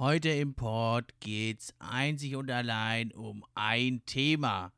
Heute 0.00 0.30
im 0.30 0.54
Pod 0.54 1.12
geht's 1.20 1.74
einzig 1.78 2.34
und 2.34 2.50
allein 2.50 3.12
um 3.12 3.44
ein 3.54 4.00
Thema. 4.06 4.72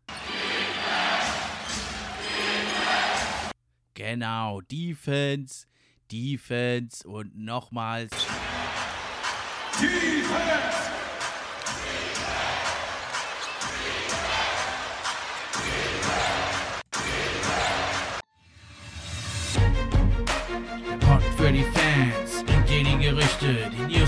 Genau, 3.94 4.60
Defense, 4.62 5.68
Defense 6.10 7.06
und 7.06 7.36
nochmals. 7.38 8.10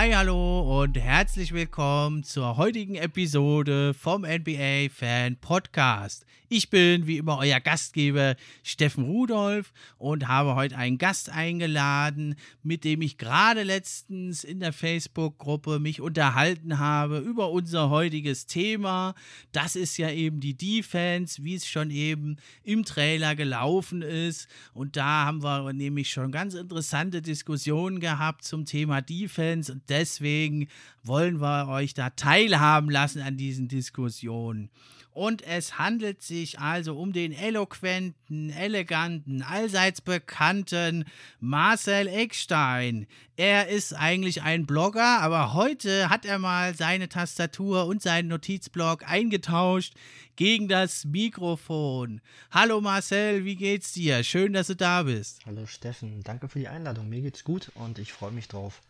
Hi, 0.00 0.12
hallo 0.12 0.80
und 0.80 0.96
herzlich 0.96 1.52
willkommen 1.52 2.22
zur 2.22 2.56
heutigen 2.56 2.94
Episode 2.94 3.94
vom 3.94 4.22
NBA 4.22 4.90
Fan 4.94 5.34
Podcast. 5.34 6.24
Ich 6.50 6.70
bin 6.70 7.06
wie 7.06 7.18
immer 7.18 7.36
euer 7.36 7.60
Gastgeber 7.60 8.34
Steffen 8.62 9.04
Rudolf 9.04 9.70
und 9.98 10.28
habe 10.28 10.54
heute 10.54 10.78
einen 10.78 10.96
Gast 10.96 11.28
eingeladen, 11.28 12.36
mit 12.62 12.84
dem 12.84 13.02
ich 13.02 13.18
gerade 13.18 13.64
letztens 13.64 14.44
in 14.44 14.58
der 14.58 14.72
Facebook-Gruppe 14.72 15.78
mich 15.78 16.00
unterhalten 16.00 16.78
habe 16.78 17.18
über 17.18 17.50
unser 17.50 17.90
heutiges 17.90 18.46
Thema. 18.46 19.14
Das 19.52 19.76
ist 19.76 19.98
ja 19.98 20.10
eben 20.10 20.40
die 20.40 20.56
Defense, 20.56 21.44
wie 21.44 21.54
es 21.54 21.68
schon 21.68 21.90
eben 21.90 22.36
im 22.62 22.86
Trailer 22.86 23.36
gelaufen 23.36 24.00
ist. 24.00 24.48
Und 24.72 24.96
da 24.96 25.26
haben 25.26 25.42
wir 25.42 25.70
nämlich 25.74 26.10
schon 26.10 26.32
ganz 26.32 26.54
interessante 26.54 27.20
Diskussionen 27.20 28.00
gehabt 28.00 28.42
zum 28.42 28.64
Thema 28.64 29.02
Defense. 29.02 29.70
Und 29.70 29.82
deswegen 29.90 30.68
wollen 31.02 31.42
wir 31.42 31.68
euch 31.68 31.92
da 31.92 32.08
teilhaben 32.08 32.88
lassen 32.88 33.20
an 33.20 33.36
diesen 33.36 33.68
Diskussionen. 33.68 34.70
Und 35.18 35.42
es 35.42 35.80
handelt 35.80 36.22
sich 36.22 36.60
also 36.60 36.96
um 36.96 37.12
den 37.12 37.32
eloquenten, 37.32 38.50
eleganten, 38.50 39.42
allseits 39.42 40.00
bekannten 40.00 41.06
Marcel 41.40 42.06
Eckstein. 42.06 43.08
Er 43.36 43.66
ist 43.66 43.94
eigentlich 43.94 44.42
ein 44.42 44.64
Blogger, 44.64 45.18
aber 45.20 45.54
heute 45.54 46.08
hat 46.08 46.24
er 46.24 46.38
mal 46.38 46.76
seine 46.76 47.08
Tastatur 47.08 47.86
und 47.86 48.00
seinen 48.00 48.28
Notizblock 48.28 49.10
eingetauscht 49.10 49.94
gegen 50.36 50.68
das 50.68 51.04
Mikrofon. 51.04 52.20
Hallo 52.52 52.80
Marcel, 52.80 53.44
wie 53.44 53.56
geht's 53.56 53.94
dir? 53.94 54.22
Schön, 54.22 54.52
dass 54.52 54.68
du 54.68 54.76
da 54.76 55.02
bist. 55.02 55.40
Hallo 55.46 55.66
Steffen, 55.66 56.22
danke 56.22 56.48
für 56.48 56.60
die 56.60 56.68
Einladung. 56.68 57.08
Mir 57.08 57.22
geht's 57.22 57.42
gut 57.42 57.72
und 57.74 57.98
ich 57.98 58.12
freue 58.12 58.30
mich 58.30 58.46
drauf, 58.46 58.82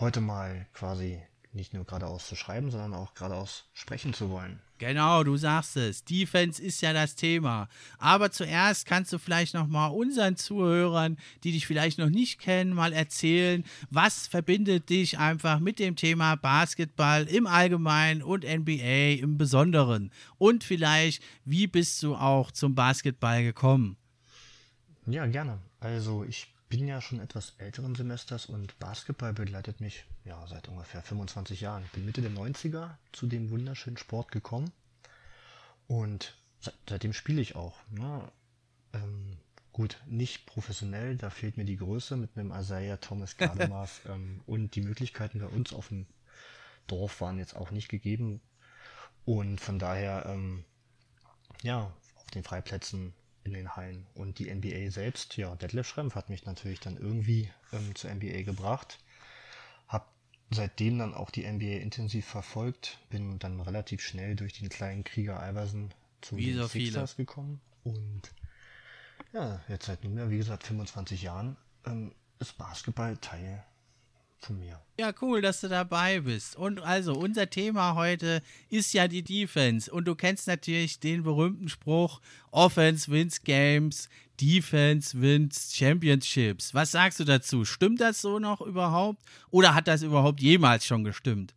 heute 0.00 0.20
mal 0.20 0.66
quasi 0.74 1.22
nicht 1.52 1.74
nur 1.74 1.84
geradeaus 1.84 2.28
zu 2.28 2.36
schreiben, 2.36 2.70
sondern 2.70 2.94
auch 2.94 3.14
geradeaus 3.14 3.64
sprechen 3.72 4.14
zu 4.14 4.30
wollen. 4.30 4.60
Genau, 4.78 5.24
du 5.24 5.36
sagst 5.36 5.76
es. 5.76 6.04
Defense 6.04 6.62
ist 6.62 6.80
ja 6.82 6.92
das 6.92 7.16
Thema. 7.16 7.68
Aber 7.98 8.30
zuerst 8.30 8.86
kannst 8.86 9.12
du 9.12 9.18
vielleicht 9.18 9.54
noch 9.54 9.66
mal 9.66 9.88
unseren 9.88 10.36
Zuhörern, 10.36 11.18
die 11.42 11.50
dich 11.50 11.66
vielleicht 11.66 11.98
noch 11.98 12.10
nicht 12.10 12.38
kennen, 12.38 12.72
mal 12.72 12.92
erzählen, 12.92 13.64
was 13.90 14.28
verbindet 14.28 14.88
dich 14.88 15.18
einfach 15.18 15.58
mit 15.58 15.80
dem 15.80 15.96
Thema 15.96 16.36
Basketball 16.36 17.24
im 17.24 17.46
Allgemeinen 17.48 18.22
und 18.22 18.44
NBA 18.44 19.20
im 19.20 19.36
Besonderen? 19.36 20.12
Und 20.38 20.62
vielleicht, 20.62 21.22
wie 21.44 21.66
bist 21.66 22.00
du 22.04 22.14
auch 22.14 22.52
zum 22.52 22.76
Basketball 22.76 23.42
gekommen? 23.42 23.96
Ja, 25.06 25.26
gerne. 25.26 25.58
Also 25.80 26.22
ich 26.22 26.54
bin 26.68 26.86
ja 26.86 27.00
schon 27.00 27.20
etwas 27.20 27.54
älteren 27.58 27.94
Semesters 27.94 28.46
und 28.46 28.78
Basketball 28.78 29.32
begleitet 29.32 29.80
mich 29.80 30.04
ja 30.24 30.46
seit 30.46 30.68
ungefähr 30.68 31.02
25 31.02 31.60
Jahren. 31.60 31.84
Ich 31.84 31.92
bin 31.92 32.04
Mitte 32.04 32.20
der 32.20 32.30
90er 32.30 32.90
zu 33.12 33.26
dem 33.26 33.50
wunderschönen 33.50 33.96
Sport 33.96 34.30
gekommen 34.30 34.70
und 35.86 36.36
seitdem 36.86 37.12
spiele 37.12 37.40
ich 37.40 37.56
auch. 37.56 37.76
Ne? 37.90 38.22
Ähm, 38.92 39.38
gut, 39.72 39.98
nicht 40.06 40.44
professionell, 40.46 41.16
da 41.16 41.30
fehlt 41.30 41.56
mir 41.56 41.64
die 41.64 41.76
Größe 41.76 42.16
mit 42.16 42.36
einem 42.36 42.52
Isaiah 42.52 42.98
Thomas 42.98 43.36
Gardemaß 43.38 44.02
ähm, 44.08 44.42
und 44.46 44.74
die 44.74 44.82
Möglichkeiten 44.82 45.40
bei 45.40 45.46
uns 45.46 45.72
auf 45.72 45.88
dem 45.88 46.06
Dorf 46.86 47.20
waren 47.20 47.38
jetzt 47.38 47.56
auch 47.56 47.70
nicht 47.70 47.88
gegeben 47.88 48.40
und 49.24 49.60
von 49.60 49.78
daher 49.78 50.26
ähm, 50.26 50.64
ja 51.62 51.92
auf 52.16 52.30
den 52.34 52.44
Freiplätzen 52.44 53.14
in 53.48 53.54
den 53.54 53.76
Hallen. 53.76 54.06
Und 54.14 54.38
die 54.38 54.52
NBA 54.52 54.90
selbst, 54.90 55.36
ja, 55.36 55.54
Detlef 55.56 55.88
Schrempf 55.88 56.14
hat 56.14 56.30
mich 56.30 56.44
natürlich 56.44 56.80
dann 56.80 56.96
irgendwie 56.96 57.50
ähm, 57.72 57.94
zur 57.94 58.14
NBA 58.14 58.42
gebracht. 58.42 58.98
Hab 59.88 60.12
seitdem 60.50 60.98
dann 60.98 61.14
auch 61.14 61.30
die 61.30 61.46
NBA 61.50 61.82
intensiv 61.82 62.26
verfolgt, 62.26 62.98
bin 63.10 63.38
dann 63.38 63.60
relativ 63.60 64.02
schnell 64.02 64.36
durch 64.36 64.54
den 64.54 64.68
kleinen 64.68 65.04
Krieger 65.04 65.36
Iverson 65.48 65.90
zu 66.20 66.36
wie 66.36 66.46
den 66.46 66.58
so 66.58 66.66
Sixers 66.66 67.14
viele. 67.14 67.26
gekommen. 67.26 67.60
Und 67.84 68.22
ja, 69.32 69.60
jetzt 69.68 69.86
seit 69.86 70.04
nunmehr, 70.04 70.30
wie 70.30 70.38
gesagt, 70.38 70.64
25 70.64 71.22
Jahren 71.22 71.56
ähm, 71.86 72.14
ist 72.38 72.56
Basketball 72.56 73.16
Teil 73.16 73.64
von 74.44 74.58
mir. 74.58 74.80
Ja, 74.98 75.12
cool, 75.20 75.40
dass 75.40 75.60
du 75.60 75.68
dabei 75.68 76.20
bist. 76.20 76.56
Und 76.56 76.80
also, 76.80 77.12
unser 77.12 77.50
Thema 77.50 77.94
heute 77.94 78.42
ist 78.68 78.92
ja 78.92 79.06
die 79.08 79.22
Defense. 79.22 79.90
Und 79.92 80.06
du 80.06 80.14
kennst 80.14 80.46
natürlich 80.46 81.00
den 81.00 81.22
berühmten 81.22 81.68
Spruch: 81.68 82.20
Offense 82.50 83.10
wins 83.10 83.42
Games, 83.42 84.08
Defense 84.40 85.20
wins 85.20 85.74
Championships. 85.74 86.74
Was 86.74 86.92
sagst 86.92 87.20
du 87.20 87.24
dazu? 87.24 87.64
Stimmt 87.64 88.00
das 88.00 88.20
so 88.20 88.38
noch 88.38 88.60
überhaupt? 88.60 89.22
Oder 89.50 89.74
hat 89.74 89.88
das 89.88 90.02
überhaupt 90.02 90.40
jemals 90.40 90.84
schon 90.84 91.04
gestimmt? 91.04 91.54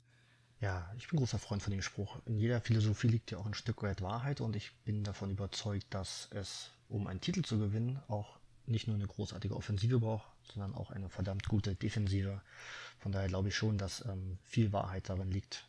Ja, 0.59 0.87
ich 0.95 1.07
bin 1.07 1.17
großer 1.17 1.39
Freund 1.39 1.63
von 1.63 1.71
dem 1.71 1.81
Spruch. 1.81 2.19
In 2.27 2.37
jeder 2.37 2.61
Philosophie 2.61 3.07
liegt 3.07 3.31
ja 3.31 3.39
auch 3.39 3.47
ein 3.47 3.55
Stück 3.55 3.81
weit 3.81 4.01
Wahrheit 4.01 4.41
und 4.41 4.55
ich 4.55 4.71
bin 4.85 5.03
davon 5.03 5.31
überzeugt, 5.31 5.87
dass 5.89 6.27
es, 6.31 6.69
um 6.87 7.07
einen 7.07 7.19
Titel 7.19 7.41
zu 7.41 7.57
gewinnen, 7.57 7.99
auch 8.07 8.37
nicht 8.67 8.87
nur 8.87 8.95
eine 8.95 9.07
großartige 9.07 9.55
Offensive 9.55 9.99
braucht, 9.99 10.27
sondern 10.53 10.75
auch 10.75 10.91
eine 10.91 11.09
verdammt 11.09 11.47
gute 11.47 11.75
Defensive. 11.75 12.41
Von 12.99 13.11
daher 13.11 13.27
glaube 13.27 13.49
ich 13.49 13.55
schon, 13.55 13.77
dass 13.77 14.05
ähm, 14.05 14.37
viel 14.43 14.71
Wahrheit 14.73 15.09
darin 15.09 15.31
liegt. 15.31 15.67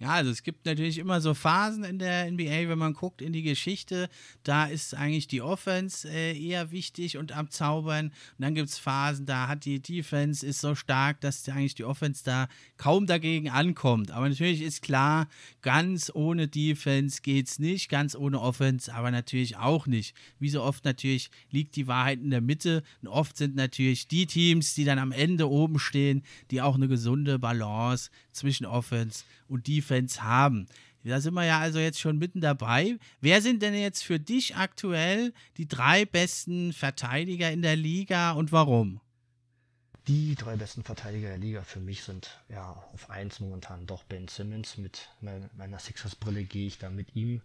Ja, 0.00 0.10
also 0.10 0.32
es 0.32 0.42
gibt 0.42 0.66
natürlich 0.66 0.98
immer 0.98 1.20
so 1.20 1.34
Phasen 1.34 1.84
in 1.84 2.00
der 2.00 2.28
NBA, 2.28 2.68
wenn 2.68 2.78
man 2.78 2.94
guckt 2.94 3.22
in 3.22 3.32
die 3.32 3.44
Geschichte, 3.44 4.08
da 4.42 4.64
ist 4.66 4.92
eigentlich 4.92 5.28
die 5.28 5.40
Offense 5.40 6.08
äh, 6.10 6.36
eher 6.36 6.72
wichtig 6.72 7.16
und 7.16 7.30
am 7.30 7.48
Zaubern. 7.48 8.06
Und 8.06 8.14
dann 8.38 8.56
gibt 8.56 8.70
es 8.70 8.78
Phasen, 8.78 9.24
da 9.24 9.46
hat 9.46 9.64
die 9.64 9.80
Defense 9.80 10.44
ist 10.44 10.60
so 10.60 10.74
stark, 10.74 11.20
dass 11.20 11.48
eigentlich 11.48 11.76
die 11.76 11.84
Offense 11.84 12.24
da 12.24 12.48
kaum 12.76 13.06
dagegen 13.06 13.50
ankommt. 13.50 14.10
Aber 14.10 14.28
natürlich 14.28 14.62
ist 14.62 14.82
klar, 14.82 15.28
ganz 15.62 16.10
ohne 16.12 16.48
Defense 16.48 17.22
geht 17.22 17.46
es 17.46 17.60
nicht, 17.60 17.88
ganz 17.88 18.16
ohne 18.16 18.40
Offense 18.40 18.92
aber 18.92 19.12
natürlich 19.12 19.56
auch 19.56 19.86
nicht. 19.86 20.16
Wie 20.40 20.50
so 20.50 20.62
oft 20.62 20.84
natürlich 20.84 21.30
liegt 21.52 21.76
die 21.76 21.86
Wahrheit 21.86 22.18
in 22.20 22.30
der 22.30 22.40
Mitte. 22.40 22.82
Und 23.00 23.08
oft 23.08 23.36
sind 23.36 23.54
natürlich 23.54 24.08
die 24.08 24.26
Teams, 24.26 24.74
die 24.74 24.84
dann 24.84 24.98
am 24.98 25.12
Ende 25.12 25.48
oben 25.48 25.78
stehen, 25.78 26.24
die 26.50 26.60
auch 26.60 26.74
eine 26.74 26.88
gesunde 26.88 27.38
Balance 27.38 28.10
zwischen 28.32 28.66
Offense 28.66 29.24
und 29.46 29.68
Defense 29.68 29.83
haben. 30.22 30.66
Da 31.04 31.20
sind 31.20 31.34
wir 31.34 31.44
ja 31.44 31.60
also 31.60 31.78
jetzt 31.78 32.00
schon 32.00 32.18
mitten 32.18 32.40
dabei. 32.40 32.98
Wer 33.20 33.42
sind 33.42 33.60
denn 33.60 33.74
jetzt 33.74 34.02
für 34.04 34.18
dich 34.18 34.56
aktuell 34.56 35.34
die 35.58 35.68
drei 35.68 36.06
besten 36.06 36.72
Verteidiger 36.72 37.50
in 37.50 37.60
der 37.60 37.76
Liga 37.76 38.32
und 38.32 38.52
warum? 38.52 39.00
Die 40.06 40.34
drei 40.34 40.56
besten 40.56 40.82
Verteidiger 40.82 41.28
der 41.28 41.38
Liga 41.38 41.62
für 41.62 41.80
mich 41.80 42.04
sind 42.04 42.42
ja 42.48 42.70
auf 42.92 43.10
eins 43.10 43.40
momentan 43.40 43.86
doch 43.86 44.04
Ben 44.04 44.28
Simmons. 44.28 44.78
Mit 44.78 45.08
meiner 45.20 45.78
Sixers-Brille 45.78 46.44
gehe 46.44 46.66
ich 46.66 46.78
da 46.78 46.90
mit 46.90 47.14
ihm, 47.14 47.42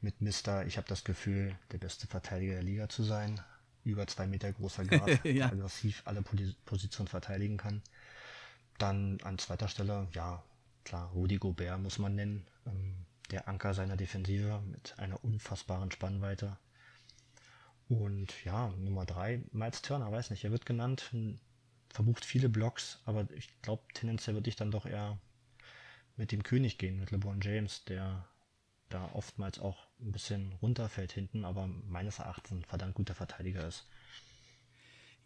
mit 0.00 0.20
Mister. 0.20 0.66
Ich 0.66 0.76
habe 0.76 0.88
das 0.88 1.04
Gefühl, 1.04 1.56
der 1.72 1.78
beste 1.78 2.06
Verteidiger 2.06 2.54
der 2.54 2.62
Liga 2.62 2.88
zu 2.88 3.02
sein. 3.04 3.40
Über 3.84 4.06
zwei 4.06 4.26
Meter 4.26 4.52
großer 4.52 4.84
Guard, 4.84 5.24
ja. 5.24 5.46
aggressiv 5.46 6.02
alle 6.04 6.22
Positionen 6.64 7.08
verteidigen 7.08 7.56
kann. 7.56 7.82
Dann 8.78 9.18
an 9.22 9.38
zweiter 9.38 9.68
Stelle, 9.68 10.08
ja, 10.12 10.42
Klar, 10.88 11.10
Rudi 11.10 11.36
Gobert 11.36 11.78
muss 11.80 11.98
man 11.98 12.14
nennen. 12.14 12.46
Ähm, 12.66 13.04
der 13.30 13.46
Anker 13.46 13.74
seiner 13.74 13.98
Defensive 13.98 14.62
mit 14.70 14.98
einer 14.98 15.22
unfassbaren 15.22 15.90
Spannweite. 15.90 16.56
Und 17.90 18.42
ja, 18.46 18.68
Nummer 18.78 19.04
drei, 19.04 19.42
Miles 19.52 19.82
Turner, 19.82 20.10
weiß 20.10 20.30
nicht, 20.30 20.44
er 20.44 20.50
wird 20.50 20.64
genannt, 20.64 21.14
verbucht 21.90 22.24
viele 22.24 22.48
Blocks, 22.48 23.00
aber 23.04 23.26
ich 23.34 23.50
glaube, 23.60 23.82
tendenziell 23.92 24.34
würde 24.34 24.48
ich 24.48 24.56
dann 24.56 24.70
doch 24.70 24.86
eher 24.86 25.18
mit 26.16 26.32
dem 26.32 26.42
König 26.42 26.78
gehen, 26.78 26.98
mit 26.98 27.10
LeBron 27.10 27.42
James, 27.42 27.84
der 27.84 28.26
da 28.88 29.10
oftmals 29.12 29.58
auch 29.58 29.88
ein 30.00 30.12
bisschen 30.12 30.54
runterfällt 30.62 31.12
hinten, 31.12 31.44
aber 31.44 31.66
meines 31.66 32.18
Erachtens 32.18 32.52
ein 32.52 32.64
verdammt 32.64 32.94
guter 32.94 33.14
Verteidiger 33.14 33.68
ist. 33.68 33.86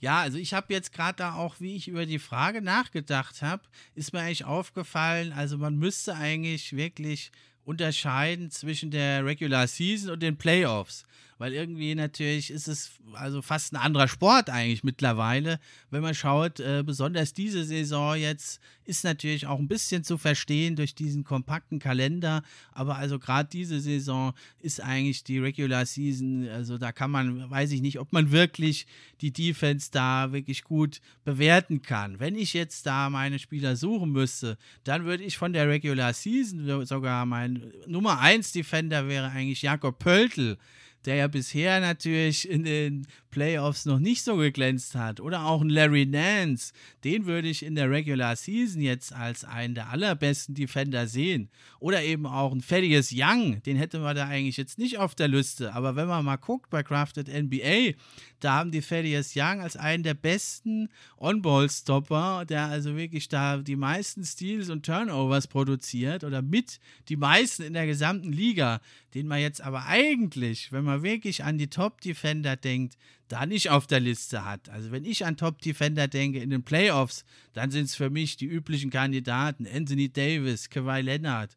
Ja, 0.02 0.18
also 0.20 0.36
ich 0.36 0.52
habe 0.52 0.74
jetzt 0.74 0.92
gerade 0.92 1.18
da 1.18 1.34
auch, 1.36 1.60
wie 1.60 1.76
ich 1.76 1.86
über 1.86 2.06
die 2.06 2.18
Frage 2.18 2.60
nachgedacht 2.60 3.40
habe, 3.40 3.62
ist 3.94 4.12
mir 4.12 4.18
eigentlich 4.18 4.44
aufgefallen, 4.44 5.32
also 5.32 5.56
man 5.58 5.76
müsste 5.76 6.16
eigentlich 6.16 6.74
wirklich 6.74 7.30
unterscheiden 7.64 8.50
zwischen 8.50 8.90
der 8.90 9.24
Regular 9.24 9.68
Season 9.68 10.10
und 10.10 10.20
den 10.20 10.36
Playoffs 10.36 11.04
weil 11.42 11.54
irgendwie 11.54 11.96
natürlich 11.96 12.52
ist 12.52 12.68
es 12.68 12.92
also 13.14 13.42
fast 13.42 13.72
ein 13.72 13.76
anderer 13.76 14.06
Sport 14.06 14.48
eigentlich 14.48 14.84
mittlerweile, 14.84 15.58
wenn 15.90 16.00
man 16.00 16.14
schaut, 16.14 16.60
äh, 16.60 16.84
besonders 16.86 17.34
diese 17.34 17.64
Saison 17.64 18.14
jetzt 18.14 18.60
ist 18.84 19.02
natürlich 19.02 19.48
auch 19.48 19.58
ein 19.58 19.66
bisschen 19.66 20.04
zu 20.04 20.18
verstehen 20.18 20.76
durch 20.76 20.94
diesen 20.94 21.24
kompakten 21.24 21.80
Kalender, 21.80 22.44
aber 22.70 22.94
also 22.94 23.18
gerade 23.18 23.48
diese 23.52 23.80
Saison 23.80 24.34
ist 24.60 24.80
eigentlich 24.80 25.24
die 25.24 25.40
Regular 25.40 25.84
Season, 25.84 26.48
also 26.48 26.78
da 26.78 26.92
kann 26.92 27.10
man, 27.10 27.50
weiß 27.50 27.72
ich 27.72 27.82
nicht, 27.82 27.98
ob 27.98 28.12
man 28.12 28.30
wirklich 28.30 28.86
die 29.20 29.32
Defense 29.32 29.90
da 29.90 30.30
wirklich 30.30 30.62
gut 30.62 31.00
bewerten 31.24 31.82
kann. 31.82 32.20
Wenn 32.20 32.36
ich 32.36 32.54
jetzt 32.54 32.86
da 32.86 33.10
meine 33.10 33.40
Spieler 33.40 33.74
suchen 33.74 34.12
müsste, 34.12 34.58
dann 34.84 35.06
würde 35.06 35.24
ich 35.24 35.38
von 35.38 35.52
der 35.52 35.68
Regular 35.68 36.12
Season 36.12 36.86
sogar 36.86 37.26
mein 37.26 37.72
Nummer 37.88 38.20
1 38.20 38.52
Defender 38.52 39.08
wäre 39.08 39.30
eigentlich 39.30 39.62
Jakob 39.62 39.98
Pöltl 39.98 40.56
der 41.04 41.16
ja 41.16 41.28
bisher 41.28 41.80
natürlich 41.80 42.48
in 42.48 42.64
den 42.64 43.06
Playoffs 43.32 43.86
noch 43.86 43.98
nicht 43.98 44.22
so 44.22 44.36
geglänzt 44.36 44.94
hat. 44.94 45.18
Oder 45.18 45.46
auch 45.46 45.62
ein 45.62 45.70
Larry 45.70 46.06
Nance, 46.06 46.72
den 47.02 47.26
würde 47.26 47.48
ich 47.48 47.64
in 47.64 47.74
der 47.74 47.90
Regular 47.90 48.36
Season 48.36 48.80
jetzt 48.80 49.12
als 49.12 49.44
einen 49.44 49.74
der 49.74 49.88
allerbesten 49.88 50.54
Defender 50.54 51.08
sehen. 51.08 51.48
Oder 51.80 52.04
eben 52.04 52.26
auch 52.26 52.52
ein 52.52 52.60
Thaddeus 52.60 53.10
Young, 53.12 53.60
den 53.64 53.76
hätte 53.76 53.98
man 53.98 54.14
da 54.14 54.26
eigentlich 54.26 54.58
jetzt 54.58 54.78
nicht 54.78 54.98
auf 54.98 55.16
der 55.16 55.28
Liste. 55.28 55.74
Aber 55.74 55.96
wenn 55.96 56.06
man 56.06 56.24
mal 56.24 56.36
guckt 56.36 56.70
bei 56.70 56.82
Crafted 56.82 57.28
NBA, 57.28 57.94
da 58.38 58.54
haben 58.54 58.70
die 58.70 58.80
Thaddeus 58.80 59.32
Young 59.34 59.60
als 59.60 59.76
einen 59.76 60.02
der 60.02 60.14
besten 60.14 60.88
On-Ball-Stopper, 61.16 62.44
der 62.44 62.66
also 62.66 62.96
wirklich 62.96 63.28
da 63.28 63.56
die 63.58 63.76
meisten 63.76 64.24
Steals 64.24 64.68
und 64.68 64.84
Turnovers 64.84 65.46
produziert 65.46 66.22
oder 66.22 66.42
mit 66.42 66.78
die 67.08 67.16
meisten 67.16 67.62
in 67.62 67.72
der 67.72 67.86
gesamten 67.86 68.32
Liga, 68.32 68.80
den 69.14 69.26
man 69.26 69.40
jetzt 69.40 69.62
aber 69.62 69.86
eigentlich, 69.86 70.70
wenn 70.72 70.84
man 70.84 70.91
wirklich 71.00 71.44
an 71.44 71.56
die 71.56 71.68
Top-Defender 71.68 72.56
denkt, 72.56 72.98
da 73.28 73.46
nicht 73.46 73.70
auf 73.70 73.86
der 73.86 74.00
Liste 74.00 74.44
hat. 74.44 74.68
Also 74.68 74.90
wenn 74.90 75.06
ich 75.06 75.24
an 75.24 75.38
Top-Defender 75.38 76.08
denke 76.08 76.40
in 76.40 76.50
den 76.50 76.64
Playoffs, 76.64 77.24
dann 77.54 77.70
sind 77.70 77.84
es 77.84 77.94
für 77.94 78.10
mich 78.10 78.36
die 78.36 78.44
üblichen 78.44 78.90
Kandidaten. 78.90 79.66
Anthony 79.66 80.10
Davis, 80.10 80.68
Kawhi 80.68 81.00
Leonard, 81.00 81.56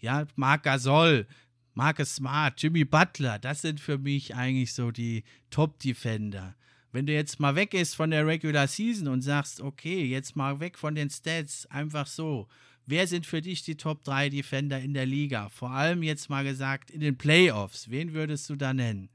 ja, 0.00 0.26
Marc 0.34 0.64
Gasol, 0.64 1.28
Marcus 1.74 2.16
Smart, 2.16 2.60
Jimmy 2.60 2.84
Butler, 2.84 3.38
das 3.38 3.62
sind 3.62 3.78
für 3.78 3.98
mich 3.98 4.34
eigentlich 4.34 4.74
so 4.74 4.90
die 4.90 5.22
Top-Defender. 5.50 6.56
Wenn 6.90 7.06
du 7.06 7.14
jetzt 7.14 7.40
mal 7.40 7.54
weggehst 7.54 7.96
von 7.96 8.10
der 8.10 8.26
Regular 8.26 8.66
Season 8.66 9.08
und 9.08 9.22
sagst, 9.22 9.60
okay, 9.60 10.04
jetzt 10.04 10.36
mal 10.36 10.60
weg 10.60 10.76
von 10.76 10.94
den 10.94 11.08
Stats, 11.08 11.66
einfach 11.66 12.06
so. 12.06 12.48
Wer 12.86 13.06
sind 13.06 13.26
für 13.26 13.40
dich 13.40 13.62
die 13.62 13.76
Top 13.76 14.02
3 14.04 14.28
Defender 14.28 14.80
in 14.80 14.94
der 14.94 15.06
Liga? 15.06 15.48
Vor 15.48 15.70
allem 15.70 16.02
jetzt 16.02 16.28
mal 16.28 16.44
gesagt 16.44 16.90
in 16.90 17.00
den 17.00 17.16
Playoffs. 17.16 17.90
Wen 17.90 18.12
würdest 18.12 18.50
du 18.50 18.56
da 18.56 18.74
nennen? 18.74 19.08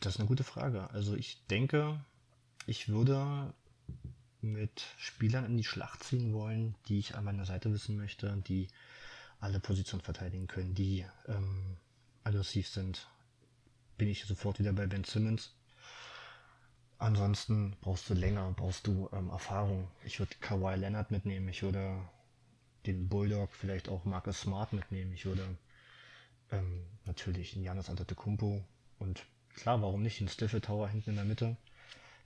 Das 0.00 0.14
ist 0.14 0.20
eine 0.20 0.28
gute 0.28 0.44
Frage. 0.44 0.90
Also 0.90 1.14
ich 1.14 1.42
denke, 1.50 2.00
ich 2.66 2.88
würde 2.88 3.52
mit 4.40 4.84
Spielern 4.98 5.44
in 5.44 5.56
die 5.56 5.64
Schlacht 5.64 6.04
ziehen 6.04 6.32
wollen, 6.32 6.74
die 6.88 6.98
ich 6.98 7.14
an 7.14 7.24
meiner 7.24 7.44
Seite 7.44 7.72
wissen 7.72 7.96
möchte, 7.96 8.42
die 8.46 8.68
alle 9.40 9.60
Positionen 9.60 10.02
verteidigen 10.02 10.46
können, 10.46 10.74
die 10.74 11.04
ähm, 11.28 11.76
aggressiv 12.24 12.68
sind. 12.68 13.08
Bin 13.98 14.08
ich 14.08 14.24
sofort 14.24 14.58
wieder 14.58 14.72
bei 14.72 14.86
Ben 14.86 15.04
Simmons. 15.04 15.54
Ansonsten 16.98 17.76
brauchst 17.80 18.08
du 18.08 18.14
länger, 18.14 18.52
brauchst 18.56 18.86
du 18.86 19.08
ähm, 19.12 19.28
Erfahrung. 19.28 19.88
Ich 20.04 20.18
würde 20.18 20.34
Kawhi 20.40 20.76
Leonard 20.76 21.10
mitnehmen, 21.10 21.48
ich 21.48 21.62
würde 21.62 22.00
den 22.86 23.08
Bulldog, 23.08 23.50
vielleicht 23.52 23.88
auch 23.88 24.04
Marcus 24.04 24.40
Smart 24.40 24.72
mitnehmen, 24.72 25.12
ich 25.12 25.26
würde 25.26 25.58
ähm, 26.52 26.84
natürlich 27.04 27.54
einen 27.54 27.64
Janis 27.64 27.90
Antetokounmpo 27.90 28.64
und 28.98 29.26
klar, 29.54 29.82
warum 29.82 30.02
nicht 30.02 30.20
einen 30.20 30.28
Stiffle 30.28 30.60
Tower 30.60 30.88
hinten 30.88 31.10
in 31.10 31.16
der 31.16 31.24
Mitte. 31.24 31.56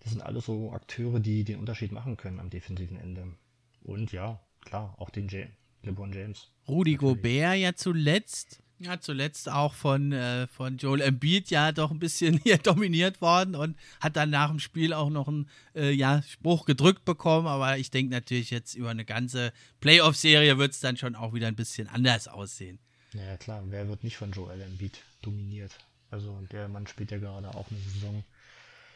Das 0.00 0.12
sind 0.12 0.22
alles 0.22 0.46
so 0.46 0.72
Akteure, 0.72 1.20
die 1.20 1.44
den 1.44 1.58
Unterschied 1.58 1.93
machen 1.93 2.17
können 2.17 2.40
am 2.40 2.50
defensiven 2.50 2.99
Ende. 2.99 3.34
Und 3.82 4.12
ja, 4.12 4.40
klar, 4.61 4.94
auch 4.99 5.11
den 5.11 5.28
J 5.28 5.49
LeBron 5.82 6.12
James. 6.12 6.50
Rudi 6.69 6.94
Gobert 6.96 7.56
ja 7.56 7.75
zuletzt 7.75 8.62
ja, 8.81 8.99
zuletzt 8.99 9.50
auch 9.50 9.75
von, 9.75 10.12
äh, 10.12 10.47
von 10.47 10.79
Joel 10.79 11.03
Embiid 11.03 11.50
ja 11.50 11.71
doch 11.71 11.91
ein 11.91 11.99
bisschen 11.99 12.38
hier 12.43 12.56
dominiert 12.59 13.21
worden 13.21 13.55
und 13.55 13.77
hat 14.00 14.17
dann 14.17 14.31
nach 14.31 14.49
dem 14.49 14.59
Spiel 14.59 14.94
auch 14.94 15.11
noch 15.11 15.29
einen 15.29 15.49
äh, 15.75 15.91
ja, 15.91 16.23
Spruch 16.23 16.65
gedrückt 16.65 17.05
bekommen. 17.05 17.47
Aber 17.47 17.77
ich 17.77 17.91
denke 17.91 18.12
natürlich 18.12 18.50
jetzt 18.50 18.75
über 18.75 18.91
eine 18.91 19.05
ganze 19.05 19.53
Playoff-Serie 19.81 20.56
wird 20.59 20.73
es 20.73 20.81
dann 20.81 20.97
schon 20.97 21.15
auch 21.15 21.35
wieder 21.35 21.47
ein 21.47 21.56
bisschen 21.56 21.88
anders 21.88 22.27
aussehen. 22.27 22.79
Ja, 23.12 23.37
klar, 23.37 23.62
wer 23.67 23.88
wird 23.88 24.03
nicht 24.03 24.17
von 24.17 24.32
Joel 24.32 24.61
Embiid 24.62 24.99
dominiert? 25.21 25.73
Also 26.11 26.41
der 26.50 26.69
Mann 26.69 26.87
spielt 26.87 27.11
ja 27.11 27.19
gerade 27.19 27.55
auch 27.55 27.71
eine 27.71 27.81
Saison 27.81 28.25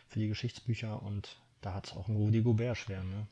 für 0.08 0.18
die 0.18 0.28
Geschichtsbücher 0.28 1.02
und 1.02 1.36
da 1.60 1.74
hat 1.74 1.88
es 1.88 1.92
auch 1.92 2.08
ein 2.08 2.16
Rudi 2.16 2.40
Gobert 2.40 2.78
schwer, 2.78 3.02
ne? 3.02 3.26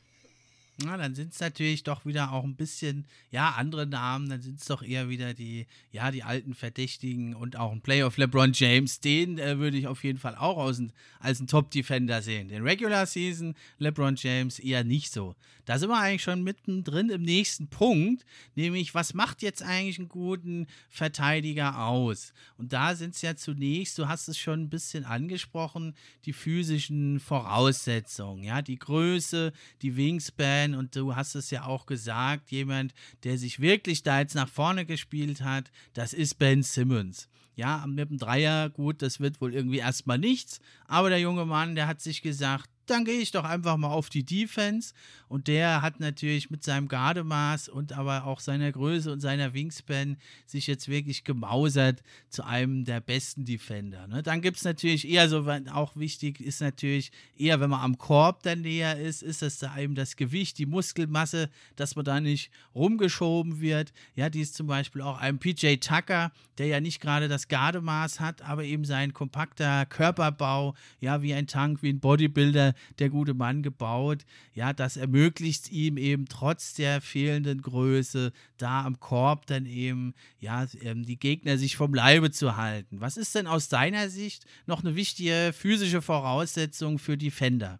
Na, 0.81 0.97
dann 0.97 1.13
sind 1.13 1.33
es 1.33 1.39
natürlich 1.39 1.83
doch 1.83 2.03
wieder 2.03 2.31
auch 2.31 2.43
ein 2.43 2.55
bisschen, 2.55 3.05
ja, 3.29 3.51
andere 3.51 3.85
Namen, 3.85 4.27
dann 4.29 4.41
sind 4.41 4.59
es 4.59 4.65
doch 4.65 4.81
eher 4.81 5.07
wieder 5.07 5.35
die, 5.35 5.67
ja, 5.91 6.09
die 6.09 6.23
alten 6.23 6.55
Verdächtigen 6.55 7.35
und 7.35 7.57
auch 7.57 7.71
ein 7.71 7.81
Playoff 7.81 8.17
LeBron 8.17 8.53
James, 8.53 8.99
den 8.99 9.37
äh, 9.37 9.59
würde 9.59 9.77
ich 9.77 9.85
auf 9.85 10.03
jeden 10.03 10.17
Fall 10.17 10.35
auch 10.35 10.57
als 10.57 11.39
ein 11.39 11.47
Top-Defender 11.47 12.23
sehen. 12.23 12.47
Den 12.47 12.63
Regular 12.63 13.05
Season 13.05 13.53
LeBron 13.77 14.15
James 14.15 14.57
eher 14.57 14.83
nicht 14.83 15.11
so. 15.11 15.35
Da 15.65 15.77
sind 15.77 15.89
wir 15.89 15.99
eigentlich 15.99 16.23
schon 16.23 16.43
mittendrin 16.43 17.09
im 17.09 17.21
nächsten 17.21 17.67
Punkt, 17.67 18.25
nämlich 18.55 18.93
was 18.95 19.13
macht 19.13 19.41
jetzt 19.43 19.61
eigentlich 19.61 19.97
einen 19.97 20.09
guten 20.09 20.67
Verteidiger 20.89 21.85
aus? 21.85 22.33
Und 22.57 22.73
da 22.73 22.95
sind 22.95 23.15
es 23.15 23.21
ja 23.21 23.35
zunächst, 23.35 23.97
du 23.97 24.07
hast 24.07 24.27
es 24.27 24.37
schon 24.37 24.63
ein 24.63 24.69
bisschen 24.69 25.05
angesprochen, 25.05 25.93
die 26.25 26.33
physischen 26.33 27.19
Voraussetzungen, 27.19 28.43
ja, 28.43 28.61
die 28.61 28.77
Größe, 28.77 29.53
die 29.81 29.95
Wingspan 29.95 30.62
und 30.71 30.95
du 30.95 31.15
hast 31.15 31.35
es 31.35 31.51
ja 31.51 31.65
auch 31.65 31.85
gesagt, 31.85 32.51
jemand, 32.51 32.93
der 33.23 33.37
sich 33.37 33.59
wirklich 33.59 34.03
da 34.03 34.19
jetzt 34.19 34.35
nach 34.35 34.49
vorne 34.49 34.85
gespielt 34.85 35.41
hat, 35.41 35.69
das 35.93 36.13
ist 36.13 36.39
Ben 36.39 36.63
Simmons. 36.63 37.27
Ja, 37.55 37.85
mit 37.87 38.09
dem 38.09 38.17
Dreier, 38.17 38.69
gut, 38.69 39.01
das 39.01 39.19
wird 39.19 39.39
wohl 39.39 39.53
irgendwie 39.53 39.77
erstmal 39.77 40.17
nichts. 40.17 40.59
Aber 40.87 41.09
der 41.09 41.19
junge 41.19 41.45
Mann, 41.45 41.75
der 41.75 41.87
hat 41.87 42.01
sich 42.01 42.21
gesagt, 42.21 42.69
dann 42.85 43.05
gehe 43.05 43.19
ich 43.19 43.31
doch 43.31 43.43
einfach 43.43 43.77
mal 43.77 43.91
auf 43.91 44.09
die 44.09 44.25
Defense. 44.25 44.93
Und 45.33 45.47
der 45.47 45.81
hat 45.81 45.99
natürlich 45.99 46.51
mit 46.51 46.63
seinem 46.63 46.87
Gardemaß 46.87 47.67
und 47.67 47.93
aber 47.93 48.25
auch 48.25 48.39
seiner 48.39 48.71
Größe 48.71 49.11
und 49.11 49.19
seiner 49.19 49.55
Wingspan 49.55 50.17
sich 50.45 50.67
jetzt 50.67 50.89
wirklich 50.89 51.23
gemausert 51.23 52.03
zu 52.29 52.45
einem 52.45 52.85
der 52.85 52.99
besten 52.99 53.43
Defender. 53.43 54.05
Ne? 54.05 54.21
Dann 54.21 54.41
gibt 54.41 54.57
es 54.57 54.63
natürlich 54.63 55.09
eher 55.09 55.27
so, 55.29 55.49
auch 55.71 55.95
wichtig 55.95 56.39
ist 56.39 56.61
natürlich 56.61 57.11
eher, 57.35 57.59
wenn 57.59 57.71
man 57.71 57.81
am 57.81 57.97
Korb 57.97 58.43
dann 58.43 58.61
näher 58.61 58.99
ist, 58.99 59.23
ist 59.23 59.41
es 59.41 59.57
da 59.57 59.75
eben 59.75 59.95
das 59.95 60.17
Gewicht, 60.17 60.59
die 60.59 60.67
Muskelmasse, 60.67 61.49
dass 61.77 61.95
man 61.95 62.05
da 62.05 62.19
nicht 62.19 62.51
rumgeschoben 62.75 63.59
wird. 63.59 63.91
Ja, 64.13 64.29
die 64.29 64.41
ist 64.41 64.53
zum 64.53 64.67
Beispiel 64.67 65.01
auch 65.01 65.17
einem 65.17 65.39
PJ 65.39 65.77
Tucker, 65.77 66.31
der 66.59 66.67
ja 66.67 66.79
nicht 66.79 67.01
gerade 67.01 67.27
das 67.27 67.47
Gardemaß 67.47 68.19
hat, 68.19 68.43
aber 68.43 68.65
eben 68.65 68.85
sein 68.85 69.13
kompakter 69.13 69.87
Körperbau, 69.87 70.75
ja, 70.99 71.23
wie 71.23 71.33
ein 71.33 71.47
Tank, 71.47 71.81
wie 71.81 71.89
ein 71.89 71.99
Bodybuilder 71.99 72.75
der 72.99 73.09
gute 73.09 73.33
Mann 73.33 73.63
gebaut. 73.63 74.25
Ja, 74.53 74.73
das 74.73 74.95
ermöglicht 74.95 75.22
ihm 75.71 75.97
eben 75.97 76.25
trotz 76.27 76.73
der 76.73 77.01
fehlenden 77.01 77.61
Größe 77.61 78.31
da 78.57 78.85
am 78.85 78.99
Korb 78.99 79.45
dann 79.45 79.65
eben, 79.65 80.13
ja, 80.39 80.67
ähm, 80.81 81.05
die 81.05 81.17
Gegner 81.17 81.57
sich 81.57 81.75
vom 81.75 81.93
Leibe 81.93 82.31
zu 82.31 82.57
halten. 82.57 83.01
Was 83.01 83.17
ist 83.17 83.35
denn 83.35 83.47
aus 83.47 83.69
deiner 83.69 84.09
Sicht 84.09 84.45
noch 84.65 84.83
eine 84.83 84.95
wichtige 84.95 85.51
physische 85.53 86.01
Voraussetzung 86.01 86.99
für 86.99 87.17
Defender? 87.17 87.79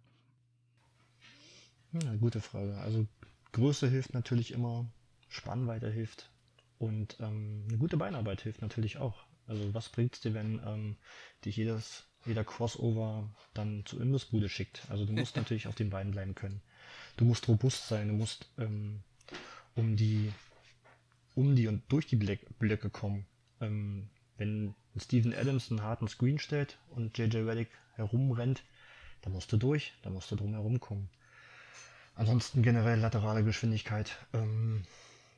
Ja, 1.91 2.15
gute 2.15 2.41
Frage. 2.41 2.77
Also 2.77 3.07
Größe 3.51 3.89
hilft 3.89 4.13
natürlich 4.13 4.51
immer, 4.51 4.85
Spannweite 5.29 5.91
hilft 5.91 6.31
und 6.79 7.17
ähm, 7.19 7.65
eine 7.67 7.77
gute 7.77 7.97
Beinarbeit 7.97 8.41
hilft 8.41 8.61
natürlich 8.61 8.97
auch. 8.97 9.25
Also 9.47 9.73
was 9.73 9.89
bringt 9.89 10.15
es 10.15 10.21
dir, 10.21 10.33
wenn 10.33 10.61
ähm, 10.65 10.97
dich 11.45 11.57
jedes 11.57 12.07
jeder 12.25 12.43
Crossover 12.43 13.29
dann 13.53 13.85
zur 13.85 14.01
Imbissbude 14.01 14.49
schickt. 14.49 14.89
Also 14.89 15.05
du 15.05 15.13
musst 15.13 15.35
natürlich 15.35 15.67
auf 15.67 15.75
den 15.75 15.89
Beinen 15.89 16.11
bleiben 16.11 16.35
können. 16.35 16.61
Du 17.17 17.25
musst 17.25 17.47
robust 17.47 17.87
sein, 17.87 18.07
du 18.07 18.13
musst 18.13 18.49
ähm, 18.57 19.03
um 19.75 19.95
die 19.95 20.31
um 21.35 21.55
die 21.55 21.67
und 21.67 21.83
durch 21.89 22.07
die 22.07 22.15
Blöcke 22.15 22.89
kommen. 22.89 23.25
Ähm, 23.59 24.09
wenn 24.37 24.75
Steven 24.97 25.33
Adams 25.33 25.71
einen 25.71 25.81
harten 25.81 26.07
Screen 26.07 26.39
stellt 26.39 26.79
und 26.89 27.17
JJ 27.17 27.37
Reddick 27.37 27.69
herumrennt, 27.95 28.63
dann 29.21 29.33
musst 29.33 29.51
du 29.51 29.57
durch, 29.57 29.93
dann 30.03 30.13
musst 30.13 30.29
du 30.31 30.35
drum 30.35 30.53
herum 30.53 30.79
kommen. 30.79 31.09
Ansonsten 32.15 32.61
generell 32.61 32.99
laterale 32.99 33.43
Geschwindigkeit, 33.43 34.17
ähm, 34.33 34.83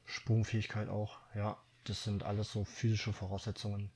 Sprungfähigkeit 0.06 0.90
auch, 0.90 1.20
ja. 1.34 1.58
das 1.86 2.04
sind 2.04 2.24
alles 2.24 2.52
so 2.52 2.66
physische 2.66 3.14
Voraussetzungen, 3.14 3.92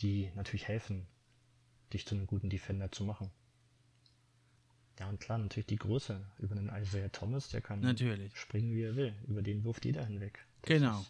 die 0.00 0.30
natürlich 0.36 0.68
helfen, 0.68 1.06
dich 1.92 2.06
zu 2.06 2.14
einem 2.14 2.26
guten 2.26 2.50
Defender 2.50 2.92
zu 2.92 3.04
machen. 3.04 3.30
Ja, 5.00 5.08
und 5.08 5.20
klar, 5.20 5.38
natürlich 5.38 5.66
die 5.66 5.76
Größe. 5.76 6.24
Über 6.38 6.56
einen 6.56 6.70
Isaiah 6.74 7.10
Thomas, 7.10 7.48
der 7.48 7.60
kann 7.60 7.80
natürlich. 7.80 8.36
springen, 8.36 8.74
wie 8.74 8.82
er 8.82 8.96
will. 8.96 9.14
Über 9.26 9.42
den 9.42 9.64
wirft 9.64 9.84
jeder 9.84 10.04
hinweg. 10.04 10.44
Das 10.62 10.68
genau. 10.68 11.04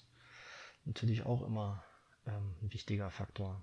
natürlich 0.85 1.25
auch 1.25 1.47
immer 1.47 1.85
ähm, 2.27 2.55
ein 2.63 2.73
wichtiger 2.73 3.11
Faktor. 3.11 3.63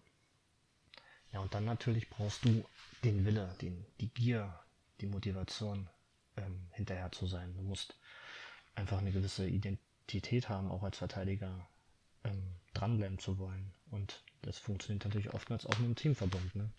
Ja, 1.33 1.39
und 1.39 1.53
dann 1.53 1.65
natürlich 1.65 2.09
brauchst 2.09 2.45
du 2.45 2.63
den 3.03 3.25
Wille, 3.25 3.55
den, 3.61 3.85
die 3.99 4.09
Gier, 4.09 4.59
die 4.99 5.07
Motivation, 5.07 5.89
ähm, 6.37 6.67
hinterher 6.71 7.11
zu 7.11 7.27
sein. 7.27 7.53
Du 7.55 7.61
musst 7.61 7.95
einfach 8.75 8.99
eine 8.99 9.11
gewisse 9.11 9.47
Identität 9.47 10.49
haben, 10.49 10.69
auch 10.69 10.83
als 10.83 10.97
Verteidiger 10.97 11.67
ähm, 12.23 12.55
dranbleiben 12.73 13.19
zu 13.19 13.37
wollen. 13.37 13.73
Und 13.89 14.23
das 14.41 14.59
funktioniert 14.59 15.03
natürlich 15.05 15.33
oftmals 15.33 15.65
auch 15.65 15.77
mit 15.77 15.85
einem 15.85 15.95
Teamverbund. 15.95 16.55
Ne? 16.55 16.69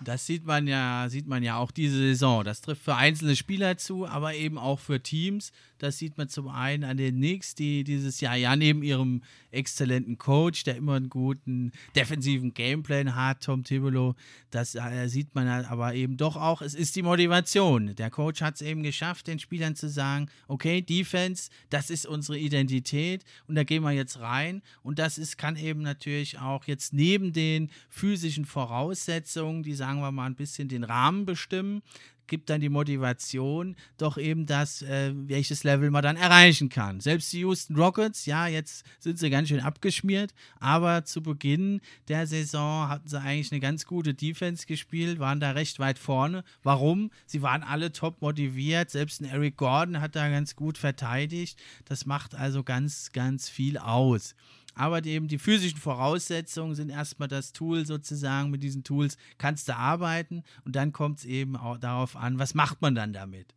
Das 0.00 0.26
sieht 0.26 0.46
man 0.46 0.66
ja, 0.66 1.08
sieht 1.08 1.26
man 1.26 1.42
ja 1.42 1.56
auch 1.56 1.70
diese 1.70 1.96
Saison. 1.96 2.44
Das 2.44 2.60
trifft 2.60 2.82
für 2.82 2.94
einzelne 2.94 3.36
Spieler 3.36 3.76
zu, 3.76 4.06
aber 4.06 4.34
eben 4.34 4.58
auch 4.58 4.78
für 4.78 5.02
Teams. 5.02 5.52
Das 5.78 5.98
sieht 5.98 6.18
man 6.18 6.28
zum 6.28 6.48
einen 6.48 6.84
an 6.84 6.96
den 6.96 7.16
Knicks, 7.16 7.54
die 7.54 7.84
dieses 7.84 8.20
Jahr 8.20 8.36
ja 8.36 8.56
neben 8.56 8.82
ihrem 8.82 9.22
exzellenten 9.50 10.18
Coach, 10.18 10.64
der 10.64 10.76
immer 10.76 10.94
einen 10.94 11.08
guten 11.08 11.72
defensiven 11.94 12.52
Gameplan 12.52 13.14
hat, 13.14 13.44
Tom 13.44 13.64
Thibodeau, 13.64 14.14
das 14.50 14.74
äh, 14.74 15.08
sieht 15.08 15.34
man 15.34 15.48
halt 15.48 15.70
aber 15.70 15.94
eben 15.94 16.16
doch 16.16 16.36
auch, 16.36 16.62
es 16.62 16.74
ist 16.74 16.96
die 16.96 17.02
Motivation. 17.02 17.94
Der 17.94 18.10
Coach 18.10 18.42
hat 18.42 18.56
es 18.56 18.62
eben 18.62 18.82
geschafft, 18.82 19.26
den 19.26 19.38
Spielern 19.38 19.76
zu 19.76 19.88
sagen, 19.88 20.28
okay, 20.48 20.82
Defense, 20.82 21.50
das 21.70 21.90
ist 21.90 22.06
unsere 22.06 22.38
Identität 22.38 23.24
und 23.46 23.54
da 23.54 23.64
gehen 23.64 23.82
wir 23.82 23.92
jetzt 23.92 24.20
rein 24.20 24.62
und 24.82 24.98
das 24.98 25.16
ist, 25.18 25.38
kann 25.38 25.56
eben 25.56 25.82
natürlich 25.82 26.38
auch 26.38 26.64
jetzt 26.64 26.92
neben 26.92 27.32
den 27.32 27.70
physischen 27.88 28.44
Voraussetzungen, 28.44 29.62
die 29.62 29.74
sagen 29.88 30.00
wir 30.00 30.12
mal 30.12 30.26
ein 30.26 30.34
bisschen 30.34 30.68
den 30.68 30.84
Rahmen 30.84 31.24
bestimmen, 31.24 31.80
gibt 32.26 32.50
dann 32.50 32.60
die 32.60 32.68
Motivation, 32.68 33.74
doch 33.96 34.18
eben 34.18 34.44
das, 34.44 34.82
äh, 34.82 35.14
welches 35.14 35.64
Level 35.64 35.90
man 35.90 36.02
dann 36.02 36.18
erreichen 36.18 36.68
kann. 36.68 37.00
Selbst 37.00 37.32
die 37.32 37.38
Houston 37.38 37.74
Rockets, 37.74 38.26
ja, 38.26 38.46
jetzt 38.48 38.84
sind 38.98 39.18
sie 39.18 39.30
ganz 39.30 39.48
schön 39.48 39.60
abgeschmiert, 39.60 40.34
aber 40.60 41.06
zu 41.06 41.22
Beginn 41.22 41.80
der 42.08 42.26
Saison 42.26 42.90
hatten 42.90 43.08
sie 43.08 43.18
eigentlich 43.18 43.50
eine 43.50 43.60
ganz 43.60 43.86
gute 43.86 44.12
Defense 44.12 44.66
gespielt, 44.66 45.20
waren 45.20 45.40
da 45.40 45.52
recht 45.52 45.78
weit 45.78 45.98
vorne. 45.98 46.44
Warum? 46.62 47.10
Sie 47.24 47.40
waren 47.40 47.62
alle 47.62 47.90
top 47.90 48.20
motiviert, 48.20 48.90
selbst 48.90 49.22
ein 49.22 49.24
Eric 49.24 49.56
Gordon 49.56 50.02
hat 50.02 50.16
da 50.16 50.28
ganz 50.28 50.54
gut 50.54 50.76
verteidigt. 50.76 51.58
Das 51.86 52.04
macht 52.04 52.34
also 52.34 52.62
ganz, 52.62 53.12
ganz 53.12 53.48
viel 53.48 53.78
aus. 53.78 54.34
Aber 54.78 55.04
eben 55.04 55.26
die 55.26 55.38
physischen 55.38 55.80
Voraussetzungen 55.80 56.76
sind 56.76 56.90
erstmal 56.90 57.28
das 57.28 57.52
Tool 57.52 57.84
sozusagen. 57.84 58.50
Mit 58.50 58.62
diesen 58.62 58.84
Tools 58.84 59.16
kannst 59.36 59.68
du 59.68 59.76
arbeiten 59.76 60.44
und 60.64 60.76
dann 60.76 60.92
kommt 60.92 61.18
es 61.18 61.24
eben 61.24 61.56
auch 61.56 61.78
darauf 61.78 62.14
an, 62.14 62.38
was 62.38 62.54
macht 62.54 62.80
man 62.80 62.94
dann 62.94 63.12
damit. 63.12 63.54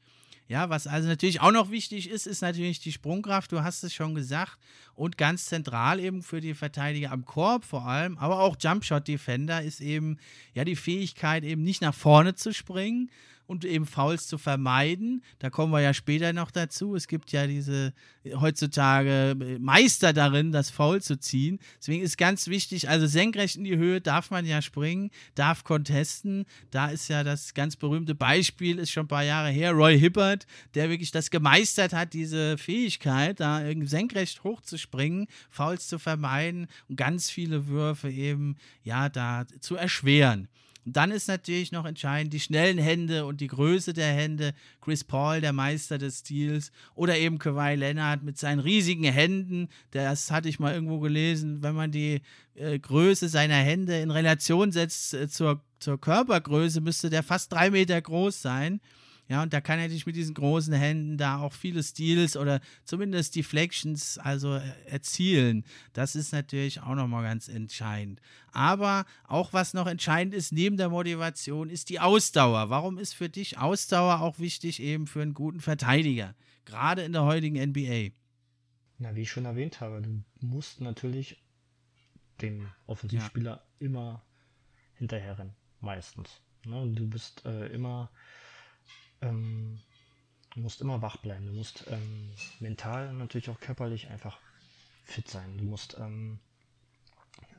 Ja, 0.48 0.70
was 0.70 0.88
also 0.88 1.08
natürlich 1.08 1.40
auch 1.40 1.51
noch 1.51 1.72
wichtig 1.72 2.10
ist, 2.10 2.28
ist 2.28 2.42
natürlich 2.42 2.80
die 2.82 2.92
Sprungkraft, 2.92 3.51
du 3.51 3.63
hast 3.63 3.84
es 3.84 3.94
schon 3.94 4.16
gesagt. 4.16 4.58
Und 4.96 5.18
ganz 5.18 5.46
zentral 5.46 6.00
eben 6.00 6.24
für 6.24 6.42
die 6.42 6.56
Verteidiger 6.56 7.12
am 7.12 7.24
Korb 7.24 7.63
vor 7.63 7.86
allem, 7.86 8.18
aber 8.18 8.40
auch 8.40 8.58
Jumpshot 8.60 9.08
Defender 9.08 9.62
ist 9.62 9.80
eben 9.80 10.18
ja 10.54 10.66
die 10.66 10.75
Fähigkeit, 10.75 11.44
eben 11.44 11.63
nicht 11.63 11.82
nach 11.82 11.96
vorne 11.96 12.36
zu 12.36 12.51
springen, 12.51 13.10
und 13.51 13.65
eben 13.65 13.86
Fouls 13.86 14.27
zu 14.27 14.38
vermeiden. 14.38 15.24
Da 15.39 15.50
kommen 15.50 15.74
wir 15.74 15.81
ja 15.81 15.93
später 15.93 16.31
noch 16.31 16.51
dazu. 16.51 16.96
Es 16.96 17.10
gibt 17.10 17.34
ja 17.34 17.48
diese 17.48 17.93
heutzutage 18.36 19.36
Meister 19.60 20.13
darin, 20.13 20.53
das 20.53 20.70
Foul 20.70 21.01
zu 21.01 21.20
ziehen. 21.20 21.60
Deswegen 21.79 22.01
ist 22.01 22.17
ganz 22.17 22.48
wichtig, 22.48 22.88
also 22.88 23.08
senkrecht 23.08 23.58
in 23.58 23.65
die 23.65 23.75
Höhe 23.75 24.00
darf 24.00 24.31
man 24.31 24.46
ja 24.46 24.62
springen, 24.62 25.12
darf 25.36 25.65
contesten. 25.65 26.46
Da 26.72 26.88
ist 26.88 27.10
ja 27.10 27.25
das 27.25 27.53
ganz 27.53 27.75
berühmte 27.75 28.15
Beispiel, 28.15 28.79
ist 28.79 28.91
schon 28.91 29.05
ein 29.05 29.10
paar 29.10 29.24
Jahre 29.24 29.50
her, 29.50 29.74
Roy 29.74 30.00
Hibbert, 30.00 30.48
der 30.74 30.89
wirklich 30.89 31.12
das 31.12 31.29
gemeistert 31.29 31.91
hat, 31.91 32.13
diese 32.13 32.58
Fähigkeit, 32.58 33.41
da 33.41 33.62
senkrecht 33.81 34.46
hoch 34.46 34.62
zu 34.62 34.77
springen, 34.77 35.27
Fouls 35.50 35.89
zu 35.89 36.00
vermeiden 36.00 36.67
und 36.88 36.96
ganz 36.96 37.29
viele 37.29 37.67
Würfe 37.67 38.10
eben, 38.10 38.55
ja, 38.84 39.10
da 39.10 39.46
zu 39.60 39.75
erschweren. 39.75 40.48
Und 40.86 40.96
dann 40.96 41.12
ist 41.12 41.28
natürlich 41.28 41.72
noch 41.72 41.86
entscheidend 41.86 42.34
die 42.34 42.40
schnellen 42.40 42.78
Hände 42.78 43.26
und 43.26 43.40
die 43.40 43.48
Größe 43.48 43.94
der 43.94 44.14
Hände. 44.14 44.54
Chris 44.82 45.04
Paul, 45.04 45.42
der 45.42 45.54
Meister 45.54 45.98
des 45.98 46.20
Stils, 46.20 46.72
oder 46.96 47.18
eben 47.18 47.38
Kawhi 47.38 47.76
Leonard 47.76 48.24
mit 48.24 48.38
seinen 48.38 48.60
riesigen 48.60 49.04
Händen. 49.04 49.70
Das 49.92 50.32
hatte 50.32 50.50
ich 50.50 50.60
mal 50.60 50.74
irgendwo 50.74 51.00
gelesen. 51.00 51.62
Wenn 51.62 51.76
man 51.76 51.92
die 51.92 52.22
äh, 52.56 52.80
Größe 52.80 53.30
seiner 53.30 53.56
Hände 53.56 54.00
in 54.00 54.12
Relation 54.12 54.72
setzt 54.72 55.14
äh, 55.14 55.28
zur, 55.28 55.62
zur 55.80 56.02
Körpergröße, 56.02 56.82
müsste 56.82 57.10
der 57.10 57.24
fast 57.24 57.52
drei 57.52 57.70
Meter 57.70 58.02
groß 58.02 58.42
sein. 58.42 58.82
Ja, 59.32 59.44
und 59.44 59.54
da 59.54 59.62
kann 59.62 59.80
er 59.80 59.88
dich 59.88 60.06
mit 60.06 60.18
diesen 60.18 60.34
großen 60.34 60.74
Händen 60.74 61.18
da 61.18 61.40
auch 61.40 61.54
viele 61.54 61.82
Steals 61.84 62.36
oder 62.36 62.60
zumindest 62.84 63.34
Deflections 63.38 64.18
also 64.18 64.56
äh, 64.56 64.74
erzielen. 64.88 65.64
Das 65.94 66.18
ist 66.18 66.34
natürlich 66.34 66.82
auch 66.82 66.96
nochmal 66.96 67.24
ganz 67.24 67.48
entscheidend. 67.48 68.22
Aber 68.52 69.06
auch 69.24 69.54
was 69.54 69.74
noch 69.74 69.88
entscheidend 69.88 70.34
ist 70.34 70.52
neben 70.52 70.76
der 70.76 70.90
Motivation, 70.90 71.70
ist 71.70 71.88
die 71.88 72.02
Ausdauer. 72.02 72.70
Warum 72.70 72.98
ist 72.98 73.14
für 73.14 73.30
dich 73.30 73.58
Ausdauer 73.58 74.20
auch 74.20 74.38
wichtig 74.38 74.82
eben 74.82 75.08
für 75.08 75.22
einen 75.22 75.34
guten 75.34 75.62
Verteidiger? 75.62 76.36
Gerade 76.66 77.04
in 77.04 77.14
der 77.14 77.24
heutigen 77.24 77.56
NBA. 77.56 78.14
Na, 78.98 79.16
wie 79.16 79.22
ich 79.22 79.32
schon 79.32 79.46
erwähnt 79.46 79.80
habe, 79.80 80.02
du 80.02 80.22
musst 80.46 80.82
natürlich 80.82 81.42
dem 82.42 82.68
Offensivspieler 82.86 83.52
ja. 83.52 83.66
immer 83.80 84.26
hinterherrennen. 84.96 85.54
Meistens. 85.80 86.42
Ne? 86.66 86.86
Du 86.94 87.08
bist 87.08 87.46
äh, 87.46 87.68
immer 87.68 88.12
ähm, 89.22 89.80
du 90.54 90.60
musst 90.62 90.82
immer 90.82 91.01
wach 91.01 91.18
bleiben. 91.18 91.46
Du 91.46 91.54
musst 91.54 91.86
ähm, 91.90 92.32
mental 92.60 93.10
und 93.10 93.18
natürlich 93.18 93.50
auch 93.50 93.60
körperlich 93.60 94.10
einfach 94.10 94.40
fit 95.04 95.28
sein. 95.28 95.58
Du 95.58 95.66
musst 95.66 95.98
ähm, 96.00 96.40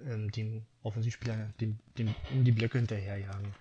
ähm, 0.04 0.30
dem 0.30 0.64
Offensivspieler 0.82 1.52
dem, 1.60 1.78
dem, 1.98 2.14
um 2.30 2.44
die 2.44 2.52
Blöcke 2.52 2.78
hinterherjagen. 2.78 3.54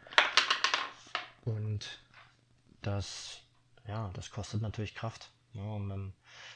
Und 1.46 2.00
das, 2.82 3.42
ja, 3.88 4.10
das 4.14 4.30
kostet 4.30 4.62
natürlich 4.62 4.96
Kraft. 4.96 5.32
Ja, 5.54 5.64
und 5.64 5.90
dann 5.90 6.14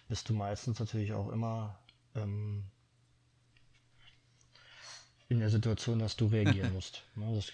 bist 0.08 0.30
du 0.30 0.34
meistens 0.34 0.80
natürlich 0.80 1.14
auch 1.14 1.30
immer 1.30 1.78
ähm, 2.16 2.64
in 5.28 5.40
der 5.40 5.50
Situation, 5.50 6.00
dass 6.00 6.16
du 6.16 6.28
reagieren 6.28 6.74
musst. 6.74 7.04
Ja, 7.16 7.34
das, 7.34 7.50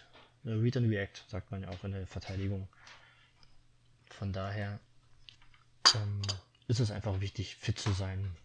äh, 0.46 0.52
read 0.52 0.78
and 0.78 0.90
react, 0.90 1.24
sagt 1.28 1.52
man 1.52 1.64
ja 1.64 1.70
auch 1.70 1.84
in 1.84 1.94
der 1.94 2.06
Verteidigung. 2.06 2.68
Von 4.12 4.34
daher 4.34 4.80
ähm, 5.96 6.22
ist 6.68 6.80
es 6.80 6.92
einfach 6.92 7.20
wichtig, 7.22 7.56
fit 7.56 7.80
zu 7.80 7.92
sein, 7.92 8.36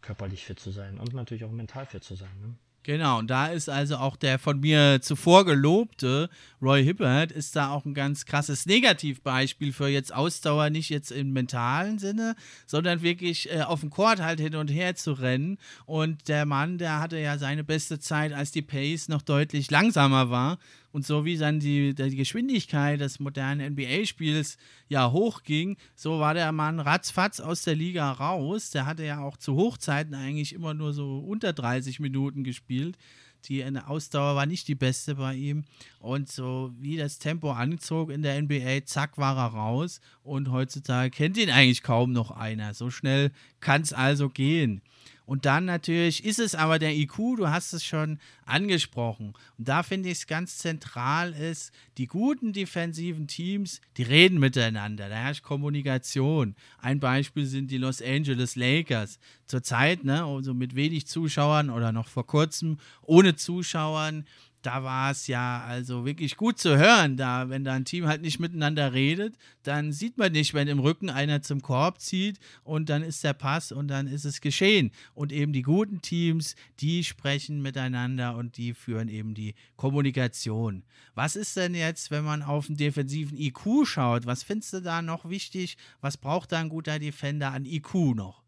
körperlich 0.00 0.44
fit 0.44 0.60
zu 0.60 0.70
sein 0.70 0.98
und 0.98 1.12
natürlich 1.12 1.44
auch 1.44 1.50
mental 1.50 1.86
fit 1.86 2.04
zu 2.04 2.14
sein. 2.14 2.40
Ne? 2.40 2.54
Genau, 2.86 3.18
und 3.18 3.28
da 3.28 3.48
ist 3.48 3.68
also 3.68 3.96
auch 3.96 4.14
der 4.14 4.38
von 4.38 4.60
mir 4.60 5.00
zuvor 5.02 5.44
gelobte 5.44 6.30
Roy 6.62 6.84
Hibbert, 6.84 7.32
ist 7.32 7.56
da 7.56 7.70
auch 7.70 7.84
ein 7.84 7.94
ganz 7.94 8.26
krasses 8.26 8.64
Negativbeispiel 8.64 9.72
für 9.72 9.88
jetzt 9.88 10.14
Ausdauer, 10.14 10.70
nicht 10.70 10.88
jetzt 10.88 11.10
im 11.10 11.32
mentalen 11.32 11.98
Sinne, 11.98 12.36
sondern 12.64 13.02
wirklich 13.02 13.50
äh, 13.50 13.62
auf 13.62 13.80
dem 13.80 13.90
Court 13.90 14.20
halt 14.20 14.38
hin 14.38 14.54
und 14.54 14.68
her 14.68 14.94
zu 14.94 15.14
rennen. 15.14 15.58
Und 15.84 16.28
der 16.28 16.46
Mann, 16.46 16.78
der 16.78 17.00
hatte 17.00 17.18
ja 17.18 17.38
seine 17.38 17.64
beste 17.64 17.98
Zeit, 17.98 18.32
als 18.32 18.52
die 18.52 18.62
Pace 18.62 19.08
noch 19.08 19.22
deutlich 19.22 19.68
langsamer 19.68 20.30
war. 20.30 20.58
Und 20.96 21.04
so 21.04 21.26
wie 21.26 21.36
dann 21.36 21.60
die, 21.60 21.94
die 21.94 22.16
Geschwindigkeit 22.16 22.98
des 22.98 23.20
modernen 23.20 23.74
NBA-Spiels 23.74 24.56
ja 24.88 25.12
hochging, 25.12 25.76
so 25.94 26.20
war 26.20 26.32
der 26.32 26.50
Mann 26.52 26.80
ratzfatz 26.80 27.38
aus 27.38 27.64
der 27.64 27.74
Liga 27.74 28.12
raus. 28.12 28.70
Der 28.70 28.86
hatte 28.86 29.04
ja 29.04 29.20
auch 29.20 29.36
zu 29.36 29.56
Hochzeiten 29.56 30.14
eigentlich 30.14 30.54
immer 30.54 30.72
nur 30.72 30.94
so 30.94 31.18
unter 31.18 31.52
30 31.52 32.00
Minuten 32.00 32.44
gespielt. 32.44 32.96
Die 33.44 33.62
Ausdauer 33.62 34.36
war 34.36 34.46
nicht 34.46 34.68
die 34.68 34.74
beste 34.74 35.16
bei 35.16 35.34
ihm. 35.34 35.64
Und 36.00 36.32
so 36.32 36.72
wie 36.78 36.96
das 36.96 37.18
Tempo 37.18 37.50
anzog 37.52 38.10
in 38.10 38.22
der 38.22 38.40
NBA, 38.40 38.86
zack, 38.86 39.18
war 39.18 39.36
er 39.36 39.48
raus. 39.48 40.00
Und 40.22 40.50
heutzutage 40.50 41.10
kennt 41.10 41.36
ihn 41.36 41.50
eigentlich 41.50 41.82
kaum 41.82 42.12
noch 42.12 42.30
einer. 42.30 42.72
So 42.72 42.88
schnell 42.88 43.32
kann 43.60 43.82
es 43.82 43.92
also 43.92 44.30
gehen. 44.30 44.80
Und 45.26 45.44
dann 45.44 45.64
natürlich 45.64 46.24
ist 46.24 46.38
es 46.38 46.54
aber 46.54 46.78
der 46.78 46.96
IQ, 46.96 47.36
du 47.36 47.48
hast 47.48 47.72
es 47.72 47.84
schon 47.84 48.20
angesprochen. 48.44 49.34
Und 49.58 49.68
da 49.68 49.82
finde 49.82 50.08
ich 50.08 50.18
es 50.18 50.26
ganz 50.28 50.58
zentral 50.58 51.32
ist, 51.32 51.72
die 51.98 52.06
guten 52.06 52.52
defensiven 52.52 53.26
Teams, 53.26 53.80
die 53.96 54.04
reden 54.04 54.38
miteinander, 54.38 55.08
da 55.08 55.16
herrscht 55.16 55.42
Kommunikation. 55.42 56.54
Ein 56.78 57.00
Beispiel 57.00 57.44
sind 57.44 57.72
die 57.72 57.78
Los 57.78 58.00
Angeles 58.00 58.54
Lakers. 58.54 59.18
Zurzeit, 59.46 60.04
ne, 60.04 60.24
also 60.24 60.54
mit 60.54 60.76
wenig 60.76 61.06
Zuschauern 61.06 61.70
oder 61.70 61.90
noch 61.90 62.08
vor 62.08 62.26
kurzem 62.26 62.78
ohne 63.02 63.34
Zuschauern 63.34 64.26
da 64.66 64.82
war 64.82 65.12
es 65.12 65.28
ja 65.28 65.62
also 65.64 66.04
wirklich 66.04 66.36
gut 66.36 66.58
zu 66.58 66.76
hören, 66.76 67.16
da 67.16 67.48
wenn 67.48 67.62
da 67.62 67.74
ein 67.74 67.84
Team 67.84 68.06
halt 68.06 68.20
nicht 68.20 68.40
miteinander 68.40 68.92
redet, 68.92 69.36
dann 69.62 69.92
sieht 69.92 70.18
man 70.18 70.32
nicht, 70.32 70.54
wenn 70.54 70.66
im 70.66 70.80
Rücken 70.80 71.08
einer 71.08 71.40
zum 71.40 71.62
Korb 71.62 72.00
zieht 72.00 72.40
und 72.64 72.88
dann 72.88 73.02
ist 73.02 73.22
der 73.22 73.32
Pass 73.32 73.70
und 73.70 73.86
dann 73.86 74.08
ist 74.08 74.24
es 74.24 74.40
geschehen. 74.40 74.90
Und 75.14 75.30
eben 75.30 75.52
die 75.52 75.62
guten 75.62 76.02
Teams, 76.02 76.56
die 76.80 77.04
sprechen 77.04 77.62
miteinander 77.62 78.34
und 78.36 78.56
die 78.56 78.74
führen 78.74 79.08
eben 79.08 79.34
die 79.34 79.54
Kommunikation. 79.76 80.82
Was 81.14 81.36
ist 81.36 81.56
denn 81.56 81.76
jetzt, 81.76 82.10
wenn 82.10 82.24
man 82.24 82.42
auf 82.42 82.66
den 82.66 82.76
defensiven 82.76 83.38
IQ 83.38 83.84
schaut? 83.86 84.26
Was 84.26 84.42
findest 84.42 84.72
du 84.72 84.80
da 84.80 85.00
noch 85.00 85.28
wichtig? 85.28 85.76
Was 86.00 86.16
braucht 86.16 86.50
da 86.50 86.58
ein 86.58 86.70
guter 86.70 86.98
Defender 86.98 87.52
an 87.52 87.64
IQ 87.64 87.94
noch? 88.16 88.45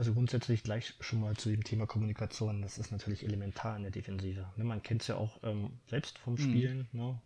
Also 0.00 0.14
grundsätzlich 0.14 0.62
gleich 0.62 0.94
schon 1.00 1.20
mal 1.20 1.36
zu 1.36 1.50
dem 1.50 1.62
Thema 1.62 1.86
Kommunikation. 1.86 2.62
Das 2.62 2.78
ist 2.78 2.90
natürlich 2.90 3.22
elementar 3.22 3.76
in 3.76 3.82
der 3.82 3.90
Defensive. 3.90 4.46
Ne, 4.56 4.64
man 4.64 4.82
kennt 4.82 5.02
es 5.02 5.08
ja 5.08 5.16
auch 5.16 5.38
ähm, 5.42 5.72
selbst 5.88 6.16
vom 6.16 6.32
mhm. 6.32 6.38
Spielen. 6.38 6.88
Mhm. 6.92 6.98
Ne? 6.98 7.20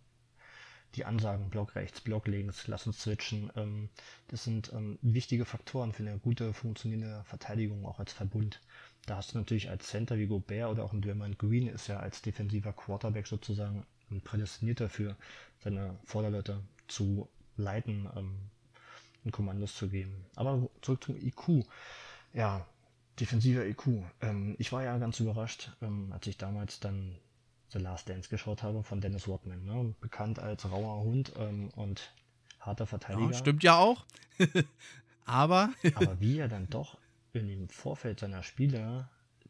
Die 0.96 1.04
Ansagen, 1.04 1.50
Block 1.50 1.76
rechts, 1.76 2.00
Block 2.00 2.26
links, 2.26 2.66
lass 2.66 2.88
uns 2.88 3.00
switchen. 3.00 3.52
Ähm, 3.54 3.90
das 4.26 4.42
sind 4.42 4.72
ähm, 4.72 4.98
wichtige 5.02 5.44
Faktoren 5.44 5.92
für 5.92 6.02
eine 6.02 6.18
gute, 6.18 6.52
funktionierende 6.52 7.22
Verteidigung, 7.26 7.86
auch 7.86 8.00
als 8.00 8.12
Verbund. 8.12 8.60
Da 9.06 9.18
hast 9.18 9.34
du 9.34 9.38
natürlich 9.38 9.70
als 9.70 9.86
Center 9.86 10.18
wie 10.18 10.26
Gobert 10.26 10.68
oder 10.68 10.82
auch 10.82 10.92
ein 10.92 11.00
Draymond 11.00 11.38
Green 11.38 11.68
ist 11.68 11.86
ja 11.86 12.00
als 12.00 12.22
defensiver 12.22 12.72
Quarterback 12.72 13.28
sozusagen 13.28 13.86
prädestiniert 14.24 14.80
dafür, 14.80 15.14
seine 15.62 15.96
Vorderleute 16.02 16.60
zu 16.88 17.28
leiten, 17.56 18.08
ähm, 18.16 18.50
und 19.24 19.32
Kommandos 19.32 19.74
zu 19.74 19.88
geben. 19.88 20.26
Aber 20.36 20.68
zurück 20.82 21.04
zum 21.04 21.16
IQ. 21.16 21.64
Ja, 22.34 22.66
defensiver 23.18 23.64
IQ. 23.64 24.02
Ähm, 24.20 24.56
ich 24.58 24.72
war 24.72 24.82
ja 24.82 24.98
ganz 24.98 25.20
überrascht, 25.20 25.70
ähm, 25.80 26.12
als 26.12 26.26
ich 26.26 26.36
damals 26.36 26.80
dann 26.80 27.16
The 27.70 27.78
Last 27.78 28.08
Dance 28.08 28.28
geschaut 28.28 28.62
habe 28.62 28.82
von 28.82 29.00
Dennis 29.00 29.26
Rodman. 29.28 29.64
Ne? 29.64 29.94
Bekannt 30.00 30.38
als 30.38 30.70
rauer 30.70 31.02
Hund 31.02 31.32
ähm, 31.38 31.70
und 31.70 32.12
harter 32.60 32.86
Verteidiger. 32.86 33.30
Ja, 33.30 33.38
stimmt 33.38 33.62
ja 33.62 33.78
auch. 33.78 34.04
Aber. 35.24 35.72
Aber 35.94 36.20
wie 36.20 36.38
er 36.38 36.48
dann 36.48 36.68
doch 36.68 36.98
in 37.32 37.48
dem 37.48 37.68
Vorfeld 37.68 38.20
seiner 38.20 38.42
Spiele 38.42 39.08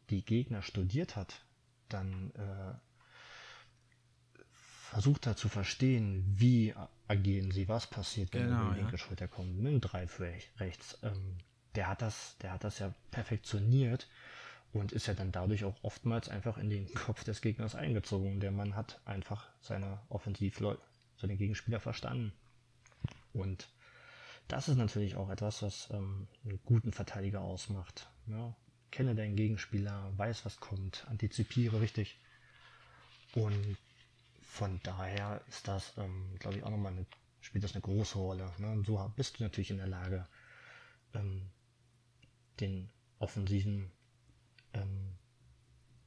die 0.09 0.23
Gegner 0.23 0.61
studiert 0.61 1.15
hat, 1.15 1.43
dann 1.89 2.31
äh, 2.35 2.73
versucht 4.43 5.25
er 5.25 5.35
zu 5.35 5.49
verstehen, 5.49 6.23
wie 6.37 6.73
agieren 7.07 7.51
sie, 7.51 7.67
was 7.67 7.87
passiert, 7.87 8.33
wenn 8.33 8.47
genau, 8.47 8.69
die 8.69 8.75
linke 8.75 8.93
ja. 8.93 8.97
Schulter 8.97 9.27
kommt, 9.27 9.57
mit 9.57 9.71
dem 9.71 9.81
Drive 9.81 10.19
rechts. 10.59 10.99
Ähm, 11.03 11.37
der 11.75 11.87
hat 11.87 12.01
das, 12.01 12.37
der 12.41 12.51
hat 12.51 12.63
das 12.63 12.79
ja 12.79 12.93
perfektioniert 13.11 14.07
und 14.73 14.91
ist 14.91 15.07
ja 15.07 15.13
dann 15.13 15.31
dadurch 15.31 15.63
auch 15.63 15.75
oftmals 15.83 16.29
einfach 16.29 16.57
in 16.57 16.69
den 16.69 16.93
Kopf 16.93 17.23
des 17.23 17.41
Gegners 17.41 17.75
eingezogen. 17.75 18.39
Der 18.39 18.51
Mann 18.51 18.75
hat 18.75 18.99
einfach 19.05 19.47
seine 19.61 19.99
Offensivleute, 20.09 20.81
seine 21.17 21.37
Gegenspieler 21.37 21.79
verstanden. 21.79 22.33
Und 23.33 23.67
das 24.47 24.67
ist 24.67 24.77
natürlich 24.77 25.15
auch 25.15 25.29
etwas, 25.29 25.61
was 25.61 25.89
ähm, 25.91 26.27
einen 26.43 26.59
guten 26.65 26.91
Verteidiger 26.91 27.41
ausmacht. 27.41 28.09
Ja? 28.27 28.55
Kenne 28.91 29.15
deinen 29.15 29.35
Gegenspieler, 29.35 30.11
weiß, 30.17 30.45
was 30.45 30.59
kommt, 30.59 31.05
antizipiere 31.09 31.81
richtig. 31.81 32.17
Und 33.33 33.77
von 34.41 34.79
daher 34.83 35.41
ist 35.47 35.67
das, 35.67 35.93
ähm, 35.97 36.35
glaube 36.39 36.57
ich, 36.57 36.63
auch 36.63 36.69
nochmal 36.69 36.93
eine, 36.93 37.05
spielt 37.41 37.63
das 37.63 37.73
eine 37.73 37.81
große 37.81 38.17
Rolle. 38.17 38.51
Ne? 38.57 38.71
Und 38.71 38.85
so 38.85 39.11
bist 39.15 39.39
du 39.39 39.43
natürlich 39.43 39.71
in 39.71 39.77
der 39.77 39.87
Lage, 39.87 40.25
ähm, 41.13 41.49
den 42.59 42.89
offensiven 43.19 43.91
ähm, 44.73 45.15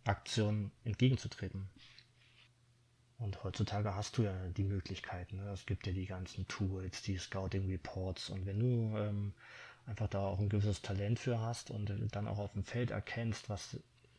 Aktionen 0.05 0.73
entgegenzutreten. 0.85 1.69
Und 3.19 3.43
heutzutage 3.43 3.95
hast 3.95 4.17
du 4.17 4.23
ja 4.23 4.49
die 4.51 4.63
Möglichkeiten. 4.63 5.37
Ne? 5.37 5.51
Es 5.51 5.67
gibt 5.67 5.87
ja 5.87 5.93
die 5.93 6.07
ganzen 6.07 6.47
Tools, 6.47 7.03
die 7.03 7.19
Scouting 7.19 7.69
Reports. 7.69 8.31
Und 8.31 8.47
wenn 8.47 8.61
du 8.61 8.97
ähm, 8.97 9.35
einfach 9.87 10.09
da 10.09 10.21
auch 10.21 10.39
ein 10.39 10.49
gewisses 10.49 10.83
Talent 10.83 11.19
für 11.19 11.41
hast 11.41 11.71
und 11.71 11.93
dann 12.13 12.29
auch 12.29 12.39
auf 12.39 12.53
dem 12.53 12.63
Feld 12.63 12.93
erkennst, 12.93 13.49
was 13.49 13.77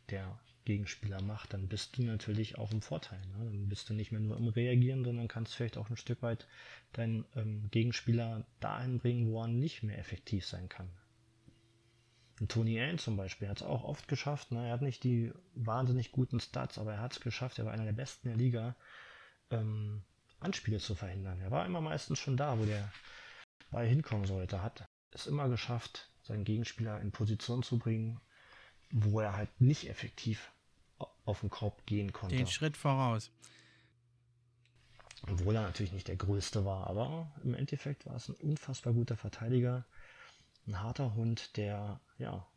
der 0.10 0.38
Gegenspieler 0.66 1.22
macht, 1.22 1.54
dann 1.54 1.68
bist 1.68 1.98
du 1.98 2.04
natürlich 2.04 2.58
auch 2.58 2.72
im 2.72 2.82
Vorteil. 2.82 3.20
Ne? 3.20 3.46
Dann 3.46 3.70
bist 3.70 3.90
du 3.90 3.94
nicht 3.94 4.12
mehr 4.12 4.20
nur 4.20 4.38
im 4.38 4.50
Reagieren, 4.50 5.06
sondern 5.06 5.28
kannst 5.28 5.56
vielleicht 5.56 5.78
auch 5.78 5.90
ein 5.90 5.98
Stück 5.98 6.22
weit 6.22 6.48
deinen 6.92 7.26
ähm, 7.36 7.70
Gegenspieler 7.72 8.46
dahin 8.60 9.00
bringen, 9.00 9.32
wo 9.32 9.42
er 9.42 9.48
nicht 9.48 9.82
mehr 9.82 9.98
effektiv 9.98 10.46
sein 10.46 10.68
kann. 10.68 10.90
Tony 12.48 12.80
Allen 12.80 13.00
zum 13.00 13.18
Beispiel 13.18 13.50
hat 13.50 13.58
es 13.58 13.64
auch 13.64 13.84
oft 13.84 14.08
geschafft. 14.08 14.52
Ne? 14.52 14.68
Er 14.68 14.74
hat 14.74 14.82
nicht 14.82 15.04
die 15.04 15.34
wahnsinnig 15.56 16.12
guten 16.12 16.40
Stats, 16.40 16.78
aber 16.78 16.94
er 16.94 17.02
hat 17.02 17.14
es 17.14 17.20
geschafft. 17.20 17.60
Er 17.60 17.66
war 17.66 17.74
einer 17.74 17.86
der 17.86 17.94
besten 17.94 18.30
der 18.30 18.38
Liga, 18.38 18.76
ähm, 19.50 20.04
Anspiele 20.40 20.80
zu 20.80 20.96
verhindern. 20.96 21.42
Er 21.42 21.52
war 21.52 21.66
immer 21.66 21.82
meistens 21.82 22.20
schon 22.20 22.38
da, 22.38 22.58
wo 22.58 22.66
der 22.66 22.92
Ball 23.72 23.86
hinkommen 23.86 24.26
sollte. 24.26 24.64
Hat 24.64 24.88
es 25.12 25.28
immer 25.28 25.50
geschafft, 25.50 26.10
seinen 26.22 26.46
Gegenspieler 26.46 27.02
in 27.02 27.12
Position 27.12 27.64
zu 27.64 27.78
bringen, 27.78 28.22
wo 28.92 29.20
er 29.20 29.36
halt 29.36 29.60
nicht 29.60 29.90
effektiv 29.90 30.52
auf 31.26 31.42
den 31.42 31.50
Korb 31.50 31.86
gehen 31.86 32.14
konnte. 32.14 32.36
Den 32.36 32.48
Schritt 32.48 32.78
voraus. 32.78 33.32
Obwohl 35.24 35.56
er 35.56 35.64
natürlich 35.64 35.92
nicht 35.92 36.08
der 36.08 36.16
Größte 36.16 36.64
war, 36.64 36.88
aber 36.88 37.32
im 37.44 37.54
Endeffekt 37.54 38.06
war 38.06 38.16
es 38.16 38.30
ein 38.30 38.36
unfassbar 38.36 38.94
guter 38.94 39.18
Verteidiger 39.18 39.86
ein 40.70 40.82
harter 40.82 41.16
Hund, 41.16 41.58
der 41.58 42.00
ja 42.18 42.48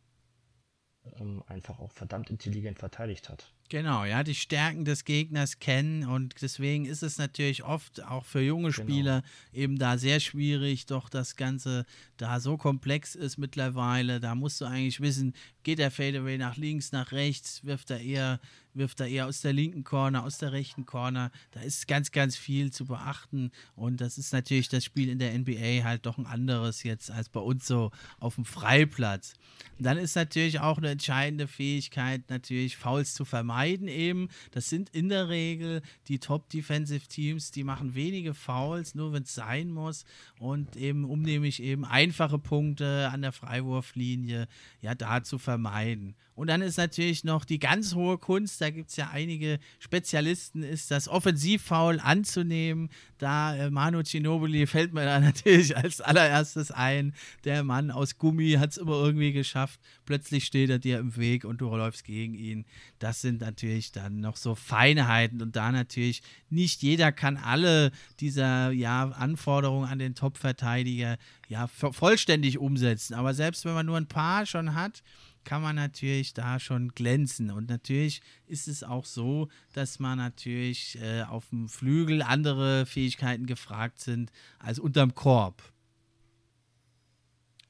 ähm, 1.18 1.42
einfach 1.46 1.78
auch 1.80 1.92
verdammt 1.92 2.30
intelligent 2.30 2.78
verteidigt 2.78 3.28
hat. 3.28 3.52
Genau, 3.72 4.04
ja, 4.04 4.22
die 4.22 4.34
Stärken 4.34 4.84
des 4.84 5.06
Gegners 5.06 5.58
kennen 5.58 6.04
und 6.04 6.34
deswegen 6.42 6.84
ist 6.84 7.02
es 7.02 7.16
natürlich 7.16 7.64
oft 7.64 8.04
auch 8.04 8.26
für 8.26 8.42
junge 8.42 8.70
genau. 8.70 8.86
Spieler 8.86 9.22
genau. 9.22 9.64
eben 9.64 9.78
da 9.78 9.96
sehr 9.96 10.20
schwierig, 10.20 10.84
doch 10.84 11.08
das 11.08 11.36
Ganze 11.36 11.86
da 12.18 12.38
so 12.38 12.58
komplex 12.58 13.14
ist 13.14 13.38
mittlerweile. 13.38 14.20
Da 14.20 14.34
musst 14.34 14.60
du 14.60 14.66
eigentlich 14.66 15.00
wissen, 15.00 15.32
geht 15.62 15.78
der 15.78 15.90
Fadeaway 15.90 16.36
nach 16.36 16.58
links, 16.58 16.92
nach 16.92 17.12
rechts, 17.12 17.64
wirft 17.64 17.90
er 17.90 18.02
eher 18.02 18.40
wirft 18.74 19.00
er 19.00 19.06
eher 19.06 19.26
aus 19.26 19.42
der 19.42 19.52
linken 19.52 19.84
Corner, 19.84 20.24
aus 20.24 20.38
der 20.38 20.52
rechten 20.52 20.86
Corner. 20.86 21.30
Da 21.50 21.60
ist 21.60 21.86
ganz, 21.88 22.10
ganz 22.10 22.36
viel 22.36 22.72
zu 22.72 22.86
beachten. 22.86 23.50
Und 23.76 24.00
das 24.00 24.16
ist 24.16 24.32
natürlich 24.32 24.70
das 24.70 24.82
Spiel 24.82 25.10
in 25.10 25.18
der 25.18 25.38
NBA 25.38 25.84
halt 25.84 26.06
doch 26.06 26.16
ein 26.18 26.26
anderes 26.26 26.82
jetzt 26.82 27.10
als 27.10 27.28
bei 27.28 27.40
uns 27.40 27.66
so 27.66 27.90
auf 28.18 28.36
dem 28.36 28.46
Freiplatz. 28.46 29.34
Und 29.78 29.84
dann 29.84 29.98
ist 29.98 30.16
natürlich 30.16 30.60
auch 30.60 30.78
eine 30.78 30.90
entscheidende 30.90 31.46
Fähigkeit, 31.46 32.22
natürlich 32.30 32.76
Fouls 32.76 33.14
zu 33.14 33.24
vermeiden 33.24 33.61
eben. 33.68 34.28
Das 34.50 34.68
sind 34.68 34.90
in 34.90 35.08
der 35.08 35.28
Regel 35.28 35.82
die 36.08 36.18
Top-Defensive 36.18 37.06
Teams, 37.06 37.50
die 37.50 37.64
machen 37.64 37.94
wenige 37.94 38.34
Fouls, 38.34 38.94
nur 38.94 39.12
wenn 39.12 39.22
es 39.22 39.34
sein 39.34 39.70
muss. 39.70 40.04
Und 40.38 40.76
eben, 40.76 41.04
um 41.04 41.22
nämlich 41.22 41.62
eben 41.62 41.84
einfache 41.84 42.38
Punkte 42.38 43.08
an 43.12 43.22
der 43.22 43.32
Freiwurflinie, 43.32 44.48
ja, 44.80 44.94
da 44.94 45.22
zu 45.22 45.38
vermeiden. 45.38 46.14
Und 46.42 46.48
dann 46.48 46.60
ist 46.60 46.76
natürlich 46.76 47.22
noch 47.22 47.44
die 47.44 47.60
ganz 47.60 47.94
hohe 47.94 48.18
Kunst, 48.18 48.60
da 48.60 48.70
gibt 48.70 48.90
es 48.90 48.96
ja 48.96 49.10
einige 49.12 49.60
Spezialisten, 49.78 50.64
ist 50.64 50.90
das 50.90 51.06
Offensivfoul 51.06 52.00
anzunehmen. 52.00 52.90
Da 53.18 53.54
äh, 53.54 53.70
Manu 53.70 54.02
Ginobili 54.02 54.66
fällt 54.66 54.92
mir 54.92 55.04
da 55.04 55.20
natürlich 55.20 55.76
als 55.76 56.00
allererstes 56.00 56.72
ein. 56.72 57.14
Der 57.44 57.62
Mann 57.62 57.92
aus 57.92 58.18
Gummi 58.18 58.54
hat 58.58 58.70
es 58.70 58.78
immer 58.78 58.94
irgendwie 58.94 59.32
geschafft. 59.32 59.78
Plötzlich 60.04 60.44
steht 60.44 60.68
er 60.68 60.80
dir 60.80 60.98
im 60.98 61.16
Weg 61.16 61.44
und 61.44 61.60
du 61.60 61.76
läufst 61.76 62.02
gegen 62.02 62.34
ihn. 62.34 62.64
Das 62.98 63.20
sind 63.20 63.40
natürlich 63.40 63.92
dann 63.92 64.18
noch 64.18 64.36
so 64.36 64.56
Feinheiten 64.56 65.42
und 65.42 65.54
da 65.54 65.70
natürlich 65.70 66.22
nicht 66.50 66.82
jeder 66.82 67.12
kann 67.12 67.36
alle 67.36 67.92
dieser 68.18 68.72
ja, 68.72 69.04
Anforderungen 69.10 69.88
an 69.88 70.00
den 70.00 70.16
Top-Verteidiger 70.16 71.18
ja, 71.46 71.68
vollständig 71.68 72.58
umsetzen. 72.58 73.14
Aber 73.14 73.32
selbst 73.32 73.64
wenn 73.64 73.74
man 73.74 73.86
nur 73.86 73.96
ein 73.96 74.08
paar 74.08 74.44
schon 74.44 74.74
hat, 74.74 75.04
kann 75.44 75.62
man 75.62 75.76
natürlich 75.76 76.34
da 76.34 76.58
schon 76.60 76.90
glänzen. 76.90 77.50
Und 77.50 77.68
natürlich 77.68 78.22
ist 78.46 78.68
es 78.68 78.82
auch 78.82 79.04
so, 79.04 79.48
dass 79.72 79.98
man 79.98 80.18
natürlich 80.18 80.98
äh, 81.00 81.22
auf 81.22 81.48
dem 81.50 81.68
Flügel 81.68 82.22
andere 82.22 82.86
Fähigkeiten 82.86 83.46
gefragt 83.46 84.00
sind 84.00 84.30
als 84.58 84.78
unterm 84.78 85.14
Korb. 85.14 85.72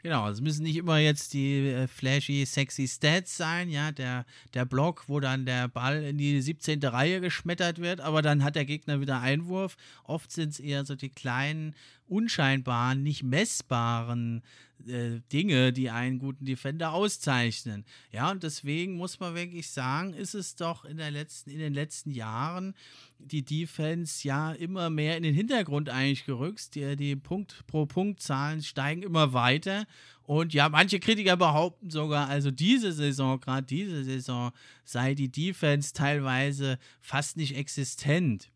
Genau, 0.03 0.29
es 0.29 0.41
müssen 0.41 0.65
nicht 0.65 0.77
immer 0.77 0.99
jetzt 0.99 1.33
die 1.33 1.69
äh, 1.69 1.87
flashy, 1.87 2.45
sexy 2.45 2.89
Stats 2.89 3.37
sein, 3.37 3.71
ja, 3.71 3.93
der, 3.93 4.27
der 4.53 4.65
Block, 4.65 5.05
wo 5.07 5.21
dann 5.21 5.47
der 5.47 5.69
Ball 5.69 6.03
in 6.03 6.19
die 6.19 6.43
17. 6.43 6.83
Reihe 6.83 7.21
geschmettert 7.21 7.79
wird, 7.79 8.01
aber 8.01 8.21
dann 8.21 8.43
hat 8.43 8.57
der 8.57 8.65
Gegner 8.65 9.01
wieder 9.01 9.21
Einwurf. 9.21 9.77
Oft 10.03 10.33
sind 10.33 10.51
es 10.51 10.59
eher 10.59 10.85
so 10.85 10.97
die 10.97 11.11
kleinen 11.11 11.77
unscheinbaren, 12.13 13.03
nicht 13.03 13.23
messbaren 13.23 14.43
äh, 14.87 15.21
Dinge, 15.33 15.73
die 15.73 15.91
einen 15.91 16.19
guten 16.19 16.45
Defender 16.45 16.93
auszeichnen. 16.93 17.85
Ja, 18.11 18.31
und 18.31 18.43
deswegen 18.43 18.97
muss 18.97 19.21
man 19.21 19.35
wirklich 19.35 19.71
sagen, 19.71 20.13
ist 20.15 20.35
es 20.35 20.55
doch 20.55 20.85
in, 20.85 20.97
der 20.97 21.11
letzten, 21.11 21.51
in 21.51 21.59
den 21.59 21.75
letzten 21.75 22.11
Jahren 22.11 22.75
die 23.19 23.45
Defense 23.45 24.27
ja 24.27 24.53
immer 24.53 24.91
mehr 24.91 25.17
in 25.17 25.23
den 25.23 25.35
Hintergrund 25.35 25.89
eigentlich 25.89 26.27
gerückt. 26.27 26.75
Die, 26.75 26.97
die 26.97 27.17
Punkt 27.17 27.67
pro 27.67 27.87
Punkt 27.87 28.21
Zahlen 28.21 28.63
steigen 28.63 29.03
immer 29.03 29.33
weiter. 29.33 29.87
Und 30.25 30.55
ja, 30.55 30.69
manche 30.69 31.01
Kritiker 31.01 31.37
behaupten 31.37 31.91
sogar, 31.91 32.29
also 32.29 32.51
diese 32.51 32.93
Saison, 32.93 33.41
gerade 33.41 33.67
diese 33.67 34.05
Saison, 34.05 34.53
sei 34.85 35.15
die 35.15 35.31
Defense 35.31 35.93
teilweise 35.93 36.79
fast 37.01 37.37
nicht 37.37 37.57
existent. 37.57 38.51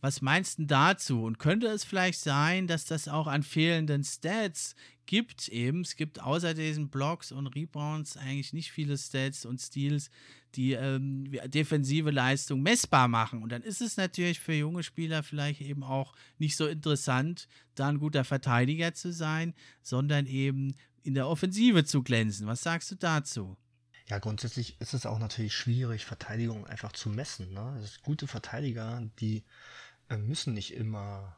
Was 0.00 0.20
meinst 0.20 0.58
du 0.58 0.66
dazu? 0.66 1.24
Und 1.24 1.38
könnte 1.38 1.66
es 1.68 1.84
vielleicht 1.84 2.20
sein, 2.20 2.66
dass 2.66 2.84
das 2.84 3.08
auch 3.08 3.26
an 3.26 3.42
fehlenden 3.42 4.04
Stats 4.04 4.74
gibt 5.06 5.48
eben. 5.48 5.80
Es 5.80 5.96
gibt 5.96 6.20
außer 6.20 6.54
diesen 6.54 6.88
Blocks 6.88 7.32
und 7.32 7.46
Rebounds 7.48 8.16
eigentlich 8.16 8.52
nicht 8.52 8.72
viele 8.72 8.98
Stats 8.98 9.44
und 9.46 9.60
Steals, 9.60 10.10
die 10.54 10.72
ähm, 10.72 11.30
defensive 11.46 12.10
Leistung 12.10 12.62
messbar 12.62 13.08
machen. 13.08 13.42
Und 13.42 13.50
dann 13.50 13.62
ist 13.62 13.80
es 13.80 13.96
natürlich 13.96 14.40
für 14.40 14.54
junge 14.54 14.82
Spieler 14.82 15.22
vielleicht 15.22 15.60
eben 15.60 15.82
auch 15.82 16.14
nicht 16.38 16.56
so 16.56 16.66
interessant, 16.66 17.48
da 17.74 17.88
ein 17.88 17.98
guter 17.98 18.24
Verteidiger 18.24 18.94
zu 18.94 19.12
sein, 19.12 19.54
sondern 19.82 20.26
eben 20.26 20.74
in 21.02 21.14
der 21.14 21.28
Offensive 21.28 21.84
zu 21.84 22.02
glänzen. 22.02 22.46
Was 22.46 22.62
sagst 22.62 22.90
du 22.90 22.96
dazu? 22.96 23.56
Ja, 24.08 24.18
grundsätzlich 24.18 24.80
ist 24.80 24.94
es 24.94 25.04
auch 25.04 25.18
natürlich 25.18 25.54
schwierig, 25.54 26.04
Verteidigung 26.04 26.66
einfach 26.66 26.92
zu 26.92 27.08
messen. 27.08 27.52
Ne? 27.52 27.84
gute 28.04 28.28
Verteidiger, 28.28 29.02
die 29.18 29.42
müssen 30.08 30.54
nicht 30.54 30.74
immer 30.74 31.36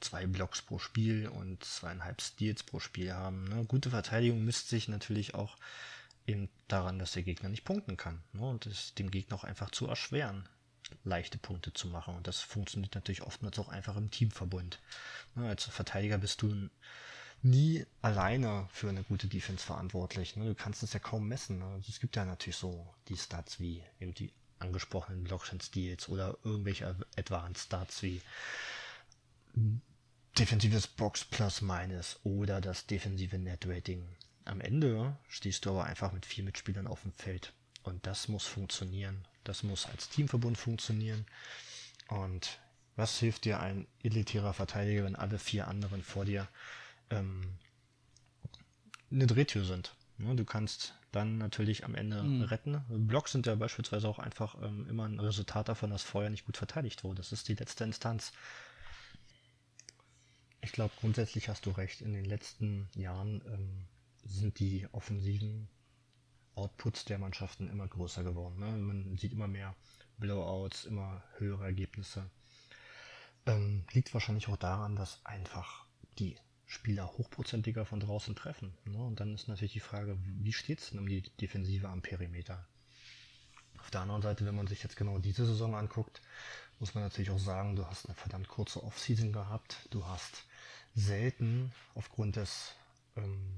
zwei 0.00 0.26
Blocks 0.26 0.62
pro 0.62 0.78
Spiel 0.78 1.28
und 1.28 1.64
zweieinhalb 1.64 2.20
Steals 2.20 2.62
pro 2.62 2.80
Spiel 2.80 3.12
haben. 3.12 3.44
Ne? 3.44 3.64
Gute 3.64 3.90
Verteidigung 3.90 4.44
misst 4.44 4.68
sich 4.68 4.88
natürlich 4.88 5.34
auch 5.34 5.56
eben 6.26 6.48
daran, 6.68 6.98
dass 6.98 7.12
der 7.12 7.22
Gegner 7.22 7.48
nicht 7.48 7.64
punkten 7.64 7.96
kann 7.96 8.22
ne? 8.32 8.46
und 8.46 8.66
es 8.66 8.94
dem 8.94 9.10
Gegner 9.10 9.36
auch 9.36 9.44
einfach 9.44 9.70
zu 9.70 9.86
erschweren, 9.86 10.48
leichte 11.04 11.38
Punkte 11.38 11.72
zu 11.72 11.88
machen. 11.88 12.16
Und 12.16 12.26
das 12.26 12.40
funktioniert 12.40 12.94
natürlich 12.94 13.22
oftmals 13.22 13.58
auch 13.58 13.68
einfach 13.68 13.96
im 13.96 14.10
Teamverbund. 14.10 14.80
Ne? 15.34 15.48
Als 15.48 15.64
Verteidiger 15.64 16.18
bist 16.18 16.42
du 16.42 16.68
nie 17.42 17.86
alleine 18.02 18.68
für 18.72 18.88
eine 18.88 19.04
gute 19.04 19.28
Defense 19.28 19.64
verantwortlich. 19.64 20.36
Ne? 20.36 20.46
Du 20.46 20.54
kannst 20.54 20.82
es 20.82 20.92
ja 20.92 20.98
kaum 20.98 21.28
messen. 21.28 21.58
Ne? 21.58 21.66
Also 21.66 21.88
es 21.88 22.00
gibt 22.00 22.16
ja 22.16 22.24
natürlich 22.24 22.56
so 22.56 22.86
die 23.08 23.16
Stats 23.16 23.60
wie 23.60 23.82
eben 24.00 24.14
die 24.14 24.32
angesprochenen 24.58 25.24
Blockchain 25.24 25.60
Steals 25.60 26.08
oder 26.08 26.36
irgendwelche 26.44 26.96
Advanced 27.16 27.66
Stats 27.66 28.02
wie 28.02 28.20
defensives 30.38 30.86
Box 30.86 31.24
plus 31.24 31.62
minus 31.62 32.18
oder 32.24 32.60
das 32.60 32.86
defensive 32.86 33.38
Net 33.38 33.66
Rating. 33.66 34.06
Am 34.44 34.60
Ende 34.60 35.16
stehst 35.28 35.64
du 35.64 35.70
aber 35.70 35.84
einfach 35.84 36.12
mit 36.12 36.26
vier 36.26 36.44
Mitspielern 36.44 36.86
auf 36.86 37.02
dem 37.02 37.12
Feld. 37.12 37.52
Und 37.82 38.06
das 38.06 38.28
muss 38.28 38.44
funktionieren. 38.44 39.24
Das 39.44 39.62
muss 39.62 39.86
als 39.86 40.08
Teamverbund 40.08 40.58
funktionieren. 40.58 41.26
Und 42.08 42.60
was 42.96 43.18
hilft 43.18 43.44
dir 43.44 43.60
ein 43.60 43.86
elitärer 44.02 44.54
Verteidiger, 44.54 45.04
wenn 45.04 45.16
alle 45.16 45.38
vier 45.38 45.68
anderen 45.68 46.02
vor 46.02 46.24
dir 46.24 46.48
ähm, 47.10 47.58
eine 49.10 49.26
Drehtür 49.26 49.64
sind? 49.64 49.94
Du 50.18 50.44
kannst 50.44 50.94
dann 51.16 51.38
natürlich 51.38 51.84
am 51.84 51.94
Ende 51.94 52.22
mhm. 52.22 52.42
retten. 52.42 52.84
Blocks 52.88 53.32
sind 53.32 53.46
ja 53.46 53.54
beispielsweise 53.54 54.08
auch 54.08 54.18
einfach 54.18 54.62
ähm, 54.62 54.86
immer 54.88 55.08
ein 55.08 55.18
Resultat 55.18 55.68
davon, 55.68 55.90
dass 55.90 56.02
vorher 56.02 56.30
nicht 56.30 56.44
gut 56.44 56.56
verteidigt 56.56 57.02
wurde. 57.02 57.16
Das 57.16 57.32
ist 57.32 57.48
die 57.48 57.54
letzte 57.54 57.84
Instanz. 57.84 58.32
Ich 60.60 60.72
glaube, 60.72 60.92
grundsätzlich 61.00 61.48
hast 61.48 61.66
du 61.66 61.70
recht. 61.70 62.00
In 62.02 62.12
den 62.12 62.24
letzten 62.24 62.88
Jahren 62.94 63.42
ähm, 63.46 63.86
sind 64.24 64.58
die 64.58 64.86
offensiven 64.92 65.68
Outputs 66.54 67.04
der 67.04 67.18
Mannschaften 67.18 67.68
immer 67.68 67.86
größer 67.86 68.22
geworden. 68.24 68.58
Ne? 68.58 68.70
Man 68.72 69.16
sieht 69.16 69.32
immer 69.32 69.48
mehr 69.48 69.74
Blowouts, 70.18 70.84
immer 70.84 71.22
höhere 71.38 71.64
Ergebnisse. 71.64 72.30
Ähm, 73.46 73.84
liegt 73.92 74.12
wahrscheinlich 74.12 74.48
auch 74.48 74.56
daran, 74.56 74.96
dass 74.96 75.24
einfach 75.24 75.86
die 76.18 76.36
Spieler 76.66 77.06
hochprozentiger 77.06 77.86
von 77.86 78.00
draußen 78.00 78.34
treffen. 78.34 78.76
Ne? 78.84 78.98
Und 78.98 79.20
dann 79.20 79.34
ist 79.34 79.48
natürlich 79.48 79.72
die 79.72 79.80
Frage, 79.80 80.18
wie 80.22 80.52
steht 80.52 80.80
es 80.80 80.90
denn 80.90 80.98
um 80.98 81.08
die 81.08 81.22
Defensive 81.40 81.88
am 81.88 82.02
Perimeter? 82.02 82.66
Auf 83.78 83.90
der 83.90 84.00
anderen 84.00 84.22
Seite, 84.22 84.44
wenn 84.44 84.56
man 84.56 84.66
sich 84.66 84.82
jetzt 84.82 84.96
genau 84.96 85.18
diese 85.18 85.46
Saison 85.46 85.76
anguckt, 85.76 86.20
muss 86.80 86.94
man 86.94 87.04
natürlich 87.04 87.30
auch 87.30 87.38
sagen, 87.38 87.76
du 87.76 87.86
hast 87.86 88.06
eine 88.06 88.14
verdammt 88.14 88.48
kurze 88.48 88.82
Offseason 88.82 89.32
gehabt. 89.32 89.88
Du 89.90 90.06
hast 90.06 90.44
selten 90.94 91.72
aufgrund 91.94 92.36
des 92.36 92.74
ähm, 93.16 93.54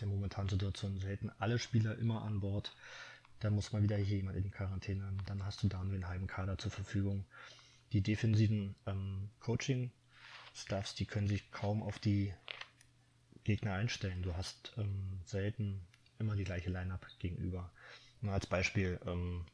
der 0.00 0.08
momentanen 0.08 0.48
Situation 0.48 0.98
selten 0.98 1.30
alle 1.38 1.58
Spieler 1.58 1.96
immer 1.98 2.22
an 2.22 2.40
Bord. 2.40 2.74
Da 3.40 3.50
muss 3.50 3.72
mal 3.72 3.82
wieder 3.82 3.96
hier 3.96 4.16
jemand 4.16 4.36
in 4.36 4.44
die 4.44 4.50
Quarantäne. 4.50 5.12
Dann 5.26 5.44
hast 5.44 5.62
du 5.62 5.68
da 5.68 5.82
nur 5.84 5.92
den 5.92 6.08
halben 6.08 6.26
Kader 6.26 6.58
zur 6.58 6.70
Verfügung. 6.70 7.26
Die 7.92 8.00
defensiven 8.00 8.74
ähm, 8.86 9.30
Coaching-Staffs, 10.54 10.94
die 10.94 11.06
können 11.06 11.28
sich 11.28 11.50
kaum 11.50 11.82
auf 11.82 11.98
die 11.98 12.32
Gegner 13.42 13.74
einstellen. 13.74 14.22
Du 14.22 14.34
hast 14.36 14.72
ähm, 14.78 15.20
selten 15.24 15.86
immer 16.18 16.36
die 16.36 16.44
gleiche 16.44 16.70
Line-Up 16.70 17.06
gegenüber. 17.18 17.70
Nur 18.20 18.32
als 18.32 18.46
Beispiel 18.46 19.00
ähm, 19.06 19.44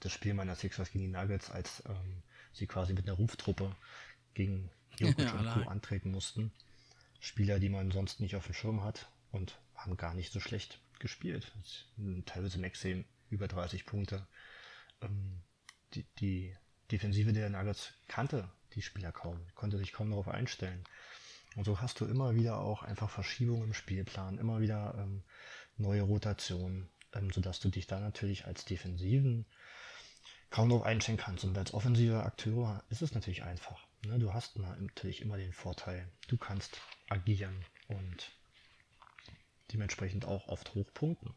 das 0.00 0.12
Spiel 0.12 0.34
meiner 0.34 0.54
Sixers 0.54 0.92
gegen 0.92 1.04
die 1.04 1.10
Nuggets, 1.10 1.50
als 1.50 1.82
ähm, 1.86 2.22
sie 2.52 2.66
quasi 2.66 2.92
mit 2.92 3.08
einer 3.08 3.16
Ruftruppe 3.16 3.74
gegen 4.34 4.70
Jokic 4.98 5.24
ja, 5.24 5.32
und 5.32 5.64
Co. 5.64 5.68
antreten 5.68 6.10
mussten. 6.10 6.52
Spieler, 7.20 7.58
die 7.58 7.70
man 7.70 7.90
sonst 7.90 8.20
nicht 8.20 8.36
auf 8.36 8.44
dem 8.44 8.54
Schirm 8.54 8.84
hat 8.84 9.10
und 9.32 9.58
haben 9.74 9.96
gar 9.96 10.14
nicht 10.14 10.32
so 10.32 10.40
schlecht 10.40 10.80
gespielt. 11.00 11.52
Teilweise 12.26 12.58
Maxim 12.58 13.04
über 13.30 13.48
30 13.48 13.86
Punkte. 13.86 14.26
Ähm, 15.00 15.40
die, 15.94 16.04
die 16.20 16.56
Defensive 16.90 17.32
der 17.32 17.50
Nuggets 17.50 17.94
kannte 18.06 18.48
die 18.74 18.82
Spieler 18.82 19.12
kaum, 19.12 19.40
konnte 19.54 19.78
sich 19.78 19.92
kaum 19.92 20.10
darauf 20.10 20.28
einstellen. 20.28 20.84
Und 21.56 21.64
so 21.64 21.80
hast 21.80 22.00
du 22.00 22.04
immer 22.04 22.34
wieder 22.34 22.60
auch 22.60 22.82
einfach 22.82 23.10
Verschiebungen 23.10 23.64
im 23.64 23.74
Spielplan, 23.74 24.38
immer 24.38 24.60
wieder 24.60 24.94
ähm, 24.98 25.22
neue 25.76 26.02
Rotationen, 26.02 26.88
ähm, 27.14 27.30
sodass 27.30 27.60
du 27.60 27.68
dich 27.68 27.86
da 27.86 28.00
natürlich 28.00 28.46
als 28.46 28.64
Defensiven 28.64 29.46
kaum 30.50 30.68
darauf 30.68 30.84
einstellen 30.84 31.18
kannst. 31.18 31.44
Und 31.44 31.56
als 31.56 31.74
offensiver 31.74 32.24
Akteur 32.24 32.84
ist 32.90 33.02
es 33.02 33.14
natürlich 33.14 33.42
einfach. 33.42 33.86
Ne, 34.04 34.18
du 34.18 34.32
hast 34.32 34.58
natürlich 34.58 35.22
immer 35.22 35.36
den 35.36 35.52
Vorteil, 35.52 36.08
du 36.28 36.36
kannst 36.36 36.80
agieren 37.08 37.64
und 37.88 38.30
dementsprechend 39.72 40.24
auch 40.24 40.48
oft 40.48 40.74
hochpunkten. 40.74 41.34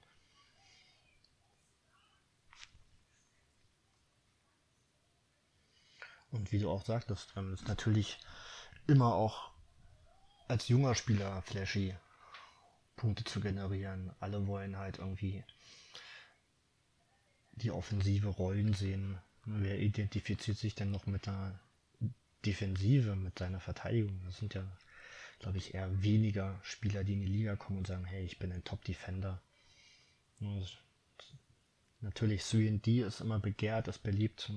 Und 6.32 6.52
wie 6.52 6.60
du 6.60 6.70
auch 6.70 6.86
sagtest, 6.86 7.34
ähm, 7.36 7.54
ist 7.54 7.68
natürlich 7.68 8.20
immer 8.88 9.14
auch 9.14 9.52
als 10.48 10.68
junger 10.68 10.96
Spieler 10.96 11.42
flashy, 11.44 11.96
Punkte 12.96 13.24
zu 13.24 13.40
generieren. 13.40 14.12
Alle 14.20 14.48
wollen 14.48 14.78
halt 14.78 15.00
irgendwie 15.00 15.44
die 17.54 17.72
offensive 17.72 18.28
Rollen 18.28 18.74
sehen. 18.74 19.18
Wer 19.46 19.80
identifiziert 19.80 20.58
sich 20.58 20.76
denn 20.76 20.92
noch 20.92 21.06
mit 21.06 21.26
der 21.26 21.60
Defensive, 22.46 23.16
mit 23.16 23.40
seiner 23.40 23.60
Verteidigung. 23.60 24.20
Das 24.26 24.38
sind 24.38 24.54
ja, 24.54 24.64
glaube 25.40 25.58
ich, 25.58 25.74
eher 25.74 26.02
weniger 26.02 26.60
Spieler, 26.64 27.04
die 27.04 27.14
in 27.14 27.22
die 27.22 27.28
Liga 27.28 27.56
kommen 27.56 27.80
und 27.80 27.88
sagen, 27.88 28.06
hey, 28.06 28.24
ich 28.24 28.40
bin 28.40 28.52
ein 28.52 28.64
Top-Defender. 28.64 29.42
Natürlich, 32.02 32.42
3D 32.44 33.06
ist 33.06 33.22
immer 33.22 33.40
begehrt, 33.40 33.88
ist 33.88 34.04
beliebt. 34.04 34.52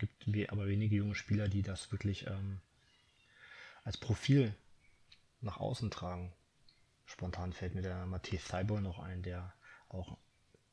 Gibt 0.00 0.50
aber 0.50 0.66
wenige 0.66 0.96
junge 0.96 1.14
Spieler, 1.14 1.48
die 1.48 1.62
das 1.62 1.92
wirklich 1.92 2.26
ähm, 2.26 2.60
als 3.84 3.98
Profil 3.98 4.54
nach 5.40 5.58
außen 5.58 5.90
tragen. 5.90 6.32
Spontan 7.04 7.52
fällt 7.52 7.74
mir 7.74 7.82
der 7.82 8.06
Matthias 8.06 8.44
Thibault 8.44 8.82
noch 8.82 8.98
ein, 8.98 9.22
der 9.22 9.52
auch 9.88 10.16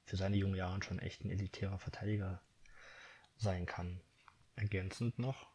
für 0.06 0.16
seine 0.16 0.38
jungen 0.38 0.56
Jahre 0.56 0.82
schon 0.82 1.00
echt 1.00 1.26
ein 1.26 1.32
elitärer 1.32 1.78
Verteidiger 1.78 2.42
sein 3.38 3.66
kann. 3.66 4.00
Ergänzend 4.56 5.20
noch, 5.20 5.48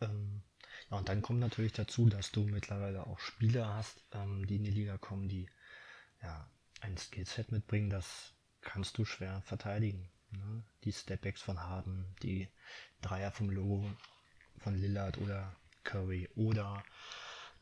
ähm, 0.00 0.42
ja, 0.90 0.98
und 0.98 1.08
dann 1.08 1.22
kommt 1.22 1.40
natürlich 1.40 1.72
dazu, 1.72 2.08
dass 2.08 2.30
du 2.30 2.44
mittlerweile 2.44 3.06
auch 3.06 3.18
Spieler 3.18 3.74
hast, 3.74 4.04
ähm, 4.12 4.46
die 4.46 4.56
in 4.56 4.64
die 4.64 4.70
Liga 4.70 4.96
kommen, 4.98 5.28
die 5.28 5.48
ja 6.22 6.48
ein 6.80 6.96
Skillset 6.96 7.52
mitbringen, 7.52 7.90
das 7.90 8.32
kannst 8.60 8.96
du 8.98 9.04
schwer 9.04 9.42
verteidigen. 9.42 10.08
Ne? 10.32 10.62
Die 10.84 10.92
Stepbacks 10.92 11.42
von 11.42 11.60
Harden, 11.60 12.04
die 12.22 12.48
Dreier 13.00 13.30
vom 13.30 13.50
Logo 13.50 13.88
von 14.58 14.74
Lillard 14.76 15.18
oder 15.18 15.54
Curry 15.84 16.28
oder 16.36 16.82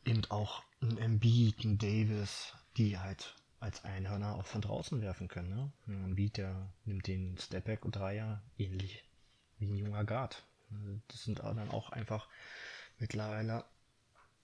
eben 0.05 0.23
auch 0.29 0.63
ein 0.81 0.97
Embiid, 0.97 1.63
ein 1.63 1.77
Davis, 1.77 2.53
die 2.77 2.97
halt 2.97 3.35
als 3.59 3.83
Einhörner 3.85 4.35
auch 4.35 4.45
von 4.45 4.61
draußen 4.61 5.01
werfen 5.01 5.27
können. 5.27 5.49
Ne? 5.49 5.71
Ein 5.87 6.05
Embiid, 6.05 6.37
der 6.37 6.73
nimmt 6.85 7.07
den 7.07 7.37
Stepback 7.37 7.85
und 7.85 7.95
Dreier 7.95 8.43
ähnlich 8.57 9.03
wie 9.57 9.67
ein 9.67 9.75
junger 9.75 10.05
Guard. 10.05 10.45
Das 11.07 11.23
sind 11.23 11.39
dann 11.39 11.71
auch 11.71 11.89
einfach 11.91 12.27
mittlerweile 12.99 13.65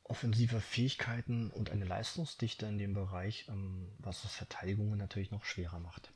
offensive 0.03 0.59
Fähigkeiten 0.59 1.49
und 1.51 1.69
eine 1.69 1.85
Leistungsdichte 1.85 2.65
in 2.65 2.77
dem 2.77 2.93
Bereich, 2.93 3.45
ähm, 3.49 3.91
was 3.99 4.21
das 4.21 4.35
Verteidigungen 4.35 4.97
natürlich 4.97 5.31
noch 5.31 5.45
schwerer 5.45 5.79
macht. 5.79 6.11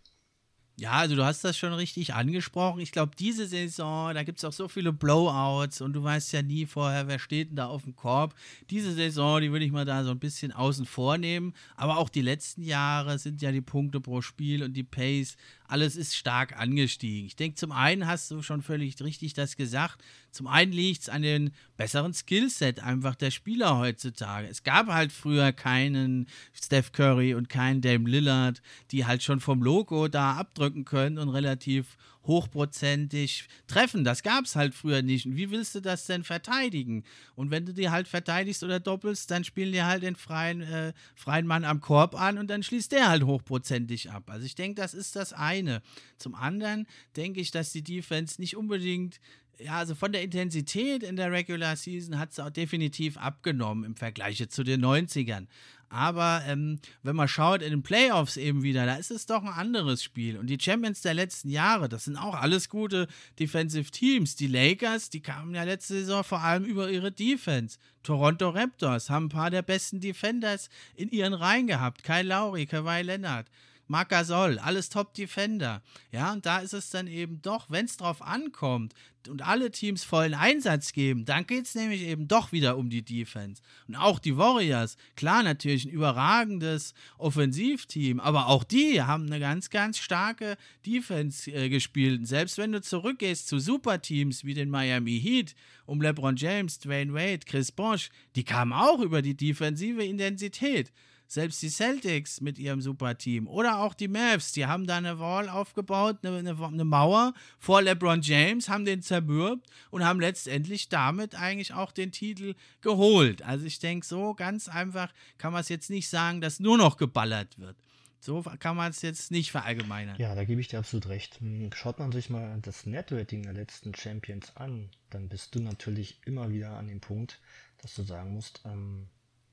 Ja, 0.80 0.92
also 0.92 1.16
du 1.16 1.26
hast 1.26 1.44
das 1.44 1.58
schon 1.58 1.74
richtig 1.74 2.14
angesprochen. 2.14 2.82
Ich 2.82 2.92
glaube, 2.92 3.14
diese 3.18 3.48
Saison, 3.48 4.14
da 4.14 4.22
gibt 4.22 4.38
es 4.38 4.46
auch 4.46 4.54
so 4.54 4.68
viele 4.68 4.94
Blowouts 4.94 5.82
und 5.82 5.94
du 5.94 6.04
weißt 6.04 6.32
ja 6.34 6.44
nie 6.44 6.68
vorher, 6.68 7.08
wer 7.08 7.18
steht 7.18 7.50
denn 7.50 7.56
da 7.56 7.66
auf 7.66 7.82
dem 7.84 7.96
Korb. 7.96 8.36
Diese 8.70 8.94
Saison, 8.94 9.42
die 9.42 9.52
würde 9.52 9.66
ich 9.66 9.72
mal 9.72 9.86
da 9.86 10.04
so 10.04 10.12
ein 10.12 10.20
bisschen 10.20 10.52
außen 10.52 10.86
vor 10.86 11.18
nehmen. 11.18 11.56
Aber 11.78 11.98
auch 11.98 12.10
die 12.10 12.22
letzten 12.22 12.62
Jahre 12.62 13.18
sind 13.18 13.42
ja 13.42 13.52
die 13.52 13.62
Punkte 13.62 14.00
pro 14.00 14.22
Spiel 14.22 14.62
und 14.62 14.74
die 14.74 14.84
Pace 14.84 15.36
alles 15.68 15.96
ist 15.96 16.16
stark 16.16 16.58
angestiegen. 16.58 17.28
Ich 17.28 17.36
denke, 17.36 17.56
zum 17.56 17.72
einen 17.72 18.08
hast 18.08 18.32
du 18.32 18.42
schon 18.42 18.62
völlig 18.62 19.02
richtig 19.02 19.34
das 19.34 19.58
gesagt. 19.58 20.04
Zum 20.32 20.48
einen 20.48 20.72
liegt 20.72 21.02
es 21.02 21.10
an 21.10 21.22
den 21.22 21.52
besseren 21.76 22.14
Skillset 22.14 22.80
einfach 22.80 23.16
der 23.16 23.32
Spieler 23.32 23.78
heutzutage. 23.78 24.48
Es 24.48 24.64
gab 24.64 24.88
halt 24.88 25.12
früher 25.12 25.52
keinen 25.52 26.28
Steph 26.54 26.92
Curry 26.92 27.34
und 27.34 27.50
keinen 27.50 27.82
Dame 27.82 28.10
Lillard, 28.10 28.62
die 28.92 29.06
halt 29.06 29.24
schon 29.24 29.40
vom 29.40 29.62
Logo 29.62 30.08
da 30.08 30.36
abdrücken 30.36 30.86
können 30.86 31.18
und 31.18 31.30
relativ 31.30 31.98
hochprozentig 32.28 33.48
treffen. 33.68 34.04
Das 34.04 34.24
gab 34.24 34.46
es 34.46 34.56
halt 34.56 34.76
früher 34.76 35.02
nicht. 35.02 35.26
Und 35.26 35.36
wie 35.36 35.50
willst 35.50 35.76
du 35.76 35.82
das 35.82 36.06
denn 36.06 36.24
verteidigen? 36.24 37.04
Und 37.36 37.52
wenn 37.52 37.66
du 37.66 37.74
die 37.74 37.90
halt 37.90 38.08
verteidigst 38.08 38.64
oder 38.64 38.80
doppelst, 38.80 39.32
dann 39.32 39.44
spielen 39.44 39.72
die 39.72 39.84
halt 39.84 40.04
den 40.04 40.16
freien, 40.16 40.62
äh, 40.62 40.94
freien 41.16 41.48
Mann 41.48 41.64
am 41.64 41.82
Korb 41.82 42.20
an 42.20 42.38
und 42.38 42.48
dann 42.48 42.64
schließt 42.64 42.92
der 42.92 43.10
halt 43.10 43.24
hochprozentig 43.24 44.12
ab. 44.12 44.30
Also 44.30 44.46
ich 44.46 44.56
denke, 44.56 44.82
das 44.82 44.94
ist 44.94 45.16
das 45.16 45.34
eine. 45.34 45.82
Zum 46.18 46.36
anderen 46.36 46.88
denke 47.16 47.40
ich, 47.40 47.52
dass 47.52 47.72
die 47.72 47.84
Defense 47.84 48.40
nicht 48.40 48.56
unbedingt 48.56 49.20
ja, 49.60 49.78
also 49.78 49.96
von 49.96 50.12
der 50.12 50.22
Intensität 50.24 51.04
in 51.04 51.16
der 51.16 51.32
Regular 51.32 51.76
Season 51.76 52.20
hat 52.20 52.32
es 52.32 52.40
auch 52.40 52.50
definitiv 52.50 53.18
abgenommen 53.18 53.84
im 53.84 53.96
Vergleich 53.96 54.48
zu 54.50 54.64
den 54.64 54.84
90ern. 54.84 55.48
Aber 55.90 56.44
ähm, 56.46 56.80
wenn 57.04 57.16
man 57.16 57.30
schaut 57.30 57.62
in 57.62 57.70
den 57.70 57.84
Playoffs 57.84 58.36
eben 58.36 58.62
wieder, 58.62 58.86
da 58.86 58.96
ist 58.96 59.10
es 59.10 59.26
doch 59.26 59.44
ein 59.44 59.54
anderes 59.54 60.04
Spiel. 60.04 60.38
Und 60.38 60.48
die 60.48 60.60
Champions 60.60 61.02
der 61.02 61.14
letzten 61.14 61.50
Jahre, 61.50 61.88
das 61.88 62.06
sind 62.06 62.18
auch 62.18 62.36
alles 62.36 62.68
gute 62.68 63.08
Defensive 63.40 63.90
Teams. 63.90 64.36
Die 64.36 64.48
Lakers, 64.48 65.10
die 65.10 65.22
kamen 65.22 65.56
ja 65.56 65.64
letzte 65.64 65.94
Saison 65.94 66.26
vor 66.26 66.42
allem 66.42 66.66
über 66.66 66.92
ihre 66.92 67.12
Defense. 67.12 67.78
Toronto 68.04 68.50
Raptors 68.50 69.10
haben 69.10 69.28
ein 69.28 69.30
paar 69.30 69.50
der 69.50 69.62
besten 69.62 70.02
Defenders 70.02 70.70
in 70.96 71.10
ihren 71.10 71.34
Reihen 71.34 71.68
gehabt. 71.68 72.04
Kyle 72.04 72.24
Lowry, 72.24 72.66
Kawhi 72.66 73.02
Leonard. 73.04 73.48
Marc 73.88 74.10
Gasol, 74.10 74.60
alles 74.60 74.90
Top-Defender. 74.90 75.82
Ja, 76.12 76.34
und 76.34 76.46
da 76.46 76.60
ist 76.60 76.74
es 76.74 76.90
dann 76.90 77.08
eben 77.08 77.42
doch, 77.42 77.70
wenn 77.70 77.86
es 77.86 77.98
drauf 77.98 78.22
ankommt 78.22 78.94
und 79.30 79.42
alle 79.42 79.72
Teams 79.72 80.04
vollen 80.04 80.34
Einsatz 80.34 80.94
geben, 80.94 81.26
dann 81.26 81.46
geht 81.46 81.66
es 81.66 81.76
nämlich 81.76 82.02
eben 82.04 82.28
doch 82.28 82.52
wieder 82.52 82.78
um 82.78 82.90
die 82.90 83.04
Defense. 83.04 83.62
Und 83.88 83.96
auch 83.96 84.20
die 84.20 84.38
Warriors, 84.38 84.98
klar 85.16 85.44
natürlich 85.44 85.86
ein 85.86 85.92
überragendes 85.92 86.94
Offensivteam, 87.18 88.20
aber 88.20 88.48
auch 88.48 88.64
die 88.64 89.02
haben 89.02 89.26
eine 89.26 89.40
ganz, 89.40 89.70
ganz 89.70 89.98
starke 89.98 90.58
Defense 90.86 91.52
äh, 91.52 91.70
gespielt. 91.70 92.20
Und 92.20 92.26
selbst 92.26 92.58
wenn 92.58 92.72
du 92.72 92.82
zurückgehst 92.82 93.48
zu 93.48 93.60
Superteams 93.60 94.44
wie 94.46 94.54
den 94.54 94.70
Miami 94.70 95.20
Heat, 95.20 95.56
um 95.86 96.02
LeBron 96.02 96.36
James, 96.36 96.80
Dwayne 96.80 97.14
Wade, 97.14 97.46
Chris 97.46 97.72
Bosch, 97.72 98.10
die 98.36 98.44
kamen 98.44 98.74
auch 98.74 99.00
über 99.00 99.22
die 99.22 99.36
defensive 99.36 100.04
Intensität. 100.04 100.92
Selbst 101.28 101.62
die 101.62 101.70
Celtics 101.70 102.40
mit 102.40 102.58
ihrem 102.58 102.80
Superteam 102.80 103.48
oder 103.48 103.80
auch 103.80 103.94
die 103.94 104.08
Mavs, 104.08 104.54
die 104.54 104.66
haben 104.66 104.88
da 104.88 104.96
eine 104.96 105.20
Wall 105.20 105.50
aufgebaut, 105.50 106.20
eine, 106.24 106.38
eine, 106.38 106.66
eine 106.66 106.86
Mauer 106.86 107.34
vor 107.60 107.82
LeBron 107.82 108.22
James, 108.22 108.70
haben 108.70 108.86
den 108.86 109.02
zermürbt 109.02 109.68
und 109.92 110.06
haben 110.06 110.22
letztendlich 110.22 110.88
damit 110.88 111.36
eigentlich 111.36 111.74
auch 111.74 111.92
den 111.92 112.14
Titel 112.14 112.56
geholt. 112.82 113.42
Also 113.42 113.66
ich 113.66 113.80
denke, 113.80 114.06
so 114.06 114.34
ganz 114.36 114.70
einfach 114.70 115.14
kann 115.38 115.52
man 115.52 115.62
es 115.62 115.70
jetzt 115.70 115.90
nicht 115.90 116.08
sagen, 116.08 116.40
dass 116.40 116.62
nur 116.62 116.78
noch 116.78 116.96
geballert 116.96 117.60
wird. 117.60 117.76
So 118.20 118.42
kann 118.42 118.76
man 118.76 118.92
es 118.92 119.02
jetzt 119.02 119.32
nicht 119.32 119.52
verallgemeinern. 119.52 120.18
Ja, 120.18 120.34
da 120.34 120.44
gebe 120.44 120.60
ich 120.60 120.68
dir 120.68 120.80
absolut 120.80 121.08
recht. 121.08 121.40
Hm, 121.40 121.70
schaut 121.74 122.00
man 122.00 122.12
sich 122.12 122.30
mal 122.30 122.60
das 122.62 122.86
Netrating 122.86 123.44
der 123.44 123.54
letzten 123.54 123.94
Champions 123.94 124.56
an, 124.56 124.90
dann 125.10 125.30
bist 125.30 125.56
du 125.56 125.60
natürlich 125.60 126.20
immer 126.26 126.50
wieder 126.52 126.72
an 126.72 126.88
dem 126.88 127.00
Punkt, 127.00 127.40
dass 127.82 127.96
du 127.96 128.04
sagen 128.04 128.34
musst, 128.34 128.62
ähm, 128.66 129.08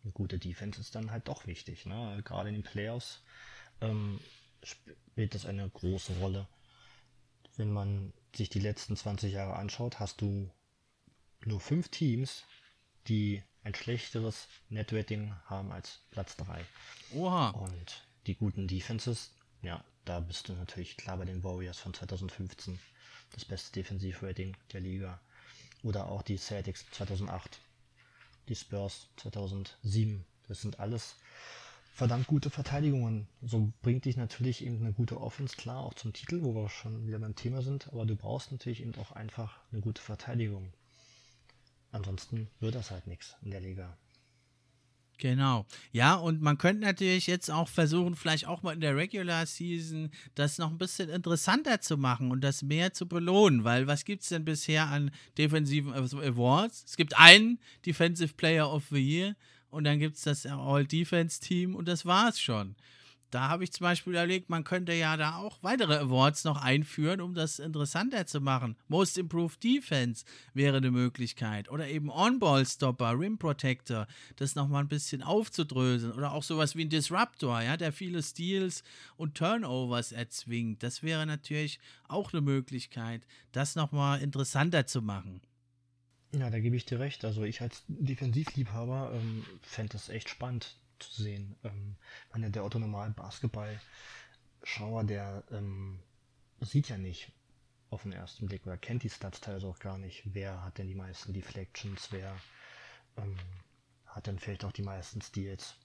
eine 0.04 0.12
gute 0.12 0.38
Defense 0.38 0.80
ist 0.80 0.94
dann 0.94 1.10
halt 1.10 1.28
doch 1.28 1.46
wichtig. 1.46 1.86
Ne? 1.86 2.20
Gerade 2.24 2.50
in 2.50 2.54
den 2.54 2.62
Playoffs 2.62 3.22
ähm, 3.80 4.20
spielt 4.62 5.34
das 5.34 5.46
eine 5.46 5.68
große 5.68 6.14
Rolle. 6.18 6.46
Wenn 7.56 7.72
man 7.72 8.12
sich 8.34 8.48
die 8.48 8.60
letzten 8.60 8.96
20 8.96 9.32
Jahre 9.32 9.56
anschaut, 9.56 10.00
hast 10.00 10.20
du 10.20 10.50
nur 11.44 11.60
fünf 11.60 11.88
Teams, 11.88 12.44
die 13.06 13.42
ein 13.62 13.74
schlechteres 13.74 14.48
Netrating 14.68 15.34
haben 15.46 15.72
als 15.72 16.00
Platz 16.10 16.36
3. 16.36 16.64
Oha. 17.14 17.50
Und 17.50 18.06
die 18.26 18.34
guten 18.34 18.68
Defenses, 18.68 19.30
ja, 19.62 19.82
da 20.04 20.20
bist 20.20 20.48
du 20.48 20.52
natürlich 20.52 20.96
klar 20.96 21.16
bei 21.16 21.24
den 21.24 21.42
Warriors 21.42 21.78
von 21.78 21.94
2015. 21.94 22.78
Das 23.30 23.44
beste 23.44 23.72
Defensivrating 23.72 24.56
der 24.72 24.80
Liga. 24.80 25.20
Oder 25.82 26.08
auch 26.08 26.22
die 26.22 26.36
Celtics 26.36 26.84
2008 26.92 27.58
die 28.48 28.56
Spurs 28.56 29.08
2007. 29.16 30.24
Das 30.48 30.60
sind 30.60 30.80
alles 30.80 31.16
verdammt 31.94 32.26
gute 32.26 32.50
Verteidigungen. 32.50 33.28
So 33.42 33.72
bringt 33.82 34.04
dich 34.04 34.16
natürlich 34.16 34.64
eben 34.64 34.80
eine 34.80 34.92
gute 34.92 35.20
Offense 35.20 35.56
klar, 35.56 35.80
auch 35.80 35.94
zum 35.94 36.12
Titel, 36.12 36.42
wo 36.42 36.54
wir 36.54 36.68
schon 36.68 37.06
wieder 37.06 37.18
beim 37.18 37.36
Thema 37.36 37.62
sind, 37.62 37.88
aber 37.92 38.04
du 38.04 38.16
brauchst 38.16 38.52
natürlich 38.52 38.82
eben 38.82 38.94
auch 38.96 39.12
einfach 39.12 39.60
eine 39.70 39.80
gute 39.80 40.02
Verteidigung. 40.02 40.72
Ansonsten 41.92 42.50
wird 42.58 42.74
das 42.74 42.90
halt 42.90 43.06
nichts 43.06 43.36
in 43.42 43.52
der 43.52 43.60
Liga. 43.60 43.96
Genau. 45.18 45.64
Ja, 45.92 46.14
und 46.14 46.42
man 46.42 46.58
könnte 46.58 46.84
natürlich 46.84 47.26
jetzt 47.26 47.50
auch 47.50 47.68
versuchen, 47.68 48.16
vielleicht 48.16 48.46
auch 48.46 48.62
mal 48.62 48.72
in 48.74 48.80
der 48.80 48.96
Regular 48.96 49.46
Season 49.46 50.10
das 50.34 50.58
noch 50.58 50.70
ein 50.70 50.78
bisschen 50.78 51.08
interessanter 51.08 51.80
zu 51.80 51.96
machen 51.96 52.30
und 52.30 52.40
das 52.40 52.62
mehr 52.62 52.92
zu 52.92 53.06
belohnen, 53.06 53.62
weil 53.64 53.86
was 53.86 54.04
gibt 54.04 54.22
es 54.22 54.30
denn 54.30 54.44
bisher 54.44 54.88
an 54.88 55.12
defensiven 55.38 55.92
Awards? 55.94 56.84
Es 56.86 56.96
gibt 56.96 57.16
einen 57.16 57.60
Defensive 57.86 58.34
Player 58.34 58.70
of 58.70 58.84
the 58.90 58.98
Year 58.98 59.36
und 59.70 59.84
dann 59.84 59.98
gibt 59.98 60.16
es 60.16 60.22
das 60.22 60.46
All-Defense-Team 60.46 61.74
und 61.74 61.86
das 61.86 62.04
war's 62.04 62.40
schon. 62.40 62.74
Da 63.34 63.48
habe 63.48 63.64
ich 63.64 63.72
zum 63.72 63.82
Beispiel 63.82 64.12
überlegt, 64.12 64.48
man 64.48 64.62
könnte 64.62 64.92
ja 64.92 65.16
da 65.16 65.38
auch 65.38 65.58
weitere 65.60 65.96
Awards 65.96 66.44
noch 66.44 66.62
einführen, 66.62 67.20
um 67.20 67.34
das 67.34 67.58
interessanter 67.58 68.26
zu 68.26 68.40
machen. 68.40 68.76
Most 68.86 69.18
Improved 69.18 69.60
Defense 69.64 70.24
wäre 70.52 70.76
eine 70.76 70.92
Möglichkeit. 70.92 71.68
Oder 71.68 71.88
eben 71.88 72.10
On-Ball-Stopper, 72.10 73.18
Rim 73.18 73.36
Protector, 73.36 74.06
das 74.36 74.54
nochmal 74.54 74.84
ein 74.84 74.88
bisschen 74.88 75.20
aufzudröseln. 75.20 76.12
Oder 76.12 76.30
auch 76.30 76.44
sowas 76.44 76.76
wie 76.76 76.84
ein 76.84 76.90
Disruptor, 76.90 77.60
ja, 77.60 77.76
der 77.76 77.92
viele 77.92 78.22
Steals 78.22 78.84
und 79.16 79.34
Turnovers 79.34 80.12
erzwingt. 80.12 80.84
Das 80.84 81.02
wäre 81.02 81.26
natürlich 81.26 81.80
auch 82.06 82.32
eine 82.32 82.40
Möglichkeit, 82.40 83.22
das 83.50 83.74
nochmal 83.74 84.22
interessanter 84.22 84.86
zu 84.86 85.02
machen. 85.02 85.40
Ja, 86.38 86.50
da 86.50 86.60
gebe 86.60 86.76
ich 86.76 86.84
dir 86.84 87.00
recht. 87.00 87.24
Also 87.24 87.42
ich 87.42 87.60
als 87.62 87.82
Defensivliebhaber 87.88 89.10
ähm, 89.12 89.44
fände 89.62 89.94
das 89.94 90.08
echt 90.08 90.28
spannend, 90.28 90.76
zu 91.02 91.22
sehen. 91.22 91.56
Ähm, 91.64 91.96
meine, 92.32 92.50
der 92.50 92.64
autonomale 92.64 93.12
Basketball-Schauer, 93.12 95.04
der 95.04 95.44
ähm, 95.50 95.98
sieht 96.60 96.88
ja 96.88 96.98
nicht 96.98 97.32
auf 97.90 98.02
den 98.02 98.12
ersten 98.12 98.46
Blick 98.46 98.66
oder 98.66 98.76
kennt 98.76 99.02
die 99.02 99.10
Stats 99.10 99.40
teilweise 99.40 99.66
auch 99.68 99.78
gar 99.78 99.98
nicht. 99.98 100.22
Wer 100.24 100.64
hat 100.64 100.78
denn 100.78 100.88
die 100.88 100.94
meisten 100.94 101.32
Deflections? 101.32 102.08
Wer 102.10 102.36
ähm, 103.16 103.36
hat 104.06 104.26
denn 104.26 104.38
vielleicht 104.38 104.64
auch 104.64 104.72
die 104.72 104.82
meisten 104.82 105.20
Steals? 105.20 105.76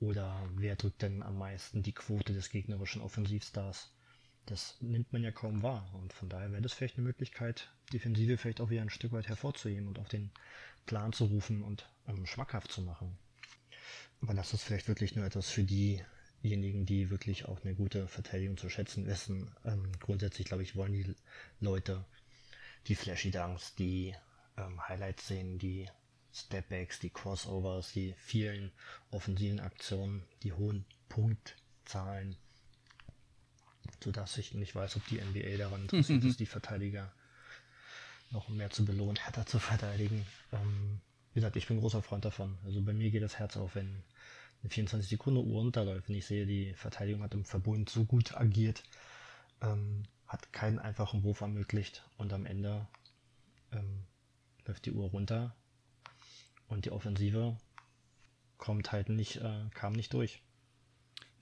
Oder 0.00 0.48
wer 0.56 0.76
drückt 0.76 1.02
denn 1.02 1.22
am 1.22 1.38
meisten 1.38 1.82
die 1.82 1.92
Quote 1.92 2.32
des 2.32 2.48
gegnerischen 2.48 3.02
Offensivstars? 3.02 3.92
Das 4.46 4.76
nimmt 4.80 5.12
man 5.12 5.22
ja 5.22 5.30
kaum 5.30 5.62
wahr. 5.62 5.90
Und 5.94 6.14
von 6.14 6.30
daher 6.30 6.50
wäre 6.50 6.62
das 6.62 6.72
vielleicht 6.72 6.96
eine 6.96 7.06
Möglichkeit, 7.06 7.70
Defensive 7.92 8.38
vielleicht 8.38 8.62
auch 8.62 8.70
wieder 8.70 8.80
ein 8.80 8.90
Stück 8.90 9.12
weit 9.12 9.28
hervorzuheben 9.28 9.86
und 9.86 9.98
auf 9.98 10.08
den 10.08 10.30
Plan 10.86 11.12
zu 11.12 11.26
rufen 11.26 11.62
und 11.62 11.86
ähm, 12.08 12.24
schmackhaft 12.24 12.72
zu 12.72 12.80
machen. 12.80 13.18
Aber 14.22 14.34
das 14.34 14.52
ist 14.52 14.62
vielleicht 14.62 14.88
wirklich 14.88 15.16
nur 15.16 15.24
etwas 15.24 15.48
für 15.48 15.64
diejenigen, 15.64 16.86
die 16.86 17.10
wirklich 17.10 17.46
auch 17.46 17.62
eine 17.64 17.74
gute 17.74 18.06
Verteidigung 18.06 18.56
zu 18.56 18.68
schätzen 18.68 19.06
wissen. 19.06 19.54
Ähm, 19.64 19.90
grundsätzlich, 20.00 20.46
glaube 20.46 20.62
ich, 20.62 20.76
wollen 20.76 20.92
die 20.92 21.14
Leute 21.60 22.04
die 22.86 22.94
Flashy 22.94 23.30
Dunks, 23.30 23.74
die 23.74 24.14
ähm, 24.56 24.88
Highlights 24.88 25.28
sehen, 25.28 25.58
die 25.58 25.88
Stepbacks, 26.32 27.00
die 27.00 27.10
Crossovers, 27.10 27.92
die 27.92 28.14
vielen 28.18 28.72
offensiven 29.10 29.60
Aktionen, 29.60 30.22
die 30.42 30.52
hohen 30.52 30.84
Punktzahlen, 31.08 32.36
sodass 34.02 34.38
ich 34.38 34.54
nicht 34.54 34.74
weiß, 34.74 34.96
ob 34.96 35.06
die 35.08 35.20
NBA 35.20 35.56
daran 35.56 35.82
interessiert 35.82 36.24
ist, 36.24 36.40
die 36.40 36.46
Verteidiger 36.46 37.12
noch 38.30 38.48
mehr 38.48 38.70
zu 38.70 38.84
belohnen, 38.84 39.16
härter 39.16 39.44
zu 39.44 39.58
verteidigen. 39.58 40.24
Ähm, 40.52 41.00
wie 41.32 41.40
gesagt, 41.40 41.56
ich 41.56 41.66
bin 41.66 41.80
großer 41.80 42.02
Freund 42.02 42.24
davon. 42.24 42.58
Also 42.64 42.82
bei 42.82 42.92
mir 42.92 43.10
geht 43.10 43.22
das 43.22 43.38
Herz 43.38 43.56
auf, 43.56 43.74
wenn 43.74 44.02
eine 44.62 44.70
24 44.70 45.08
Sekunden 45.08 45.38
Uhr 45.38 45.60
runterläuft. 45.60 46.08
Wenn 46.08 46.16
ich 46.16 46.26
sehe, 46.26 46.46
die 46.46 46.74
Verteidigung 46.74 47.22
hat 47.22 47.34
im 47.34 47.44
Verbund 47.44 47.88
so 47.88 48.04
gut 48.04 48.36
agiert, 48.36 48.82
ähm, 49.62 50.04
hat 50.26 50.52
keinen 50.52 50.78
einfachen 50.78 51.22
Wurf 51.22 51.40
ermöglicht 51.40 52.04
und 52.18 52.32
am 52.32 52.46
Ende 52.46 52.86
ähm, 53.72 54.04
läuft 54.66 54.86
die 54.86 54.92
Uhr 54.92 55.10
runter 55.10 55.54
und 56.68 56.84
die 56.84 56.90
Offensive 56.92 57.56
kommt 58.58 58.92
halt 58.92 59.08
nicht, 59.08 59.36
äh, 59.36 59.64
kam 59.74 59.92
nicht 59.92 60.12
durch. 60.12 60.42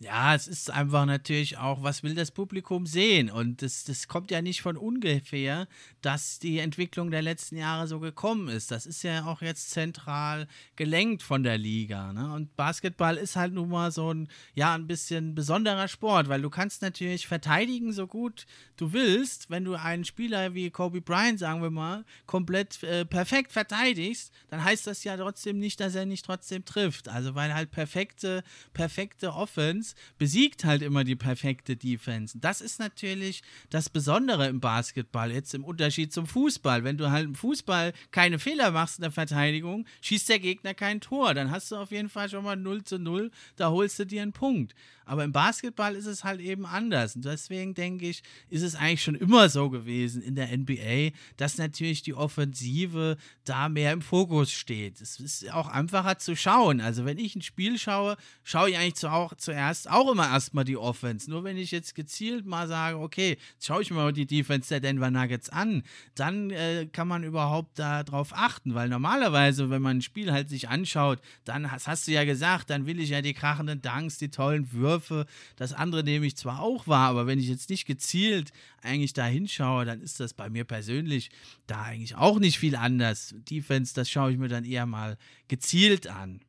Ja, 0.00 0.32
es 0.32 0.46
ist 0.46 0.70
einfach 0.70 1.06
natürlich 1.06 1.58
auch, 1.58 1.82
was 1.82 2.04
will 2.04 2.14
das 2.14 2.30
Publikum 2.30 2.86
sehen? 2.86 3.30
Und 3.30 3.62
das, 3.62 3.82
das 3.82 4.06
kommt 4.06 4.30
ja 4.30 4.40
nicht 4.40 4.62
von 4.62 4.76
ungefähr, 4.76 5.66
dass 6.02 6.38
die 6.38 6.60
Entwicklung 6.60 7.10
der 7.10 7.20
letzten 7.20 7.56
Jahre 7.56 7.88
so 7.88 7.98
gekommen 7.98 8.46
ist. 8.46 8.70
Das 8.70 8.86
ist 8.86 9.02
ja 9.02 9.24
auch 9.24 9.42
jetzt 9.42 9.70
zentral 9.70 10.46
gelenkt 10.76 11.24
von 11.24 11.42
der 11.42 11.58
Liga. 11.58 12.12
Ne? 12.12 12.32
Und 12.32 12.54
Basketball 12.54 13.16
ist 13.16 13.34
halt 13.34 13.52
nun 13.54 13.70
mal 13.70 13.90
so 13.90 14.14
ein, 14.14 14.28
ja, 14.54 14.72
ein 14.72 14.86
bisschen 14.86 15.34
besonderer 15.34 15.88
Sport, 15.88 16.28
weil 16.28 16.42
du 16.42 16.50
kannst 16.50 16.80
natürlich 16.80 17.26
verteidigen 17.26 17.92
so 17.92 18.06
gut 18.06 18.46
du 18.76 18.92
willst. 18.92 19.50
Wenn 19.50 19.64
du 19.64 19.74
einen 19.74 20.04
Spieler 20.04 20.54
wie 20.54 20.70
Kobe 20.70 21.00
Bryant, 21.00 21.40
sagen 21.40 21.60
wir 21.60 21.70
mal, 21.70 22.04
komplett 22.26 22.84
äh, 22.84 23.04
perfekt 23.04 23.50
verteidigst, 23.50 24.32
dann 24.48 24.62
heißt 24.62 24.86
das 24.86 25.02
ja 25.02 25.16
trotzdem 25.16 25.58
nicht, 25.58 25.80
dass 25.80 25.96
er 25.96 26.06
nicht 26.06 26.24
trotzdem 26.24 26.64
trifft. 26.64 27.08
Also 27.08 27.34
weil 27.34 27.52
halt 27.52 27.72
perfekte, 27.72 28.44
perfekte 28.72 29.32
Offense 29.32 29.87
Defense 29.88 29.94
besiegt 30.18 30.64
halt 30.64 30.82
immer 30.82 31.04
die 31.04 31.16
perfekte 31.16 31.76
Defense. 31.76 32.38
Das 32.38 32.60
ist 32.60 32.78
natürlich 32.78 33.42
das 33.70 33.88
Besondere 33.88 34.48
im 34.48 34.60
Basketball, 34.60 35.32
jetzt 35.32 35.54
im 35.54 35.64
Unterschied 35.64 36.12
zum 36.12 36.26
Fußball. 36.26 36.84
Wenn 36.84 36.98
du 36.98 37.10
halt 37.10 37.24
im 37.24 37.34
Fußball 37.34 37.92
keine 38.10 38.38
Fehler 38.38 38.70
machst 38.70 38.98
in 38.98 39.02
der 39.02 39.12
Verteidigung, 39.12 39.86
schießt 40.00 40.28
der 40.28 40.38
Gegner 40.38 40.74
kein 40.74 41.00
Tor. 41.00 41.34
Dann 41.34 41.50
hast 41.50 41.70
du 41.70 41.76
auf 41.76 41.90
jeden 41.90 42.08
Fall 42.08 42.28
schon 42.28 42.44
mal 42.44 42.56
0 42.56 42.84
zu 42.84 42.98
0, 42.98 43.30
da 43.56 43.70
holst 43.70 43.98
du 43.98 44.06
dir 44.06 44.22
einen 44.22 44.32
Punkt. 44.32 44.74
Aber 45.08 45.24
im 45.24 45.32
Basketball 45.32 45.96
ist 45.96 46.04
es 46.04 46.22
halt 46.22 46.38
eben 46.38 46.66
anders. 46.66 47.16
Und 47.16 47.24
deswegen 47.24 47.72
denke 47.72 48.06
ich, 48.06 48.22
ist 48.50 48.62
es 48.62 48.74
eigentlich 48.74 49.02
schon 49.02 49.14
immer 49.14 49.48
so 49.48 49.70
gewesen 49.70 50.20
in 50.20 50.34
der 50.34 50.54
NBA, 50.54 51.16
dass 51.38 51.56
natürlich 51.56 52.02
die 52.02 52.12
Offensive 52.12 53.16
da 53.44 53.70
mehr 53.70 53.94
im 53.94 54.02
Fokus 54.02 54.52
steht. 54.52 55.00
Es 55.00 55.18
ist 55.18 55.50
auch 55.50 55.68
einfacher 55.68 56.18
zu 56.18 56.36
schauen. 56.36 56.82
Also 56.82 57.06
wenn 57.06 57.16
ich 57.16 57.34
ein 57.34 57.40
Spiel 57.40 57.78
schaue, 57.78 58.18
schaue 58.44 58.68
ich 58.68 58.76
eigentlich 58.76 58.96
zu 58.96 59.10
auch, 59.10 59.34
zuerst 59.34 59.77
auch 59.86 60.10
immer 60.10 60.28
erstmal 60.28 60.64
die 60.64 60.76
Offense. 60.76 61.30
Nur 61.30 61.44
wenn 61.44 61.56
ich 61.56 61.70
jetzt 61.70 61.94
gezielt 61.94 62.46
mal 62.46 62.66
sage, 62.68 62.98
okay, 62.98 63.38
jetzt 63.54 63.66
schaue 63.66 63.82
ich 63.82 63.90
mir 63.90 63.96
mal 63.96 64.12
die 64.12 64.26
Defense 64.26 64.68
der 64.68 64.80
Denver 64.80 65.10
Nuggets 65.10 65.50
an, 65.50 65.82
dann 66.14 66.50
äh, 66.50 66.86
kann 66.90 67.08
man 67.08 67.22
überhaupt 67.22 67.78
darauf 67.78 68.32
achten. 68.32 68.74
Weil 68.74 68.88
normalerweise, 68.88 69.70
wenn 69.70 69.82
man 69.82 69.98
ein 69.98 70.02
Spiel 70.02 70.32
halt 70.32 70.48
sich 70.48 70.68
anschaut, 70.68 71.20
dann 71.44 71.70
hast, 71.70 71.86
hast 71.86 72.08
du 72.08 72.12
ja 72.12 72.24
gesagt, 72.24 72.70
dann 72.70 72.86
will 72.86 72.98
ich 72.98 73.10
ja 73.10 73.22
die 73.22 73.34
krachenden 73.34 73.80
Dunks, 73.80 74.18
die 74.18 74.30
tollen 74.30 74.72
Würfe, 74.72 74.88
Würfe. 74.88 75.26
Das 75.56 75.72
andere 75.72 76.02
nehme 76.02 76.26
ich 76.26 76.36
zwar 76.36 76.60
auch 76.60 76.86
wahr, 76.86 77.10
aber 77.10 77.26
wenn 77.26 77.38
ich 77.38 77.48
jetzt 77.48 77.70
nicht 77.70 77.86
gezielt 77.86 78.52
eigentlich 78.82 79.12
da 79.12 79.26
hinschaue, 79.26 79.84
dann 79.84 80.00
ist 80.00 80.20
das 80.20 80.34
bei 80.34 80.48
mir 80.50 80.64
persönlich 80.64 81.30
da 81.66 81.82
eigentlich 81.82 82.16
auch 82.16 82.38
nicht 82.38 82.58
viel 82.58 82.76
anders. 82.76 83.34
Defense, 83.50 83.94
das 83.94 84.10
schaue 84.10 84.32
ich 84.32 84.38
mir 84.38 84.48
dann 84.48 84.64
eher 84.64 84.86
mal 84.86 85.18
gezielt 85.48 86.06
an. 86.06 86.40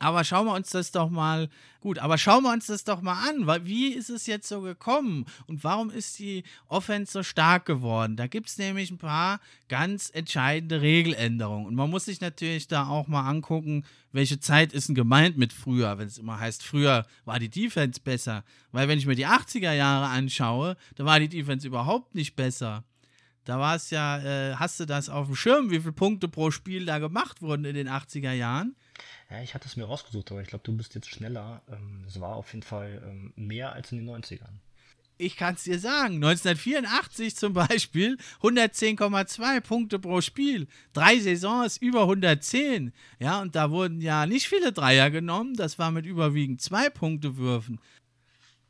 Aber 0.00 0.24
schauen 0.24 0.46
wir 0.46 0.54
uns 0.54 0.70
das 0.70 0.92
doch 0.92 1.10
mal, 1.10 1.50
gut, 1.80 1.98
aber 1.98 2.16
schauen 2.16 2.42
wir 2.42 2.52
uns 2.52 2.66
das 2.66 2.84
doch 2.84 3.02
mal 3.02 3.28
an. 3.28 3.46
Weil, 3.46 3.66
wie 3.66 3.88
ist 3.88 4.08
es 4.08 4.26
jetzt 4.26 4.48
so 4.48 4.62
gekommen 4.62 5.26
und 5.46 5.62
warum 5.62 5.90
ist 5.90 6.18
die 6.18 6.42
Offense 6.68 7.12
so 7.12 7.22
stark 7.22 7.66
geworden? 7.66 8.16
Da 8.16 8.26
gibt 8.26 8.48
es 8.48 8.56
nämlich 8.56 8.90
ein 8.90 8.96
paar 8.96 9.40
ganz 9.68 10.10
entscheidende 10.10 10.80
Regeländerungen. 10.80 11.66
Und 11.66 11.74
man 11.74 11.90
muss 11.90 12.06
sich 12.06 12.22
natürlich 12.22 12.66
da 12.66 12.88
auch 12.88 13.08
mal 13.08 13.28
angucken, 13.28 13.84
welche 14.10 14.40
Zeit 14.40 14.72
ist 14.72 14.88
denn 14.88 14.94
gemeint 14.94 15.36
mit 15.36 15.52
früher, 15.52 15.98
wenn 15.98 16.08
es 16.08 16.16
immer 16.16 16.40
heißt, 16.40 16.62
früher 16.62 17.04
war 17.26 17.38
die 17.38 17.50
Defense 17.50 18.00
besser. 18.00 18.42
Weil 18.72 18.88
wenn 18.88 18.98
ich 18.98 19.06
mir 19.06 19.16
die 19.16 19.26
80er 19.26 19.74
Jahre 19.74 20.06
anschaue, 20.06 20.78
da 20.94 21.04
war 21.04 21.20
die 21.20 21.28
Defense 21.28 21.66
überhaupt 21.66 22.14
nicht 22.14 22.36
besser. 22.36 22.84
Da 23.44 23.58
war 23.58 23.74
es 23.76 23.90
ja, 23.90 24.18
äh, 24.18 24.54
hast 24.54 24.80
du 24.80 24.86
das 24.86 25.10
auf 25.10 25.26
dem 25.26 25.36
Schirm, 25.36 25.70
wie 25.70 25.80
viele 25.80 25.92
Punkte 25.92 26.26
pro 26.26 26.50
Spiel 26.50 26.86
da 26.86 26.98
gemacht 26.98 27.42
wurden 27.42 27.66
in 27.66 27.74
den 27.74 27.88
80er 27.88 28.32
Jahren? 28.32 28.76
Ja, 29.30 29.40
ich 29.42 29.54
hatte 29.54 29.68
es 29.68 29.76
mir 29.76 29.84
rausgesucht, 29.84 30.32
aber 30.32 30.42
ich 30.42 30.48
glaube, 30.48 30.64
du 30.64 30.76
bist 30.76 30.94
jetzt 30.94 31.08
schneller. 31.08 31.62
Ähm, 31.70 32.04
es 32.06 32.20
war 32.20 32.34
auf 32.34 32.52
jeden 32.52 32.64
Fall 32.64 33.00
ähm, 33.06 33.32
mehr 33.36 33.72
als 33.72 33.92
in 33.92 33.98
den 33.98 34.10
90ern. 34.10 34.58
Ich 35.18 35.36
kann 35.36 35.54
es 35.54 35.64
dir 35.64 35.78
sagen, 35.78 36.14
1984 36.14 37.36
zum 37.36 37.52
Beispiel 37.52 38.16
110,2 38.42 39.60
Punkte 39.60 39.98
pro 39.98 40.20
Spiel. 40.20 40.66
Drei 40.94 41.20
Saisons 41.20 41.76
über 41.76 42.02
110. 42.02 42.92
Ja, 43.18 43.40
und 43.40 43.54
da 43.54 43.70
wurden 43.70 44.00
ja 44.00 44.26
nicht 44.26 44.48
viele 44.48 44.72
Dreier 44.72 45.10
genommen. 45.10 45.54
Das 45.54 45.78
war 45.78 45.90
mit 45.90 46.06
überwiegend 46.06 46.62
zwei 46.62 46.88
Punkte 46.88 47.36
Würfen. 47.36 47.80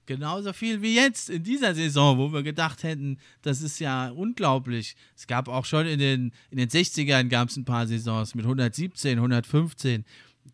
Genauso 0.06 0.52
viel 0.52 0.82
wie 0.82 0.96
jetzt 0.96 1.30
in 1.30 1.44
dieser 1.44 1.72
Saison, 1.72 2.18
wo 2.18 2.32
wir 2.32 2.42
gedacht 2.42 2.82
hätten, 2.82 3.18
das 3.42 3.62
ist 3.62 3.78
ja 3.78 4.08
unglaublich. 4.10 4.96
Es 5.16 5.28
gab 5.28 5.46
auch 5.46 5.64
schon 5.64 5.86
in 5.86 6.00
den, 6.00 6.32
in 6.50 6.58
den 6.58 6.68
60ern 6.68 7.28
gab 7.28 7.48
es 7.48 7.56
ein 7.56 7.64
paar 7.64 7.86
Saisons 7.86 8.34
mit 8.34 8.44
117, 8.44 9.18
115 9.18 10.04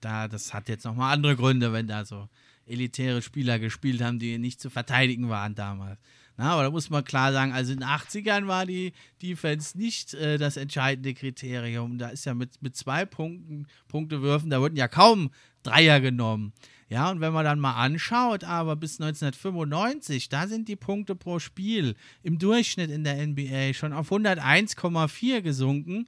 da, 0.00 0.28
das 0.28 0.54
hat 0.54 0.68
jetzt 0.68 0.84
nochmal 0.84 1.12
andere 1.12 1.36
Gründe, 1.36 1.72
wenn 1.72 1.88
da 1.88 2.04
so 2.04 2.28
elitäre 2.66 3.22
Spieler 3.22 3.58
gespielt 3.58 4.02
haben, 4.02 4.18
die 4.18 4.38
nicht 4.38 4.60
zu 4.60 4.70
verteidigen 4.70 5.28
waren 5.28 5.54
damals. 5.54 5.98
Na, 6.38 6.52
aber 6.52 6.64
da 6.64 6.70
muss 6.70 6.90
man 6.90 7.02
klar 7.02 7.32
sagen, 7.32 7.52
also 7.52 7.72
in 7.72 7.80
den 7.80 7.88
80ern 7.88 8.46
war 8.46 8.66
die 8.66 8.92
Defense 9.22 9.78
nicht 9.78 10.12
äh, 10.14 10.36
das 10.36 10.58
entscheidende 10.58 11.14
Kriterium. 11.14 11.96
Da 11.96 12.08
ist 12.08 12.26
ja 12.26 12.34
mit, 12.34 12.60
mit 12.60 12.76
zwei 12.76 13.06
Punkten, 13.06 13.66
Punktewürfen, 13.88 14.50
da 14.50 14.60
wurden 14.60 14.76
ja 14.76 14.88
kaum 14.88 15.30
Dreier 15.62 16.00
genommen. 16.00 16.52
Ja, 16.88 17.10
und 17.10 17.20
wenn 17.20 17.32
man 17.32 17.44
dann 17.44 17.58
mal 17.58 17.74
anschaut, 17.74 18.44
aber 18.44 18.76
bis 18.76 19.00
1995, 19.00 20.28
da 20.28 20.46
sind 20.46 20.68
die 20.68 20.76
Punkte 20.76 21.16
pro 21.16 21.40
Spiel 21.40 21.96
im 22.22 22.38
Durchschnitt 22.38 22.90
in 22.90 23.02
der 23.02 23.26
NBA 23.26 23.72
schon 23.72 23.92
auf 23.92 24.12
101,4 24.12 25.40
gesunken 25.40 26.06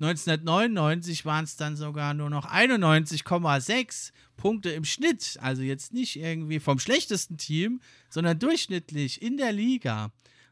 1999 0.00 1.24
waren 1.24 1.44
es 1.44 1.56
dann 1.56 1.76
sogar 1.76 2.14
nur 2.14 2.30
noch 2.30 2.46
91,6 2.46 4.12
Punkte 4.36 4.70
im 4.70 4.84
Schnitt. 4.84 5.38
Also 5.40 5.62
jetzt 5.62 5.92
nicht 5.92 6.16
irgendwie 6.16 6.60
vom 6.60 6.78
schlechtesten 6.78 7.36
Team, 7.36 7.80
sondern 8.08 8.38
durchschnittlich 8.38 9.20
in 9.20 9.36
der 9.36 9.52
Liga. 9.52 10.04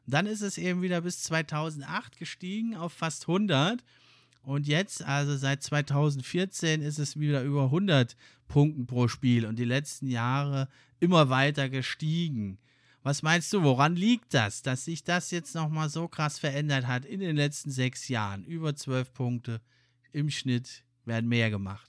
Und 0.07 0.15
dann 0.15 0.27
ist 0.27 0.43
es 0.43 0.59
eben 0.59 0.83
wieder 0.83 1.01
bis 1.01 1.23
2008 1.23 2.19
gestiegen 2.19 2.77
auf 2.77 2.93
fast 2.93 3.29
100. 3.29 3.85
Und 4.43 4.67
jetzt, 4.67 5.05
also 5.05 5.37
seit 5.37 5.63
2014, 5.63 6.83
ist 6.83 6.99
es 6.99 7.19
wieder 7.19 7.43
über 7.43 7.65
100 7.65 8.17
Punkten 8.49 8.87
pro 8.87 9.09
Spiel 9.09 9.47
und 9.47 9.59
die 9.59 9.65
letzten 9.65 10.09
Jahre 10.09 10.69
immer 11.01 11.29
weiter 11.31 11.69
gestiegen. 11.69 12.59
Was 13.07 13.23
meinst 13.23 13.53
du, 13.53 13.63
woran 13.63 13.95
liegt 13.95 14.35
das, 14.35 14.63
dass 14.63 14.85
sich 14.85 15.05
das 15.05 15.31
jetzt 15.31 15.55
nochmal 15.55 15.89
so 15.89 16.09
krass 16.09 16.41
verändert 16.41 16.89
hat 16.89 17.05
in 17.05 17.21
den 17.21 17.37
letzten 17.37 17.71
sechs 17.71 18.09
Jahren? 18.09 18.45
Über 18.45 18.75
zwölf 18.75 19.13
Punkte 19.13 19.61
im 20.11 20.29
Schnitt 20.29 20.83
werden 21.05 21.29
mehr 21.29 21.49
gemacht. 21.51 21.87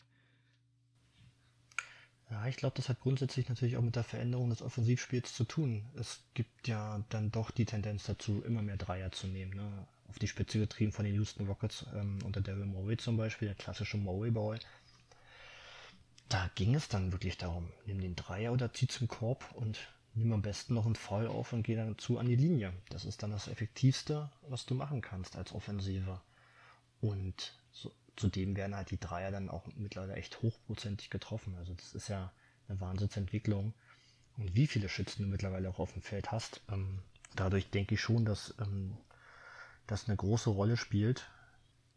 Ja, 2.29 2.45
ich 2.45 2.55
glaube, 2.55 2.75
das 2.75 2.87
hat 2.87 2.99
grundsätzlich 2.99 3.49
natürlich 3.49 3.77
auch 3.77 3.81
mit 3.81 3.95
der 3.95 4.03
Veränderung 4.03 4.51
des 4.51 4.61
Offensivspiels 4.61 5.33
zu 5.33 5.45
tun. 5.45 5.85
Es 5.95 6.21
gibt 6.35 6.67
ja 6.67 7.03
dann 7.09 7.31
doch 7.31 7.49
die 7.49 7.65
Tendenz 7.65 8.03
dazu, 8.03 8.43
immer 8.43 8.61
mehr 8.61 8.77
Dreier 8.77 9.11
zu 9.11 9.25
nehmen. 9.25 9.55
Ne? 9.55 9.87
Auf 10.09 10.19
die 10.19 10.27
Spitze 10.27 10.59
getrieben 10.59 10.91
von 10.91 11.03
den 11.03 11.15
Houston 11.15 11.47
Rockets 11.47 11.87
ähm, 11.95 12.19
unter 12.25 12.41
Daryl 12.41 12.67
Morey 12.67 12.97
zum 12.97 13.17
Beispiel, 13.17 13.47
der 13.47 13.55
klassische 13.55 13.97
Morey-Boy. 13.97 14.59
Da 16.29 16.51
ging 16.53 16.75
es 16.75 16.89
dann 16.89 17.11
wirklich 17.11 17.37
darum, 17.37 17.71
nimm 17.87 18.01
den 18.01 18.15
Dreier 18.15 18.53
oder 18.53 18.71
zieh 18.71 18.87
zum 18.87 19.07
Korb 19.07 19.51
und 19.55 19.79
nimm 20.17 20.33
am 20.33 20.41
besten 20.41 20.73
noch 20.73 20.85
einen 20.85 20.95
Foul 20.95 21.27
auf 21.27 21.53
und 21.53 21.63
geh 21.63 21.75
dann 21.75 21.97
zu 21.97 22.17
an 22.17 22.27
die 22.27 22.35
Linie. 22.35 22.73
Das 22.89 23.05
ist 23.05 23.23
dann 23.23 23.31
das 23.31 23.47
Effektivste, 23.47 24.29
was 24.49 24.65
du 24.65 24.75
machen 24.75 25.01
kannst 25.01 25.35
als 25.35 25.53
Offensive. 25.53 26.19
Und 27.01 27.53
so, 27.71 27.91
zudem 28.15 28.55
werden 28.55 28.75
halt 28.75 28.91
die 28.91 28.99
Dreier 28.99 29.31
dann 29.31 29.49
auch 29.49 29.67
mittlerweile 29.75 30.15
echt 30.15 30.41
hochprozentig 30.41 31.09
getroffen. 31.09 31.55
Also 31.57 31.73
das 31.73 31.93
ist 31.93 32.07
ja 32.07 32.31
eine 32.67 32.81
Wahnsinnsentwicklung. 32.81 33.73
Und 34.37 34.55
wie 34.55 34.67
viele 34.67 34.89
Schützen 34.89 35.23
du 35.23 35.29
mittlerweile 35.29 35.69
auch 35.69 35.79
auf 35.79 35.93
dem 35.93 36.01
Feld 36.01 36.31
hast, 36.31 36.61
ähm, 36.71 36.99
dadurch 37.35 37.69
denke 37.69 37.95
ich 37.95 38.01
schon, 38.01 38.25
dass 38.25 38.55
ähm, 38.59 38.97
das 39.85 40.07
eine 40.07 40.17
große 40.17 40.49
Rolle 40.49 40.77
spielt, 40.77 41.29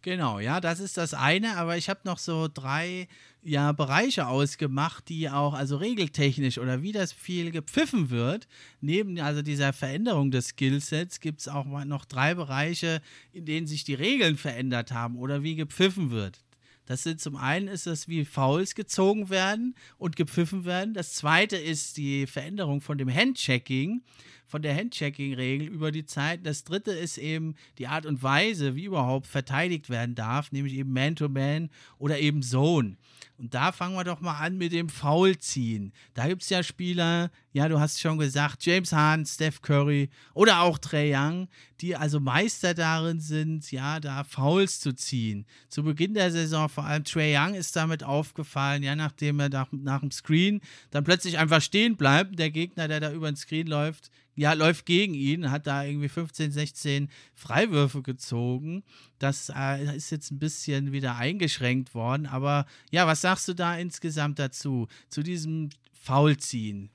Genau, 0.02 0.38
ja, 0.38 0.62
das 0.62 0.80
ist 0.80 0.96
das 0.96 1.12
eine, 1.12 1.58
aber 1.58 1.76
ich 1.76 1.90
habe 1.90 2.00
noch 2.04 2.16
so 2.16 2.48
drei 2.52 3.06
ja, 3.42 3.72
Bereiche 3.72 4.28
ausgemacht, 4.28 5.10
die 5.10 5.28
auch, 5.28 5.52
also 5.52 5.76
regeltechnisch 5.76 6.56
oder 6.56 6.80
wie 6.80 6.92
das 6.92 7.12
viel 7.12 7.50
gepfiffen 7.50 8.08
wird, 8.08 8.48
neben 8.80 9.20
also 9.20 9.42
dieser 9.42 9.74
Veränderung 9.74 10.30
des 10.30 10.48
Skillsets 10.48 11.20
gibt 11.20 11.40
es 11.40 11.48
auch 11.48 11.66
noch 11.66 12.06
drei 12.06 12.34
Bereiche, 12.34 13.02
in 13.32 13.44
denen 13.44 13.66
sich 13.66 13.84
die 13.84 13.94
Regeln 13.94 14.38
verändert 14.38 14.90
haben 14.90 15.18
oder 15.18 15.42
wie 15.42 15.54
gepfiffen 15.54 16.10
wird. 16.10 16.40
Das 16.86 17.02
sind 17.02 17.20
zum 17.20 17.36
einen 17.36 17.68
ist 17.68 17.86
es, 17.86 18.08
wie 18.08 18.24
Fouls 18.24 18.74
gezogen 18.74 19.28
werden 19.28 19.76
und 19.98 20.16
gepfiffen 20.16 20.64
werden. 20.64 20.94
Das 20.94 21.12
zweite 21.14 21.56
ist 21.56 21.98
die 21.98 22.26
Veränderung 22.26 22.80
von 22.80 22.98
dem 22.98 23.14
Handchecking 23.14 24.02
von 24.50 24.62
der 24.62 24.76
Handchecking-Regel 24.76 25.68
über 25.68 25.92
die 25.92 26.04
Zeit. 26.04 26.44
Das 26.44 26.64
dritte 26.64 26.90
ist 26.90 27.18
eben 27.18 27.54
die 27.78 27.86
Art 27.86 28.04
und 28.04 28.22
Weise, 28.22 28.74
wie 28.74 28.84
überhaupt 28.84 29.28
verteidigt 29.28 29.88
werden 29.88 30.16
darf, 30.16 30.50
nämlich 30.50 30.74
eben 30.74 30.92
Man-to-Man 30.92 31.66
-Man 31.66 31.70
oder 31.98 32.18
eben 32.18 32.42
Zone. 32.42 32.96
Und 33.40 33.54
da 33.54 33.72
fangen 33.72 33.94
wir 33.94 34.04
doch 34.04 34.20
mal 34.20 34.38
an 34.38 34.58
mit 34.58 34.72
dem 34.72 34.90
Foulziehen. 34.90 35.94
Da 36.12 36.29
gibt 36.29 36.42
es 36.42 36.50
ja 36.50 36.62
Spieler, 36.62 37.31
ja, 37.52 37.70
du 37.70 37.81
hast 37.81 37.98
schon 37.98 38.18
gesagt, 38.18 38.66
James 38.66 38.92
Hahn, 38.92 39.25
Steph 39.25 39.62
Curry 39.62 40.10
oder 40.35 40.60
auch 40.60 40.77
Trey 40.77 41.14
Young, 41.16 41.48
die 41.81 41.96
also 41.96 42.20
Meister 42.20 42.75
darin 42.75 43.18
sind, 43.18 43.72
ja, 43.72 43.98
da 43.98 44.25
Fouls 44.25 44.81
zu 44.81 44.94
ziehen. 44.94 45.46
Zu 45.70 45.85
Beginn 45.85 46.12
der 46.12 46.31
Saison 46.31 46.68
vor 46.68 46.85
allem 46.85 47.04
Trey 47.04 47.35
Young 47.35 47.54
ist 47.54 47.75
damit 47.77 48.04
aufgefallen, 48.04 48.83
ja, 48.83 48.94
nachdem 48.94 49.40
er 49.40 49.48
nach, 49.48 49.68
nach 49.72 50.00
dem 50.00 50.10
Screen 50.10 50.60
dann 50.90 51.04
plötzlich 51.04 51.38
einfach 51.38 51.62
stehen 51.62 51.96
bleibt. 51.96 52.38
Der 52.38 52.50
Gegner, 52.50 52.88
der 52.88 53.00
da 53.00 53.10
über 53.10 53.31
den 53.31 53.37
Screen 53.37 53.68
läuft, 53.68 54.10
ja, 54.40 54.54
läuft 54.54 54.86
gegen 54.86 55.12
ihn, 55.12 55.50
hat 55.50 55.66
da 55.66 55.84
irgendwie 55.84 56.08
15, 56.08 56.50
16 56.50 57.10
Freiwürfe 57.34 58.00
gezogen. 58.00 58.84
Das 59.18 59.52
äh, 59.54 59.94
ist 59.94 60.10
jetzt 60.10 60.30
ein 60.30 60.38
bisschen 60.38 60.92
wieder 60.92 61.16
eingeschränkt 61.16 61.94
worden. 61.94 62.24
Aber 62.24 62.64
ja, 62.90 63.06
was 63.06 63.20
sagst 63.20 63.48
du 63.48 63.52
da 63.52 63.76
insgesamt 63.76 64.38
dazu, 64.38 64.88
zu 65.10 65.22
diesem 65.22 65.68
Faulziehen? 65.92 66.88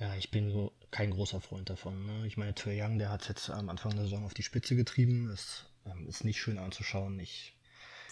Ja, 0.00 0.14
ich 0.16 0.30
bin 0.30 0.50
so 0.50 0.74
kein 0.90 1.12
großer 1.12 1.40
Freund 1.40 1.70
davon. 1.70 2.04
Ne? 2.04 2.26
Ich 2.26 2.36
meine, 2.36 2.54
Trey 2.54 2.82
Young, 2.82 2.98
der 2.98 3.08
hat 3.08 3.26
jetzt 3.30 3.48
am 3.48 3.70
Anfang 3.70 3.92
der 3.92 4.02
Saison 4.02 4.26
auf 4.26 4.34
die 4.34 4.42
Spitze 4.42 4.76
getrieben. 4.76 5.30
Es 5.30 5.64
ähm, 5.86 6.06
ist 6.06 6.24
nicht 6.24 6.42
schön 6.42 6.58
anzuschauen. 6.58 7.18
Ich 7.20 7.56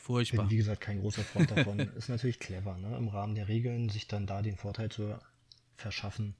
Furchtbar. 0.01 0.44
bin, 0.44 0.53
wie 0.53 0.57
gesagt, 0.57 0.80
kein 0.80 1.01
großer 1.01 1.22
Freund 1.22 1.51
davon. 1.51 1.78
ist 1.98 2.09
natürlich 2.09 2.38
clever, 2.38 2.78
ne? 2.78 2.96
im 2.96 3.09
Rahmen 3.09 3.34
der 3.34 3.48
Regeln 3.48 3.90
sich 3.90 4.09
dann 4.09 4.26
da 4.26 4.40
den 4.40 4.57
Vorteil 4.57 4.90
zu 4.90 5.18
verschaffen 5.76 6.34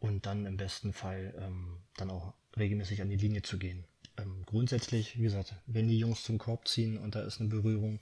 und 0.00 0.26
dann 0.26 0.46
im 0.46 0.56
besten 0.56 0.92
Fall 0.92 1.34
ähm, 1.38 1.78
dann 1.96 2.10
auch 2.10 2.34
regelmäßig 2.56 3.02
an 3.02 3.10
die 3.10 3.16
Linie 3.16 3.42
zu 3.42 3.58
gehen. 3.58 3.84
Ähm, 4.16 4.42
grundsätzlich, 4.46 5.18
wie 5.18 5.22
gesagt, 5.22 5.54
wenn 5.66 5.88
die 5.88 5.98
Jungs 5.98 6.22
zum 6.22 6.38
Korb 6.38 6.66
ziehen 6.66 6.98
und 6.98 7.14
da 7.14 7.22
ist 7.22 7.40
eine 7.40 7.48
Berührung, 7.48 8.00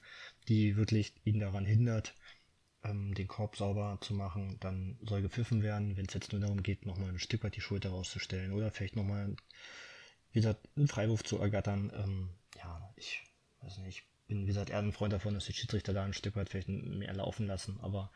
die 0.49 0.77
wirklich 0.77 1.13
ihn 1.25 1.41
daran 1.41 1.65
hindert, 1.65 2.15
ähm, 2.85 3.15
den 3.15 3.29
Korb 3.29 3.57
sauber 3.57 3.99
zu 4.01 4.15
machen, 4.15 4.57
dann 4.61 4.99
soll 5.03 5.23
gepfiffen 5.23 5.63
werden. 5.63 5.97
Wenn 5.97 6.07
es 6.07 6.15
jetzt 6.15 6.33
nur 6.33 6.41
darum 6.41 6.63
geht, 6.63 6.87
nochmal 6.87 7.11
ein 7.11 7.19
Stück 7.19 7.45
weit 7.45 7.57
die 7.57 7.61
Schulter 7.61 7.91
rauszustellen 7.91 8.53
oder 8.53 8.71
vielleicht 8.71 8.97
nochmal, 8.97 9.37
wie 10.33 10.41
gesagt, 10.41 10.69
einen 10.77 10.89
Freiwurf 10.89 11.25
zu 11.25 11.39
ergattern. 11.39 11.93
Ähm, 11.95 12.31
ja, 12.57 12.93
ich 12.97 13.25
weiß 13.61 13.79
nicht, 13.79 13.89
ich 13.99 14.05
bin, 14.29 14.43
wie 14.43 14.47
gesagt, 14.47 14.71
eher 14.71 14.79
ein 14.79 14.93
Freund 14.93 15.13
davon, 15.13 15.35
dass 15.35 15.47
die 15.47 15.53
Schiedsrichter 15.53 15.93
da 15.93 16.05
ein 16.05 16.13
Stück 16.13 16.37
weit 16.37 16.49
vielleicht 16.49 16.69
mehr 16.69 17.15
laufen 17.15 17.47
lassen, 17.47 17.79
aber 17.83 18.11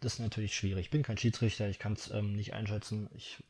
das 0.00 0.14
ist 0.14 0.18
natürlich 0.18 0.54
schwierig. 0.54 0.86
Ich 0.86 0.90
bin 0.90 1.02
kein 1.02 1.18
Schiedsrichter, 1.18 1.68
ich 1.68 1.78
kann 1.78 1.94
es 1.94 2.10
ähm, 2.10 2.34
nicht 2.34 2.52
einschätzen. 2.52 3.08
Ich 3.14 3.42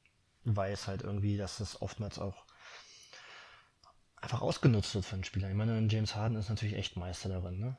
weiß 0.44 0.86
halt 0.86 1.02
irgendwie, 1.02 1.36
dass 1.36 1.58
das 1.58 1.80
oftmals 1.80 2.18
auch 2.18 2.44
einfach 4.16 4.42
ausgenutzt 4.42 4.94
wird 4.94 5.04
für 5.04 5.14
einen 5.14 5.24
Spieler. 5.24 5.48
Ich 5.48 5.56
meine, 5.56 5.86
James 5.88 6.14
Harden 6.14 6.36
ist 6.36 6.48
natürlich 6.48 6.76
echt 6.76 6.96
Meister 6.96 7.28
darin, 7.28 7.58
ne? 7.58 7.78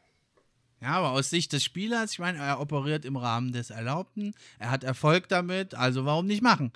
Ja, 0.81 0.97
aber 0.97 1.11
aus 1.11 1.29
Sicht 1.29 1.53
des 1.53 1.63
Spielers, 1.63 2.11
ich 2.11 2.19
meine, 2.19 2.39
er 2.39 2.59
operiert 2.59 3.05
im 3.05 3.15
Rahmen 3.15 3.53
des 3.53 3.69
Erlaubten, 3.69 4.34
er 4.59 4.69
hat 4.69 4.84
Erfolg 4.84 5.29
damit, 5.29 5.75
also 5.75 6.03
warum 6.03 6.25
nicht 6.25 6.41
machen? 6.41 6.73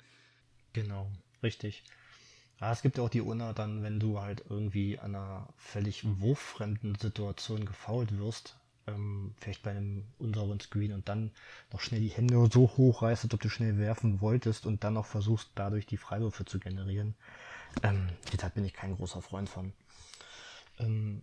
Genau, 0.72 1.12
richtig. 1.42 1.84
Ja, 2.60 2.72
es 2.72 2.82
gibt 2.82 2.98
ja 2.98 3.04
auch 3.04 3.08
die 3.08 3.20
Unna 3.20 3.52
dann, 3.52 3.82
wenn 3.82 4.00
du 4.00 4.20
halt 4.20 4.44
irgendwie 4.48 4.98
an 4.98 5.14
einer 5.14 5.48
völlig 5.56 6.04
wurffremden 6.20 6.96
Situation 6.96 7.64
gefault 7.64 8.18
wirst, 8.18 8.56
ähm, 8.88 9.34
vielleicht 9.38 9.62
bei 9.62 9.70
einem 9.70 10.04
unsauberen 10.18 10.58
Screen 10.58 10.92
und 10.92 11.08
dann 11.08 11.30
noch 11.72 11.80
schnell 11.80 12.00
die 12.00 12.08
Hände 12.08 12.48
so 12.52 12.68
hoch 12.76 13.02
reißt, 13.02 13.24
als 13.24 13.34
ob 13.34 13.40
du 13.40 13.48
schnell 13.48 13.78
werfen 13.78 14.20
wolltest 14.20 14.66
und 14.66 14.82
dann 14.82 14.94
noch 14.94 15.06
versuchst, 15.06 15.50
dadurch 15.54 15.86
die 15.86 15.96
Freiwürfe 15.96 16.44
zu 16.44 16.58
generieren. 16.58 17.14
Ähm, 17.82 18.08
da 18.38 18.48
bin 18.48 18.64
ich 18.64 18.72
kein 18.72 18.96
großer 18.96 19.22
Freund 19.22 19.48
von. 19.48 19.72
Ähm, 20.80 21.22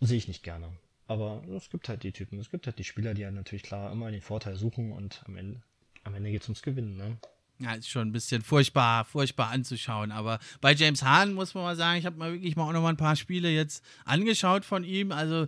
sehe 0.00 0.18
ich 0.18 0.28
nicht 0.28 0.44
gerne. 0.44 0.68
Aber 1.08 1.42
es 1.56 1.70
gibt 1.70 1.88
halt 1.88 2.04
die 2.04 2.12
Typen, 2.12 2.38
es 2.38 2.50
gibt 2.50 2.66
halt 2.66 2.78
die 2.78 2.84
Spieler, 2.84 3.14
die 3.14 3.22
ja 3.22 3.32
natürlich 3.32 3.64
klar 3.64 3.90
immer 3.90 4.10
den 4.12 4.22
Vorteil 4.22 4.54
suchen 4.54 4.92
und 4.92 5.24
am 5.26 5.36
Ende, 5.36 5.60
am 6.04 6.14
Ende 6.14 6.30
geht 6.30 6.42
es 6.42 6.48
ums 6.48 6.62
Gewinnen. 6.62 6.96
Ne? 6.96 7.16
Ja, 7.60 7.74
ist 7.74 7.90
schon 7.90 8.08
ein 8.08 8.12
bisschen 8.12 8.42
furchtbar, 8.42 9.04
furchtbar 9.04 9.50
anzuschauen. 9.50 10.12
Aber 10.12 10.38
bei 10.62 10.72
James 10.72 11.02
Hahn 11.02 11.34
muss 11.34 11.54
man 11.54 11.64
mal 11.64 11.76
sagen, 11.76 11.98
ich 11.98 12.06
habe 12.06 12.16
mal 12.16 12.32
wirklich 12.32 12.56
mal 12.56 12.64
auch 12.64 12.72
noch 12.72 12.82
mal 12.82 12.88
ein 12.88 12.96
paar 12.96 13.16
Spiele 13.16 13.50
jetzt 13.50 13.84
angeschaut 14.06 14.64
von 14.64 14.82
ihm. 14.82 15.12
Also 15.12 15.46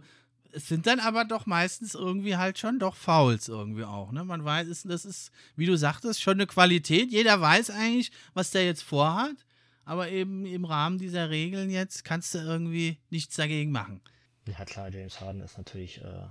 es 0.53 0.69
sind 0.69 0.87
dann 0.87 1.01
aber 1.01 1.25
doch 1.25 1.47
meistens 1.47 1.95
irgendwie 1.95 2.37
halt 2.37 2.59
schon 2.59 2.79
doch 2.79 2.95
Fouls 2.95 3.49
irgendwie 3.49 3.85
auch. 3.85 4.13
Ne? 4.13 4.25
Man 4.25 4.45
weiß, 4.45 4.83
das 4.85 5.05
ist, 5.07 5.33
wie 5.57 5.65
du 5.65 5.77
sagtest, 5.77 6.21
schon 6.21 6.35
eine 6.35 6.47
Qualität. 6.47 7.11
Jeder 7.11 7.41
weiß 7.41 7.71
eigentlich, 7.71 8.13
was 8.35 8.51
der 8.51 8.67
jetzt 8.67 8.83
vorhat. 8.83 9.37
Aber 9.85 10.11
eben 10.11 10.45
im 10.45 10.65
Rahmen 10.65 10.99
dieser 10.99 11.31
Regeln 11.31 11.71
jetzt 11.71 12.05
kannst 12.05 12.35
du 12.35 12.39
irgendwie 12.39 12.99
nichts 13.11 13.37
dagegen 13.37 13.73
machen. 13.73 14.01
Ja 14.47 14.65
klar, 14.65 14.91
James 14.91 15.21
Harden 15.21 15.41
ist 15.41 15.57
natürlich 15.57 16.01
äh, 16.03 16.27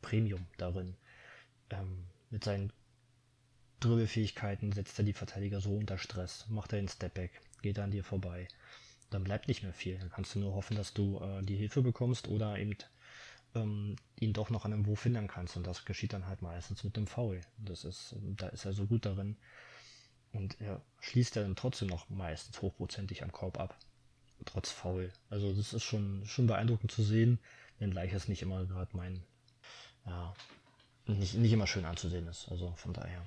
Premium 0.00 0.46
darin. 0.56 0.96
Ähm, 1.70 2.06
mit 2.30 2.44
seinen 2.44 2.72
Dribbelfähigkeiten 3.80 4.72
setzt 4.72 4.98
er 4.98 5.04
die 5.04 5.12
Verteidiger 5.12 5.60
so 5.60 5.76
unter 5.76 5.98
Stress, 5.98 6.46
macht 6.48 6.72
er 6.72 6.80
den 6.80 6.88
Stepback, 6.88 7.40
geht 7.62 7.78
er 7.78 7.84
an 7.84 7.90
dir 7.90 8.04
vorbei. 8.04 8.48
Dann 9.10 9.24
bleibt 9.24 9.48
nicht 9.48 9.62
mehr 9.62 9.72
viel. 9.72 9.98
Dann 9.98 10.10
kannst 10.10 10.34
du 10.34 10.40
nur 10.40 10.54
hoffen, 10.54 10.76
dass 10.76 10.92
du 10.92 11.20
äh, 11.20 11.42
die 11.42 11.56
Hilfe 11.56 11.82
bekommst 11.82 12.28
oder 12.28 12.58
eben 12.58 12.76
ähm, 13.54 13.96
ihn 14.18 14.32
doch 14.32 14.50
noch 14.50 14.64
an 14.64 14.72
einem 14.72 14.86
Wurf 14.86 15.04
hindern 15.04 15.28
kannst. 15.28 15.56
Und 15.56 15.66
das 15.66 15.84
geschieht 15.84 16.12
dann 16.12 16.26
halt 16.26 16.42
meistens 16.42 16.84
mit 16.84 16.96
dem 16.96 17.06
Foul. 17.06 17.40
Das 17.58 17.84
ist, 17.84 18.16
da 18.36 18.48
ist 18.48 18.64
er 18.64 18.72
so 18.72 18.86
gut 18.86 19.06
darin. 19.06 19.36
Und 20.32 20.60
er 20.60 20.82
schließt 21.00 21.36
ja 21.36 21.42
dann 21.42 21.56
trotzdem 21.56 21.88
noch 21.88 22.08
meistens 22.10 22.60
hochprozentig 22.60 23.22
am 23.22 23.32
Korb 23.32 23.58
ab. 23.58 23.78
Trotz 24.44 24.70
Foul. 24.70 25.12
Also 25.30 25.52
das 25.54 25.72
ist 25.72 25.84
schon, 25.84 26.26
schon 26.26 26.46
beeindruckend 26.46 26.92
zu 26.92 27.02
sehen, 27.02 27.38
wenngleich 27.78 28.12
es 28.12 28.28
nicht 28.28 28.42
immer 28.42 28.66
gerade 28.66 28.94
mein, 28.94 29.22
ja, 30.04 30.34
nicht, 31.06 31.34
nicht 31.34 31.52
immer 31.52 31.66
schön 31.66 31.84
anzusehen 31.84 32.26
ist. 32.26 32.48
Also 32.50 32.72
von 32.76 32.92
daher. 32.92 33.24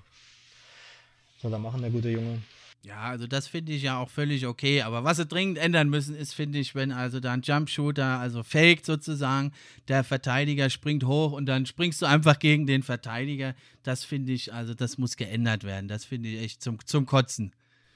Soll 1.41 1.53
er 1.53 1.59
machen, 1.59 1.81
der 1.81 1.91
gute 1.91 2.09
Junge. 2.09 2.41
Ja, 2.83 3.01
also 3.01 3.27
das 3.27 3.47
finde 3.47 3.73
ich 3.73 3.83
ja 3.83 3.97
auch 3.97 4.09
völlig 4.09 4.45
okay. 4.45 4.81
Aber 4.83 5.03
was 5.03 5.17
sie 5.17 5.25
dringend 5.25 5.57
ändern 5.57 5.89
müssen, 5.89 6.15
ist, 6.15 6.33
finde 6.33 6.59
ich, 6.59 6.75
wenn 6.75 6.91
also 6.91 7.19
da 7.19 7.33
ein 7.33 7.41
Jumpshooter, 7.41 8.19
also 8.19 8.41
faked 8.43 8.85
sozusagen, 8.85 9.51
der 9.89 10.03
Verteidiger 10.03 10.69
springt 10.69 11.03
hoch 11.03 11.33
und 11.33 11.45
dann 11.45 11.65
springst 11.65 12.01
du 12.01 12.05
einfach 12.05 12.39
gegen 12.39 12.67
den 12.67 12.83
Verteidiger. 12.83 13.53
Das 13.83 14.05
finde 14.05 14.31
ich, 14.31 14.53
also 14.53 14.73
das 14.73 14.97
muss 14.97 15.17
geändert 15.17 15.65
werden. 15.65 15.89
Das 15.89 16.05
finde 16.05 16.29
ich 16.29 16.41
echt 16.41 16.63
zum, 16.63 16.85
zum 16.85 17.05
Kotzen. 17.05 17.53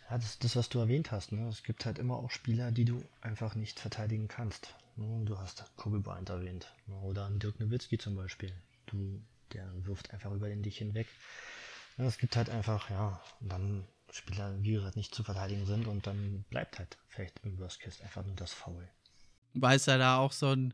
Ja, 0.09 0.17
das 0.17 0.31
ist 0.31 0.43
das, 0.43 0.55
was 0.57 0.69
du 0.69 0.79
erwähnt 0.79 1.11
hast. 1.11 1.31
Ne? 1.31 1.47
Es 1.47 1.63
gibt 1.63 1.85
halt 1.85 1.97
immer 1.97 2.17
auch 2.17 2.29
Spieler, 2.29 2.71
die 2.71 2.85
du 2.85 3.01
einfach 3.21 3.55
nicht 3.55 3.79
verteidigen 3.79 4.27
kannst. 4.27 4.75
Ne? 4.97 5.23
Du 5.25 5.37
hast 5.37 5.63
Kobe 5.77 5.99
Bryant 5.99 6.29
erwähnt. 6.29 6.67
Ne? 6.87 6.95
Oder 7.03 7.29
Dirk 7.29 7.59
Nowitzki 7.59 7.97
zum 7.97 8.15
Beispiel. 8.15 8.51
Du, 8.85 9.21
der 9.53 9.65
wirft 9.85 10.11
einfach 10.11 10.31
über 10.33 10.49
den 10.49 10.61
dich 10.61 10.77
hinweg. 10.77 11.07
Es 11.97 12.17
gibt 12.17 12.35
halt 12.35 12.49
einfach, 12.49 12.89
ja, 12.89 13.21
dann 13.39 13.87
Spieler, 14.11 14.61
wie 14.61 14.73
gesagt, 14.73 14.95
nicht 14.95 15.13
zu 15.13 15.23
verteidigen 15.23 15.65
sind 15.65 15.87
und 15.87 16.05
dann 16.05 16.43
bleibt 16.49 16.79
halt 16.79 16.97
vielleicht 17.07 17.39
im 17.43 17.57
Worst 17.59 17.79
Case 17.79 18.03
einfach 18.03 18.23
nur 18.23 18.35
das 18.35 18.53
Foul. 18.53 18.87
Weil 19.53 19.77
es 19.77 19.85
ja 19.85 19.97
da 19.97 20.17
auch 20.17 20.31
so 20.31 20.51
ein 20.51 20.73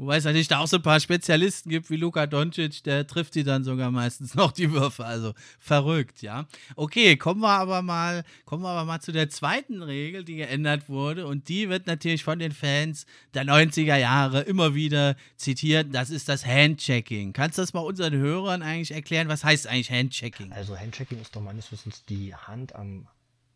Wobei 0.00 0.16
es 0.16 0.24
natürlich 0.24 0.48
da 0.48 0.60
auch 0.60 0.66
so 0.66 0.78
ein 0.78 0.82
paar 0.82 0.98
Spezialisten 0.98 1.68
gibt 1.68 1.90
wie 1.90 1.96
Luka 1.96 2.26
Doncic, 2.26 2.82
der 2.84 3.06
trifft 3.06 3.34
die 3.34 3.44
dann 3.44 3.64
sogar 3.64 3.90
meistens 3.90 4.34
noch 4.34 4.50
die 4.50 4.72
Würfe. 4.72 5.04
Also 5.04 5.34
verrückt, 5.58 6.22
ja. 6.22 6.46
Okay, 6.74 7.18
kommen 7.18 7.42
wir 7.42 7.50
aber 7.50 7.82
mal, 7.82 8.24
kommen 8.46 8.62
wir 8.62 8.70
aber 8.70 8.86
mal 8.86 9.00
zu 9.00 9.12
der 9.12 9.28
zweiten 9.28 9.82
Regel, 9.82 10.24
die 10.24 10.36
geändert 10.36 10.88
wurde. 10.88 11.26
Und 11.26 11.50
die 11.50 11.68
wird 11.68 11.86
natürlich 11.86 12.24
von 12.24 12.38
den 12.38 12.52
Fans 12.52 13.04
der 13.34 13.44
90er 13.44 13.96
Jahre 13.96 14.40
immer 14.40 14.74
wieder 14.74 15.16
zitiert. 15.36 15.88
Das 15.94 16.08
ist 16.08 16.30
das 16.30 16.46
Handchecking. 16.46 17.34
Kannst 17.34 17.58
du 17.58 17.62
das 17.62 17.74
mal 17.74 17.80
unseren 17.80 18.14
Hörern 18.14 18.62
eigentlich 18.62 18.92
erklären? 18.92 19.28
Was 19.28 19.44
heißt 19.44 19.66
eigentlich 19.66 19.90
Handchecking? 19.90 20.50
Also 20.52 20.78
Handchecking 20.78 21.20
ist 21.20 21.36
doch 21.36 21.42
meines 21.42 21.70
Wissens 21.72 22.06
die 22.06 22.34
Hand 22.34 22.74
am 22.74 23.06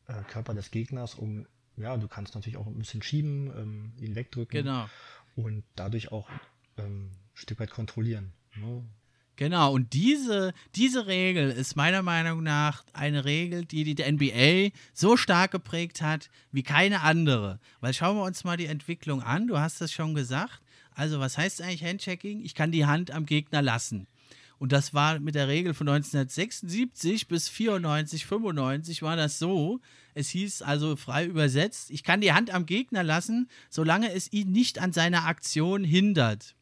äh, 0.08 0.12
Körper 0.28 0.52
des 0.52 0.70
Gegners, 0.70 1.14
um, 1.14 1.46
ja, 1.78 1.96
du 1.96 2.06
kannst 2.06 2.34
natürlich 2.34 2.58
auch 2.58 2.66
ein 2.66 2.76
bisschen 2.76 3.02
schieben, 3.02 3.50
ähm, 3.56 3.92
ihn 3.98 4.14
wegdrücken. 4.14 4.62
Genau 4.62 4.84
und 5.36 5.64
dadurch 5.76 6.12
auch 6.12 6.28
ähm, 6.78 7.10
ein 7.10 7.16
Stück 7.34 7.60
weit 7.60 7.70
kontrollieren. 7.70 8.32
Ne? 8.56 8.84
Genau, 9.36 9.72
und 9.72 9.92
diese, 9.94 10.54
diese 10.76 11.08
Regel 11.08 11.50
ist 11.50 11.74
meiner 11.74 12.02
Meinung 12.02 12.44
nach 12.44 12.84
eine 12.92 13.24
Regel, 13.24 13.64
die 13.64 13.94
die 13.94 14.10
NBA 14.10 14.76
so 14.92 15.16
stark 15.16 15.50
geprägt 15.50 16.02
hat 16.02 16.30
wie 16.52 16.62
keine 16.62 17.02
andere. 17.02 17.58
Weil 17.80 17.94
schauen 17.94 18.16
wir 18.16 18.22
uns 18.22 18.44
mal 18.44 18.56
die 18.56 18.66
Entwicklung 18.66 19.22
an, 19.22 19.48
du 19.48 19.58
hast 19.58 19.80
es 19.80 19.92
schon 19.92 20.14
gesagt. 20.14 20.60
Also 20.94 21.18
was 21.18 21.36
heißt 21.36 21.62
eigentlich 21.62 21.82
Handchecking? 21.82 22.42
Ich 22.42 22.54
kann 22.54 22.70
die 22.70 22.86
Hand 22.86 23.10
am 23.10 23.26
Gegner 23.26 23.60
lassen. 23.60 24.06
Und 24.58 24.72
das 24.72 24.94
war 24.94 25.18
mit 25.18 25.34
der 25.34 25.48
Regel 25.48 25.74
von 25.74 25.88
1976 25.88 27.28
bis 27.28 27.48
94, 27.48 28.26
95 28.26 29.02
war 29.02 29.16
das 29.16 29.38
so. 29.38 29.80
Es 30.14 30.28
hieß 30.28 30.62
also 30.62 30.96
frei 30.96 31.26
übersetzt, 31.26 31.90
ich 31.90 32.04
kann 32.04 32.20
die 32.20 32.32
Hand 32.32 32.52
am 32.52 32.66
Gegner 32.66 33.02
lassen, 33.02 33.48
solange 33.68 34.12
es 34.12 34.32
ihn 34.32 34.52
nicht 34.52 34.78
an 34.78 34.92
seiner 34.92 35.24
Aktion 35.26 35.84
hindert. 35.84 36.54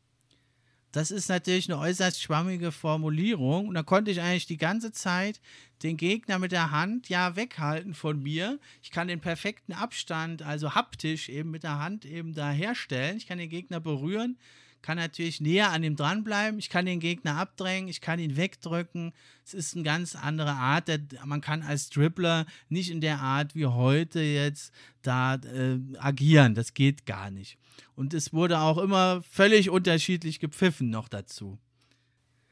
das 0.93 1.11
ist 1.11 1.29
natürlich 1.29 1.71
eine 1.71 1.81
äußerst 1.81 2.21
schwammige 2.21 2.71
Formulierung. 2.71 3.69
Und 3.69 3.75
da 3.75 3.83
konnte 3.83 4.11
ich 4.11 4.21
eigentlich 4.21 4.47
die 4.47 4.59
ganze 4.59 4.93
Zeit 4.93 5.41
den 5.83 5.97
Gegner 5.97 6.39
mit 6.39 6.53
der 6.53 6.71
Hand 6.71 7.09
ja 7.09 7.35
weghalten 7.35 7.95
von 7.95 8.23
mir. 8.23 8.59
Ich 8.83 8.91
kann 8.91 9.09
den 9.09 9.21
perfekten 9.21 9.73
Abstand, 9.73 10.43
also 10.43 10.75
haptisch 10.75 11.29
eben 11.29 11.51
mit 11.51 11.63
der 11.63 11.79
Hand 11.79 12.05
eben 12.05 12.35
da 12.35 12.51
herstellen. 12.51 13.17
Ich 13.17 13.27
kann 13.27 13.39
den 13.39 13.49
Gegner 13.49 13.81
berühren 13.81 14.39
kann 14.83 14.99
natürlich 14.99 15.41
näher 15.41 15.71
an 15.71 15.85
ihm 15.85 15.97
dranbleiben. 15.97 16.59
Ich 16.59 16.69
kann 16.69 16.87
den 16.87 17.01
Gegner 17.01 17.37
abdrängen, 17.37 17.89
ich 17.89 18.01
kann 18.01 18.19
ihn 18.19 18.37
wegdrücken. 18.37 19.13
Es 19.45 19.55
ist 19.55 19.75
eine 19.75 19.85
ganz 19.85 20.15
andere 20.17 20.53
Art. 20.53 20.91
Man 21.25 21.41
kann 21.41 21.63
als 21.63 21.89
Dribbler 21.89 22.47
nicht 22.69 22.91
in 22.91 23.01
der 23.01 23.21
Art 23.21 23.55
wie 23.55 23.67
heute 23.67 24.21
jetzt 24.21 24.73
da 25.03 25.37
äh, 25.37 25.79
agieren. 25.99 26.55
Das 26.55 26.75
geht 26.75 27.07
gar 27.07 27.31
nicht. 27.31 27.59
Und 27.95 28.15
es 28.15 28.33
wurde 28.33 28.59
auch 28.61 28.79
immer 28.79 29.23
völlig 29.23 29.71
unterschiedlich 29.71 30.41
gepfiffen 30.41 30.91
noch 30.91 31.09
dazu. 31.09 31.59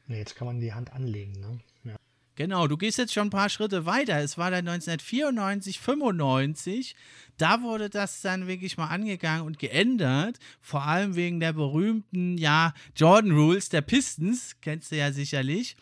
Jetzt 0.07 0.35
kann 0.35 0.47
man 0.47 0.59
die 0.59 0.73
Hand 0.73 0.91
anlegen, 0.93 1.39
ne? 1.39 1.59
Genau, 2.41 2.65
du 2.65 2.75
gehst 2.75 2.97
jetzt 2.97 3.13
schon 3.13 3.27
ein 3.27 3.29
paar 3.29 3.49
Schritte 3.49 3.85
weiter. 3.85 4.17
Es 4.17 4.35
war 4.35 4.49
dann 4.49 4.67
1994, 4.67 5.79
95. 5.79 6.95
Da 7.37 7.61
wurde 7.61 7.87
das 7.87 8.21
dann 8.21 8.47
wirklich 8.47 8.77
mal 8.77 8.87
angegangen 8.87 9.45
und 9.45 9.59
geändert. 9.59 10.39
Vor 10.59 10.81
allem 10.81 11.15
wegen 11.15 11.39
der 11.39 11.53
berühmten, 11.53 12.39
ja, 12.39 12.73
Jordan 12.95 13.33
Rules 13.33 13.69
der 13.69 13.81
Pistons. 13.81 14.55
Kennst 14.59 14.91
du 14.91 14.97
ja 14.97 15.11
sicherlich. 15.11 15.75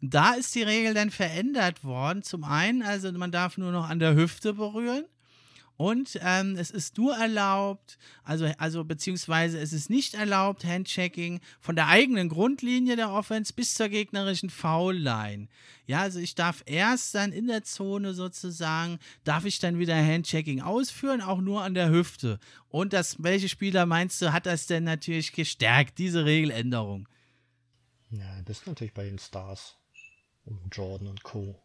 Und 0.00 0.14
da 0.14 0.32
ist 0.32 0.54
die 0.54 0.62
Regel 0.62 0.94
dann 0.94 1.10
verändert 1.10 1.84
worden. 1.84 2.22
Zum 2.22 2.44
einen, 2.44 2.82
also 2.82 3.12
man 3.12 3.30
darf 3.30 3.58
nur 3.58 3.70
noch 3.70 3.90
an 3.90 3.98
der 3.98 4.14
Hüfte 4.14 4.54
berühren. 4.54 5.04
Und 5.76 6.18
ähm, 6.22 6.56
es 6.56 6.70
ist 6.70 6.96
nur 6.96 7.14
erlaubt, 7.16 7.98
also, 8.24 8.46
also 8.58 8.84
beziehungsweise 8.84 9.58
es 9.58 9.74
ist 9.74 9.90
nicht 9.90 10.14
erlaubt, 10.14 10.64
Handchecking 10.64 11.40
von 11.60 11.76
der 11.76 11.88
eigenen 11.88 12.30
Grundlinie 12.30 12.96
der 12.96 13.10
Offense 13.10 13.52
bis 13.52 13.74
zur 13.74 13.88
gegnerischen 13.88 14.48
Foul-Line. 14.48 15.48
Ja, 15.86 16.00
also 16.00 16.18
ich 16.18 16.34
darf 16.34 16.62
erst 16.64 17.14
dann 17.14 17.30
in 17.30 17.46
der 17.46 17.62
Zone 17.62 18.14
sozusagen, 18.14 18.98
darf 19.24 19.44
ich 19.44 19.58
dann 19.58 19.78
wieder 19.78 19.94
Handchecking 19.94 20.62
ausführen, 20.62 21.20
auch 21.20 21.40
nur 21.40 21.62
an 21.62 21.74
der 21.74 21.90
Hüfte. 21.90 22.40
Und 22.68 22.94
das, 22.94 23.22
welche 23.22 23.48
Spieler 23.48 23.84
meinst 23.84 24.20
du, 24.22 24.32
hat 24.32 24.46
das 24.46 24.66
denn 24.66 24.84
natürlich 24.84 25.32
gestärkt, 25.32 25.98
diese 25.98 26.24
Regeländerung? 26.24 27.06
Ja, 28.10 28.40
das 28.46 28.60
ist 28.60 28.66
natürlich 28.66 28.94
bei 28.94 29.04
den 29.04 29.18
Stars. 29.18 29.76
Um 30.44 30.58
Jordan 30.70 31.08
und 31.08 31.22
Co. 31.22 31.60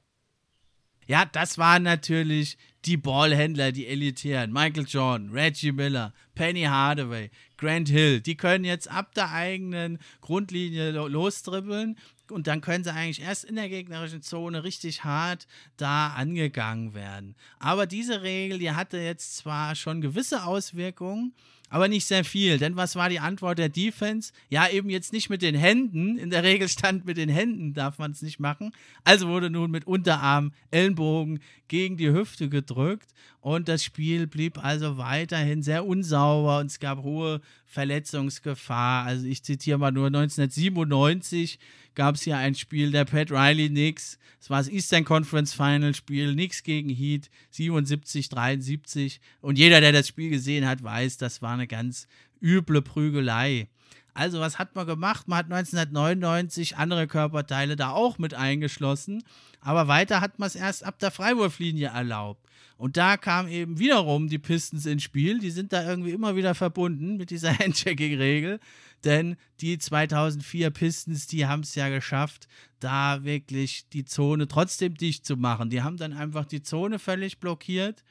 Ja, 1.11 1.25
das 1.25 1.57
waren 1.57 1.83
natürlich 1.83 2.57
die 2.85 2.95
Ballhändler, 2.95 3.73
die 3.73 3.85
elitären. 3.85 4.53
Michael 4.53 4.85
Jordan, 4.87 5.29
Reggie 5.31 5.73
Miller, 5.73 6.13
Penny 6.35 6.61
Hardaway, 6.61 7.31
Grant 7.57 7.89
Hill. 7.89 8.21
Die 8.21 8.37
können 8.37 8.63
jetzt 8.63 8.89
ab 8.89 9.13
der 9.13 9.29
eigenen 9.33 9.99
Grundlinie 10.21 10.91
losdribbeln 10.91 11.97
und 12.29 12.47
dann 12.47 12.61
können 12.61 12.85
sie 12.85 12.93
eigentlich 12.93 13.21
erst 13.21 13.43
in 13.43 13.57
der 13.57 13.67
gegnerischen 13.67 14.21
Zone 14.21 14.63
richtig 14.63 15.03
hart 15.03 15.47
da 15.75 16.13
angegangen 16.13 16.93
werden. 16.93 17.35
Aber 17.59 17.87
diese 17.87 18.21
Regel, 18.21 18.59
die 18.59 18.71
hatte 18.71 18.97
jetzt 18.97 19.35
zwar 19.35 19.75
schon 19.75 19.99
gewisse 19.99 20.45
Auswirkungen, 20.45 21.33
aber 21.71 21.87
nicht 21.87 22.05
sehr 22.05 22.23
viel. 22.23 22.59
Denn 22.59 22.75
was 22.75 22.95
war 22.95 23.09
die 23.09 23.19
Antwort 23.19 23.57
der 23.57 23.69
Defense? 23.69 24.33
Ja, 24.49 24.67
eben 24.67 24.89
jetzt 24.89 25.13
nicht 25.13 25.29
mit 25.29 25.41
den 25.41 25.55
Händen. 25.55 26.17
In 26.17 26.29
der 26.29 26.43
Regel 26.43 26.67
stand 26.67 27.05
mit 27.05 27.17
den 27.17 27.29
Händen 27.29 27.73
darf 27.73 27.97
man 27.97 28.11
es 28.11 28.21
nicht 28.21 28.39
machen. 28.39 28.71
Also 29.05 29.29
wurde 29.29 29.49
nun 29.49 29.71
mit 29.71 29.87
Unterarm, 29.87 30.51
Ellenbogen 30.69 31.39
gegen 31.69 31.95
die 31.95 32.11
Hüfte 32.11 32.49
gedrückt 32.49 33.11
und 33.39 33.69
das 33.69 33.83
Spiel 33.83 34.27
blieb 34.27 34.63
also 34.63 34.97
weiterhin 34.97 35.63
sehr 35.63 35.85
unsauber 35.85 36.59
und 36.59 36.67
es 36.67 36.79
gab 36.79 37.01
hohe 37.01 37.39
Verletzungsgefahr. 37.65 39.05
Also 39.05 39.25
ich 39.25 39.43
zitiere 39.43 39.79
mal 39.79 39.91
nur 39.91 40.07
1997 40.07 41.57
gab 41.95 42.15
es 42.15 42.21
hier 42.21 42.37
ein 42.37 42.55
Spiel 42.55 42.91
der 42.91 43.05
Pat 43.05 43.31
Riley 43.31 43.69
Knicks. 43.69 44.17
Es 44.39 44.49
war 44.49 44.57
das 44.59 44.69
Eastern 44.69 45.05
Conference 45.05 45.53
Final 45.53 45.93
Spiel, 45.93 46.33
Knicks 46.33 46.63
gegen 46.63 46.89
Heat, 46.89 47.29
77, 47.51 48.29
73. 48.29 49.21
Und 49.41 49.57
jeder, 49.57 49.81
der 49.81 49.91
das 49.91 50.07
Spiel 50.07 50.29
gesehen 50.29 50.67
hat, 50.67 50.83
weiß, 50.83 51.17
das 51.17 51.41
war 51.41 51.53
eine 51.53 51.67
ganz 51.67 52.07
üble 52.41 52.81
Prügelei. 52.81 53.67
Also, 54.13 54.39
was 54.39 54.59
hat 54.59 54.75
man 54.75 54.87
gemacht? 54.87 55.27
Man 55.27 55.39
hat 55.39 55.45
1999 55.45 56.75
andere 56.77 57.07
Körperteile 57.07 57.75
da 57.75 57.91
auch 57.91 58.17
mit 58.17 58.33
eingeschlossen, 58.33 59.23
aber 59.61 59.87
weiter 59.87 60.19
hat 60.19 60.37
man 60.37 60.47
es 60.47 60.55
erst 60.55 60.83
ab 60.83 60.99
der 60.99 61.11
Freiwurflinie 61.11 61.87
erlaubt. 61.87 62.45
Und 62.81 62.97
da 62.97 63.15
kam 63.15 63.47
eben 63.47 63.77
wiederum 63.77 64.27
die 64.27 64.39
Pistons 64.39 64.87
ins 64.87 65.03
Spiel. 65.03 65.37
Die 65.37 65.51
sind 65.51 65.71
da 65.71 65.87
irgendwie 65.87 66.11
immer 66.11 66.35
wieder 66.35 66.55
verbunden 66.55 67.15
mit 67.15 67.29
dieser 67.29 67.53
Handchecking-Regel. 67.59 68.59
Denn 69.03 69.35
die 69.59 69.77
2004 69.77 70.69
Pistons, 70.69 71.27
die 71.27 71.45
haben 71.45 71.61
es 71.61 71.75
ja 71.75 71.89
geschafft, 71.89 72.47
da 72.79 73.23
wirklich 73.23 73.87
die 73.89 74.05
Zone 74.05 74.47
trotzdem 74.47 74.95
dicht 74.95 75.25
zu 75.25 75.37
machen. 75.37 75.69
Die 75.69 75.81
haben 75.81 75.97
dann 75.97 76.13
einfach 76.13 76.45
die 76.45 76.61
Zone 76.61 76.99
völlig 76.99 77.39
blockiert 77.39 78.03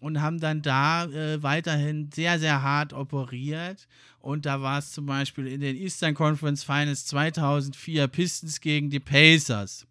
und 0.00 0.20
haben 0.20 0.40
dann 0.40 0.62
da 0.62 1.04
äh, 1.06 1.42
weiterhin 1.42 2.10
sehr, 2.12 2.38
sehr 2.38 2.62
hart 2.62 2.92
operiert. 2.92 3.88
Und 4.20 4.46
da 4.46 4.60
war 4.62 4.78
es 4.78 4.92
zum 4.92 5.06
Beispiel 5.06 5.46
in 5.46 5.60
den 5.60 5.76
Eastern 5.76 6.14
Conference 6.14 6.62
Finals 6.64 7.06
2004 7.06 8.06
Pistons 8.08 8.60
gegen 8.60 8.90
die 8.90 9.00
Pacers. 9.00 9.86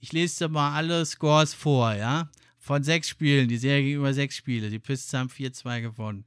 Ich 0.00 0.12
lese 0.12 0.44
dir 0.44 0.52
mal 0.52 0.74
alle 0.74 1.04
Scores 1.04 1.54
vor, 1.54 1.94
ja 1.94 2.28
von 2.66 2.82
sechs 2.82 3.08
Spielen, 3.08 3.46
die 3.46 3.58
Serie 3.58 3.84
ging 3.84 3.94
über 3.94 4.12
sechs 4.12 4.36
Spiele. 4.36 4.70
Die 4.70 4.80
Pistons 4.80 5.14
haben 5.14 5.28
4-2 5.28 5.82
gewonnen. 5.82 6.24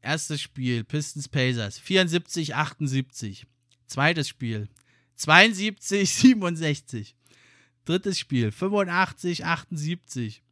Erstes 0.00 0.40
Spiel, 0.40 0.84
Pistons 0.84 1.28
Pacers, 1.28 1.78
74, 1.78 2.54
78. 2.54 3.46
Zweites 3.86 4.28
Spiel, 4.28 4.68
72, 5.16 6.08
67. 6.10 7.16
Drittes 7.84 8.18
Spiel, 8.18 8.52
85, 8.52 9.44
78. 9.44 10.42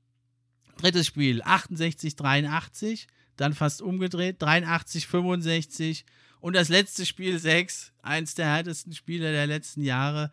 Drittes 0.79 1.07
Spiel, 1.07 1.43
68, 1.43 2.17
83. 2.17 3.07
Dann 3.37 3.55
fast 3.55 3.83
umgedreht, 3.83 4.41
83, 4.41 5.07
65. 5.07 6.05
Und 6.41 6.55
das 6.55 6.69
letzte 6.69 7.07
Spiel 7.07 7.39
6, 7.39 7.93
eins 8.03 8.35
der 8.35 8.47
härtesten 8.47 8.95
Spiele 8.95 9.33
der 9.33 9.47
letzten 9.47 9.83
Jahre, 9.83 10.33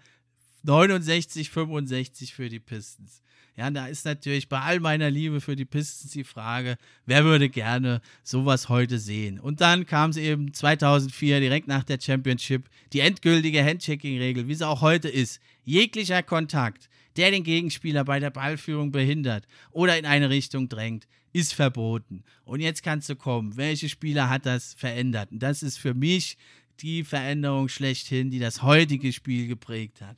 69, 0.63 1.49
65 1.49 2.33
für 2.33 2.49
die 2.49 2.59
Pistons. 2.59 3.21
Ja, 3.55 3.69
da 3.69 3.85
ist 3.85 4.05
natürlich 4.05 4.49
bei 4.49 4.59
all 4.59 4.79
meiner 4.79 5.11
Liebe 5.11 5.39
für 5.39 5.55
die 5.55 5.65
Pistons 5.65 6.11
die 6.11 6.23
Frage, 6.23 6.75
wer 7.05 7.23
würde 7.23 7.49
gerne 7.49 8.01
sowas 8.23 8.67
heute 8.67 8.97
sehen? 8.97 9.39
Und 9.39 9.61
dann 9.61 9.85
kam 9.85 10.09
es 10.09 10.17
eben 10.17 10.53
2004, 10.53 11.39
direkt 11.39 11.67
nach 11.67 11.83
der 11.83 11.99
Championship, 12.01 12.67
die 12.93 13.01
endgültige 13.01 13.63
Handchecking-Regel, 13.63 14.47
wie 14.47 14.55
sie 14.55 14.67
auch 14.67 14.81
heute 14.81 15.07
ist. 15.07 15.39
Jeglicher 15.65 16.23
Kontakt, 16.23 16.89
der 17.15 17.29
den 17.29 17.43
Gegenspieler 17.43 18.03
bei 18.03 18.19
der 18.19 18.31
Ballführung 18.31 18.91
behindert 18.91 19.47
oder 19.71 19.99
in 19.99 20.07
eine 20.07 20.31
Richtung 20.31 20.67
drängt, 20.67 21.07
ist 21.31 21.53
verboten. 21.53 22.23
Und 22.45 22.59
jetzt 22.59 22.81
kannst 22.81 23.07
du 23.09 23.15
kommen. 23.15 23.55
Welche 23.55 23.87
Spieler 23.87 24.29
hat 24.29 24.47
das 24.47 24.73
verändert? 24.73 25.31
Und 25.31 25.43
das 25.43 25.61
ist 25.61 25.77
für 25.77 25.93
mich 25.93 26.37
die 26.79 27.03
Veränderung 27.03 27.69
schlechthin, 27.69 28.31
die 28.31 28.39
das 28.39 28.63
heutige 28.63 29.13
Spiel 29.13 29.47
geprägt 29.47 30.01
hat. 30.01 30.17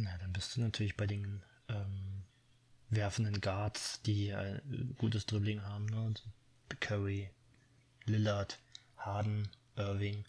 Na, 0.00 0.16
dann 0.18 0.32
bist 0.32 0.54
du 0.54 0.60
natürlich 0.60 0.96
bei 0.96 1.08
den 1.08 1.42
ähm, 1.68 2.22
werfenden 2.88 3.40
Guards, 3.40 4.00
die 4.02 4.32
ein 4.32 4.94
gutes 4.96 5.26
Dribbling 5.26 5.62
haben. 5.62 5.86
Ne? 5.86 6.14
Curry, 6.78 7.30
Lillard, 8.04 8.60
Harden, 8.96 9.48
Irving. 9.74 10.24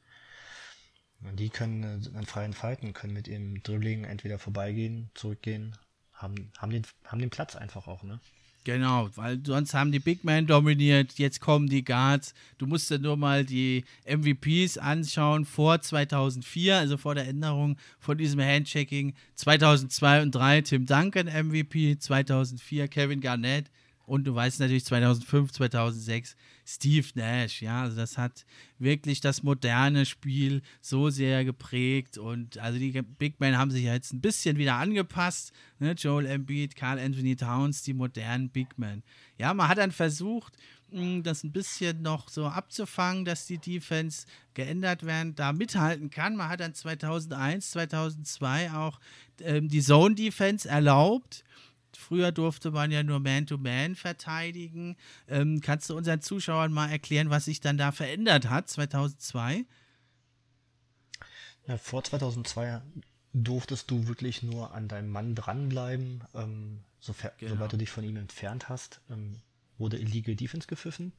Und 1.21 1.35
die 1.35 1.49
können 1.49 1.83
äh, 1.83 2.17
an 2.17 2.25
freien 2.25 2.53
Falten, 2.53 2.93
können 2.93 3.13
mit 3.13 3.27
ihrem 3.27 3.61
Dribbling 3.61 4.05
entweder 4.05 4.39
vorbeigehen, 4.39 5.11
zurückgehen, 5.13 5.77
haben, 6.13 6.51
haben, 6.57 6.71
den, 6.71 6.87
haben 7.03 7.19
den 7.19 7.29
Platz 7.29 7.55
einfach 7.55 7.87
auch, 7.87 8.01
ne? 8.01 8.19
Genau, 8.65 9.09
weil 9.15 9.39
sonst 9.45 9.73
haben 9.73 9.91
die 9.91 9.99
Big 9.99 10.23
Men 10.23 10.45
dominiert, 10.45 11.13
jetzt 11.17 11.39
kommen 11.39 11.69
die 11.69 11.83
Guards. 11.83 12.33
Du 12.57 12.67
musst 12.67 12.89
dir 12.91 12.99
nur 12.99 13.15
mal 13.15 13.45
die 13.45 13.85
MVPs 14.05 14.77
anschauen 14.77 15.45
vor 15.45 15.81
2004, 15.81 16.77
also 16.77 16.97
vor 16.97 17.15
der 17.15 17.27
Änderung 17.27 17.77
von 17.99 18.17
diesem 18.17 18.41
Handchecking. 18.41 19.13
2002 19.35 20.21
und 20.21 20.33
2003 20.33 20.61
Tim 20.61 20.85
Duncan 20.85 21.27
MVP, 21.27 21.97
2004 21.97 22.87
Kevin 22.89 23.21
Garnett 23.21 23.71
und 24.05 24.25
du 24.25 24.35
weißt 24.35 24.59
natürlich 24.59 24.85
2005, 24.85 25.51
2006 25.51 26.35
Steve 26.71 27.07
Nash. 27.15 27.63
Ja, 27.63 27.81
also 27.81 27.97
das 27.97 28.17
hat 28.19 28.45
wirklich 28.77 29.21
das 29.21 29.41
moderne 29.41 30.05
Spiel 30.05 30.61
so 30.81 31.09
sehr 31.09 31.43
geprägt. 31.43 32.19
Und 32.19 32.59
also 32.59 32.77
die 32.77 32.91
Big 33.01 33.39
Men 33.39 33.57
haben 33.57 33.71
sich 33.71 33.83
jetzt 33.83 34.13
ein 34.13 34.21
bisschen 34.21 34.57
wieder 34.57 34.75
angepasst. 34.75 35.51
Ne? 35.79 35.93
Joel 35.93 36.27
Embiid, 36.27 36.75
Carl 36.75 36.99
Anthony 36.99 37.35
Towns, 37.35 37.81
die 37.81 37.95
modernen 37.95 38.49
Big 38.49 38.77
Men. 38.77 39.01
Ja, 39.39 39.51
man 39.55 39.67
hat 39.67 39.79
dann 39.79 39.91
versucht, 39.91 40.57
hm, 40.91 41.23
das 41.23 41.43
ein 41.43 41.51
bisschen 41.51 42.03
noch 42.03 42.29
so 42.29 42.45
abzufangen, 42.45 43.25
dass 43.25 43.47
die 43.47 43.57
Defense 43.57 44.27
geändert 44.53 45.03
werden, 45.07 45.33
da 45.33 45.53
mithalten 45.53 46.11
kann. 46.11 46.35
Man 46.35 46.49
hat 46.49 46.59
dann 46.59 46.75
2001, 46.75 47.71
2002 47.71 48.71
auch 48.73 48.99
ähm, 49.41 49.69
die 49.69 49.81
Zone 49.81 50.13
Defense 50.13 50.69
erlaubt. 50.69 51.43
Früher 51.97 52.31
durfte 52.31 52.71
man 52.71 52.91
ja 52.91 53.03
nur 53.03 53.19
Man-to-Man 53.19 53.93
-Man 53.93 53.95
verteidigen. 53.95 54.95
Ähm, 55.27 55.61
kannst 55.61 55.89
du 55.89 55.97
unseren 55.97 56.21
Zuschauern 56.21 56.71
mal 56.71 56.89
erklären, 56.89 57.29
was 57.29 57.45
sich 57.45 57.59
dann 57.59 57.77
da 57.77 57.91
verändert 57.91 58.49
hat, 58.49 58.69
2002? 58.69 59.65
Ja, 61.67 61.77
vor 61.77 62.03
2002 62.03 62.81
durftest 63.33 63.91
du 63.91 64.07
wirklich 64.07 64.43
nur 64.43 64.73
an 64.73 64.87
deinem 64.87 65.11
Mann 65.11 65.35
dranbleiben, 65.35 66.23
ähm, 66.33 66.79
sofern, 66.99 67.31
genau. 67.37 67.53
sobald 67.53 67.73
du 67.73 67.77
dich 67.77 67.91
von 67.91 68.03
ihm 68.03 68.17
entfernt 68.17 68.69
hast, 68.69 69.01
ähm, 69.09 69.39
wurde 69.77 69.97
Illegal 69.97 70.35
Defense 70.35 70.67
gepfiffen. 70.67 71.13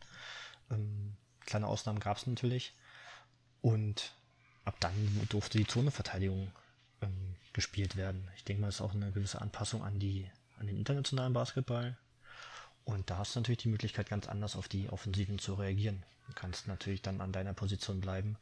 Ähm, 0.70 1.14
kleine 1.46 1.66
Ausnahmen 1.66 2.00
gab 2.00 2.16
es 2.16 2.26
natürlich. 2.26 2.74
Und 3.62 4.12
ab 4.64 4.76
dann 4.80 4.92
durfte 5.28 5.58
die 5.58 5.66
Zoneverteidigung 5.66 6.50
ähm, 7.02 7.36
gespielt 7.52 7.96
werden. 7.96 8.28
Ich 8.36 8.44
denke 8.44 8.62
mal, 8.62 8.68
das 8.68 8.76
ist 8.76 8.80
auch 8.80 8.94
eine 8.94 9.12
gewisse 9.12 9.40
Anpassung 9.40 9.82
an, 9.82 9.98
die, 9.98 10.30
an 10.60 10.66
den 10.66 10.76
internationalen 10.76 11.32
Basketball. 11.32 11.96
Und 12.84 13.10
da 13.10 13.18
hast 13.18 13.34
du 13.34 13.40
natürlich 13.40 13.62
die 13.62 13.68
Möglichkeit, 13.68 14.08
ganz 14.08 14.28
anders 14.28 14.56
auf 14.56 14.68
die 14.68 14.88
Offensiven 14.88 15.38
zu 15.38 15.54
reagieren. 15.54 16.04
Du 16.28 16.34
kannst 16.34 16.68
natürlich 16.68 17.02
dann 17.02 17.20
an 17.20 17.32
deiner 17.32 17.54
Position 17.54 18.00
bleiben 18.00 18.36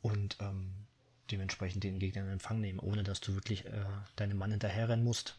und 0.00 0.36
ähm, 0.40 0.72
dementsprechend 1.30 1.84
den 1.84 1.98
Gegner 1.98 2.22
in 2.22 2.30
Empfang 2.30 2.60
nehmen, 2.60 2.78
ohne 2.78 3.04
dass 3.04 3.20
du 3.20 3.34
wirklich 3.34 3.66
äh, 3.66 3.84
deinem 4.16 4.38
Mann 4.38 4.50
hinterherrennen 4.50 5.04
musst 5.04 5.36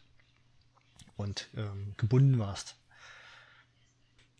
und 1.16 1.48
ähm, 1.56 1.94
gebunden 1.96 2.38
warst. 2.38 2.76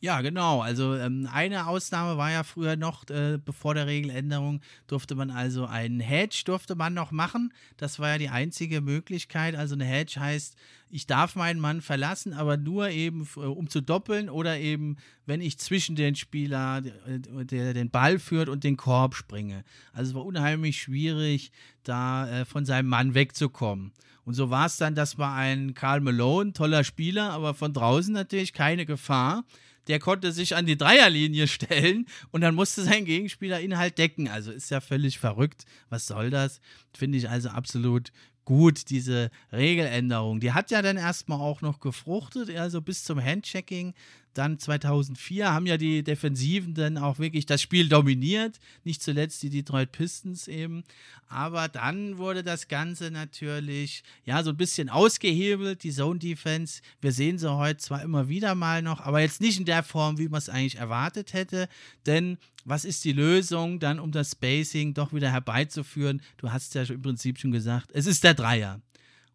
Ja, 0.05 0.21
genau. 0.21 0.61
Also 0.61 0.97
ähm, 0.97 1.27
eine 1.33 1.67
Ausnahme 1.67 2.19
war 2.19 2.31
ja 2.31 2.43
früher 2.43 2.77
noch, 2.77 3.09
äh, 3.09 3.39
bevor 3.43 3.73
der 3.73 3.87
Regeländerung, 3.87 4.61
durfte 4.87 5.15
man 5.15 5.31
also 5.31 5.65
einen 5.65 5.99
Hedge 5.99 6.43
durfte 6.45 6.75
man 6.75 6.93
noch 6.93 7.11
machen. 7.11 7.55
Das 7.79 7.99
war 7.99 8.11
ja 8.11 8.19
die 8.19 8.29
einzige 8.29 8.83
Möglichkeit. 8.83 9.55
Also 9.55 9.77
eine 9.77 9.87
Hedge 9.87 10.21
heißt, 10.21 10.57
ich 10.91 11.07
darf 11.07 11.37
meinen 11.37 11.59
Mann 11.59 11.81
verlassen, 11.81 12.35
aber 12.35 12.59
nur 12.59 12.91
eben, 12.91 13.27
äh, 13.37 13.41
um 13.41 13.71
zu 13.71 13.81
doppeln 13.81 14.29
oder 14.29 14.59
eben, 14.59 14.99
wenn 15.25 15.41
ich 15.41 15.57
zwischen 15.59 15.97
den 15.97 16.17
Spieler, 16.17 16.83
der, 16.83 17.45
der 17.47 17.73
den 17.73 17.89
Ball 17.89 18.19
führt 18.19 18.51
und 18.51 18.63
den 18.63 18.77
Korb 18.77 19.15
springe. 19.15 19.65
Also 19.95 20.11
es 20.11 20.15
war 20.15 20.27
unheimlich 20.27 20.83
schwierig, 20.83 21.51
da 21.83 22.29
äh, 22.29 22.45
von 22.45 22.67
seinem 22.67 22.91
Mann 22.91 23.15
wegzukommen. 23.15 23.95
Und 24.27 24.35
so 24.35 24.51
war 24.51 24.67
es 24.67 24.77
dann, 24.77 24.95
das 24.95 25.17
war 25.17 25.35
ein 25.35 25.73
Karl 25.73 26.03
Malone, 26.03 26.53
toller 26.53 26.85
Spieler, 26.85 27.31
aber 27.31 27.55
von 27.55 27.73
draußen 27.73 28.13
natürlich 28.13 28.53
keine 28.53 28.85
Gefahr 28.85 29.45
der 29.89 29.99
konnte 29.99 30.33
sich 30.33 30.57
an 30.57 30.67
die 30.67 30.77
Dreierlinie 30.77 31.49
stellen 31.49 32.07
und 32.31 32.41
dann 32.41 32.55
musste 32.55 32.83
sein 32.83 33.05
Gegenspieler 33.05 33.61
ihn 33.61 33.79
halt 33.79 33.99
decken. 33.99 34.29
Also 34.29 34.53
ist 34.53 34.71
ja 34.71 34.81
völlig 34.81 35.19
verrückt. 35.19 35.65
Was 35.89 36.07
soll 36.07 36.31
das? 36.31 36.61
Finde 36.97 37.19
ich 37.19 37.29
also 37.29 37.51
absolut 37.51 38.13
gut, 38.45 38.91
diese 38.91 39.31
Regeländerung. 39.53 40.41
Die 40.41 40.53
hat 40.53 40.71
ja 40.71 40.83
dann 40.83 40.97
erstmal 40.97 41.41
auch 41.41 41.63
noch 41.63 41.81
gefruchtet, 41.81 42.55
also 42.57 42.81
bis 42.81 43.05
zum 43.05 43.23
Handchecking. 43.23 43.95
Dann 44.35 44.59
2004 44.59 45.53
haben 45.53 45.67
ja 45.67 45.77
die 45.77 46.03
Defensiven 46.03 46.75
dann 46.75 46.99
auch 46.99 47.19
wirklich 47.19 47.47
das 47.47 47.63
Spiel 47.63 47.89
dominiert, 47.89 48.59
nicht 48.83 49.03
zuletzt 49.03 49.43
die 49.43 49.51
Detroit 49.51 49.93
Pistons 49.93 50.49
eben. 50.49 50.85
Aber 51.29 51.69
dann 51.69 52.19
wurde 52.19 52.43
das 52.43 52.69
Ganze 52.69 53.11
natürlich 53.11 54.03
ja 54.25 54.43
so 54.43 54.51
ein 54.51 54.57
bisschen 54.57 54.89
ausgehebelt, 54.89 55.83
die 55.85 55.93
Zone 55.93 56.19
Defense. 56.19 56.83
Wir 57.01 57.13
sehen 57.13 57.39
sie 57.39 57.51
heute 57.51 57.79
zwar 57.79 58.03
immer 58.03 58.29
wieder 58.29 58.55
mal 58.55 58.83
noch, 58.83 59.01
aber 59.01 59.21
jetzt 59.21 59.41
nicht 59.41 59.59
in 59.59 59.65
der 59.65 59.83
Form, 59.83 60.19
wie 60.19 60.29
man 60.29 60.39
es 60.39 60.49
eigentlich 60.49 60.77
erwartet 60.77 61.33
hätte. 61.33 61.69
Denn 62.07 62.39
was 62.65 62.85
ist 62.85 63.05
die 63.05 63.13
Lösung 63.13 63.79
dann, 63.79 64.01
um 64.01 64.11
das 64.11 64.33
Spacing 64.33 64.95
doch 64.95 65.13
wieder 65.13 65.31
herbeizuführen? 65.31 66.23
Du 66.39 66.51
hast 66.51 66.75
ja 66.75 66.83
im 66.83 67.03
Prinzip 67.03 67.39
schon 67.39 67.53
gesagt, 67.53 67.91
es 67.93 68.07
ist 68.07 68.25
der 68.25 68.35
Dreier. 68.35 68.81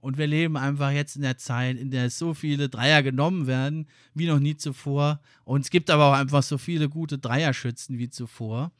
Und 0.02 0.18
wir 0.18 0.28
leben 0.28 0.56
einfach 0.56 0.92
jetzt 0.92 1.16
in 1.16 1.22
der 1.22 1.38
Zeit, 1.38 1.78
in 1.78 1.92
der 1.92 2.10
so 2.10 2.34
viele 2.34 2.70
Dreier 2.70 3.04
genommen 3.04 3.48
werden, 3.48 3.88
wie 4.14 4.28
noch 4.28 4.40
nie 4.40 4.56
zuvor. 4.56 5.20
Und 5.44 5.62
es 5.62 5.70
gibt 5.70 5.90
aber 5.90 6.06
auch 6.06 6.14
einfach 6.14 6.44
so 6.44 6.58
viele 6.58 6.90
gute 6.90 7.18
Dreierschützen 7.18 7.98
wie 7.98 8.10
zuvor. 8.10 8.72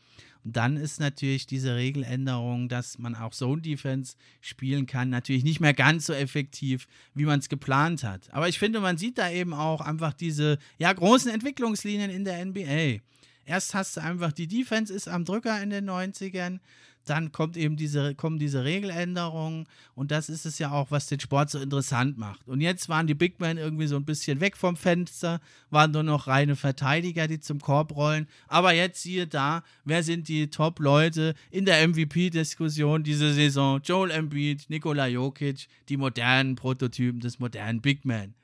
Und 0.46 0.56
dann 0.56 0.78
ist 0.78 1.00
natürlich 1.00 1.48
diese 1.48 1.76
Regeländerung, 1.76 2.70
dass 2.70 2.98
man 2.98 3.16
auch 3.16 3.32
Zone 3.32 3.62
Defense 3.62 4.16
spielen 4.40 4.86
kann, 4.86 5.10
natürlich 5.10 5.44
nicht 5.44 5.60
mehr 5.60 5.74
ganz 5.74 6.06
so 6.06 6.14
effektiv, 6.14 6.88
wie 7.14 7.26
man 7.26 7.40
es 7.40 7.50
geplant 7.50 8.04
hat. 8.04 8.34
Aber 8.34 8.48
ich 8.48 8.58
finde, 8.58 8.80
man 8.80 8.98
sieht 8.98 9.18
da 9.18 9.30
eben 9.30 9.54
auch 9.54 9.82
einfach 9.82 10.14
diese 10.14 10.58
ja, 10.78 10.94
großen 10.94 11.30
Entwicklungslinien 11.30 12.10
in 12.10 12.24
der 12.24 12.46
NBA. 12.46 13.02
Erst 13.46 13.74
hast 13.74 13.98
du 13.98 14.02
einfach 14.02 14.32
die 14.32 14.48
Defense 14.48 14.94
ist 14.94 15.08
am 15.10 15.26
Drücker 15.26 15.62
in 15.62 15.72
den 15.72 15.90
90ern, 15.90 16.60
dann 17.06 17.32
kommt 17.32 17.58
eben 17.58 17.76
diese, 17.76 18.16
kommen 18.16 18.40
diese 18.40 18.64
Regeländerungen 18.64 19.66
und 19.96 20.12
das 20.12 20.30
ist 20.30 20.46
es 20.46 20.60
ja 20.60 20.72
auch, 20.72 20.92
was 20.92 21.08
den 21.08 21.20
Sport 21.20 21.50
so 21.50 21.60
interessant 21.60 22.18
macht. 22.18 22.48
Und 22.48 22.62
jetzt 22.62 22.90
waren 22.90 23.08
die 23.08 23.16
Big 23.16 23.40
Men 23.40 23.58
irgendwie 23.58 23.88
so 23.88 23.96
ein 23.96 24.06
bisschen 24.06 24.40
weg 24.40 24.58
vom 24.58 24.76
Fenster, 24.76 25.42
waren 25.70 25.92
nur 25.92 26.04
noch 26.04 26.28
reine 26.28 26.56
Verteidiger, 26.56 27.28
die 27.28 27.40
zum 27.40 27.60
Korb 27.60 27.96
rollen. 27.96 28.28
Aber 28.48 28.74
jetzt 28.74 29.02
siehe 29.02 29.28
da, 29.28 29.64
wer 29.86 30.04
sind 30.04 30.28
die 30.28 30.50
Top-Leute 30.50 31.34
in 31.52 31.66
der 31.66 31.88
MVP-Diskussion 31.88 33.04
diese 33.04 33.34
Saison? 33.34 33.82
Joel 33.84 34.12
Embiid, 34.12 34.70
Nikola 34.70 35.08
Jokic, 35.08 35.68
die 35.90 35.98
modernen 35.98 36.56
Prototypen 36.56 37.20
des 37.22 37.40
modernen 37.40 37.82
Big 37.82 38.06
Men. 38.06 38.36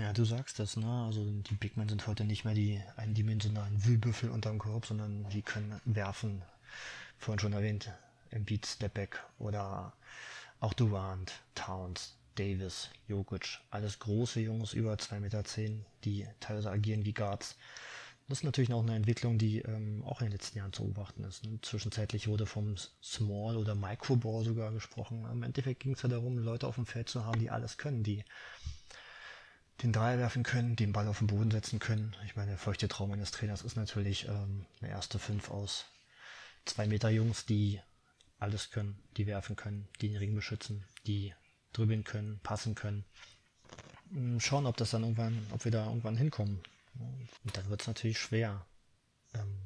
Ja, 0.00 0.12
du 0.14 0.24
sagst 0.24 0.58
das, 0.58 0.76
ne? 0.76 0.86
Also 1.06 1.22
die 1.24 1.54
Big 1.54 1.76
Men 1.76 1.88
sind 1.88 2.06
heute 2.06 2.24
nicht 2.24 2.44
mehr 2.44 2.54
die 2.54 2.80
eindimensionalen 2.96 3.84
Wühlbüffel 3.84 4.30
unterm 4.30 4.58
Korb, 4.58 4.86
sondern 4.86 5.28
die 5.28 5.42
können 5.42 5.78
werfen. 5.84 6.42
Vorhin 7.24 7.38
schon 7.38 7.54
erwähnt, 7.54 7.90
Embiid, 8.28 8.66
Stepback 8.66 9.18
oder 9.38 9.94
auch 10.60 10.74
Durant, 10.74 11.32
Towns, 11.54 12.18
Davis, 12.34 12.90
Jokic, 13.08 13.60
alles 13.70 13.98
große 13.98 14.40
Jungs 14.40 14.74
über 14.74 14.92
2,10 14.92 15.20
Meter, 15.20 15.42
die 16.04 16.28
teilweise 16.40 16.70
agieren 16.70 17.06
wie 17.06 17.14
Guards. 17.14 17.56
Das 18.28 18.40
ist 18.40 18.44
natürlich 18.44 18.74
auch 18.74 18.82
eine 18.82 18.94
Entwicklung, 18.94 19.38
die 19.38 19.60
ähm, 19.60 20.04
auch 20.04 20.20
in 20.20 20.26
den 20.26 20.32
letzten 20.32 20.58
Jahren 20.58 20.74
zu 20.74 20.82
beobachten 20.82 21.24
ist. 21.24 21.46
Ne? 21.46 21.58
Zwischenzeitlich 21.62 22.28
wurde 22.28 22.44
vom 22.44 22.74
Small- 23.02 23.56
oder 23.56 23.74
Microball 23.74 24.44
sogar 24.44 24.70
gesprochen. 24.72 25.26
Im 25.32 25.42
Endeffekt 25.44 25.80
ging 25.80 25.94
es 25.94 26.02
ja 26.02 26.10
darum, 26.10 26.36
Leute 26.36 26.66
auf 26.66 26.74
dem 26.74 26.84
Feld 26.84 27.08
zu 27.08 27.24
haben, 27.24 27.40
die 27.40 27.48
alles 27.48 27.78
können, 27.78 28.02
die 28.02 28.22
den 29.82 29.94
Dreier 29.94 30.18
werfen 30.18 30.42
können, 30.42 30.76
den 30.76 30.92
Ball 30.92 31.08
auf 31.08 31.20
den 31.20 31.28
Boden 31.28 31.50
setzen 31.50 31.78
können. 31.78 32.14
Ich 32.26 32.36
meine, 32.36 32.50
der 32.50 32.58
feuchte 32.58 32.86
Traum 32.86 33.12
eines 33.12 33.30
Trainers 33.30 33.62
ist 33.62 33.76
natürlich 33.76 34.28
ähm, 34.28 34.66
eine 34.82 34.90
erste 34.90 35.18
Fünf 35.18 35.50
aus 35.50 35.86
zwei 36.64 36.86
Meter 36.86 37.10
Jungs, 37.10 37.46
die 37.46 37.80
alles 38.38 38.70
können, 38.70 39.02
die 39.16 39.26
werfen 39.26 39.56
können, 39.56 39.88
die 40.00 40.08
den 40.08 40.16
Ring 40.16 40.34
beschützen, 40.34 40.84
die 41.06 41.34
dribbeln 41.72 42.04
können, 42.04 42.40
passen 42.42 42.74
können. 42.74 43.04
Hm, 44.10 44.40
schauen, 44.40 44.66
ob 44.66 44.76
das 44.76 44.90
dann 44.90 45.02
irgendwann, 45.02 45.46
ob 45.50 45.64
wir 45.64 45.72
da 45.72 45.86
irgendwann 45.86 46.16
hinkommen. 46.16 46.60
Und 46.94 47.56
dann 47.56 47.68
wird 47.68 47.80
es 47.80 47.86
natürlich 47.86 48.18
schwer, 48.18 48.66
ähm, 49.34 49.56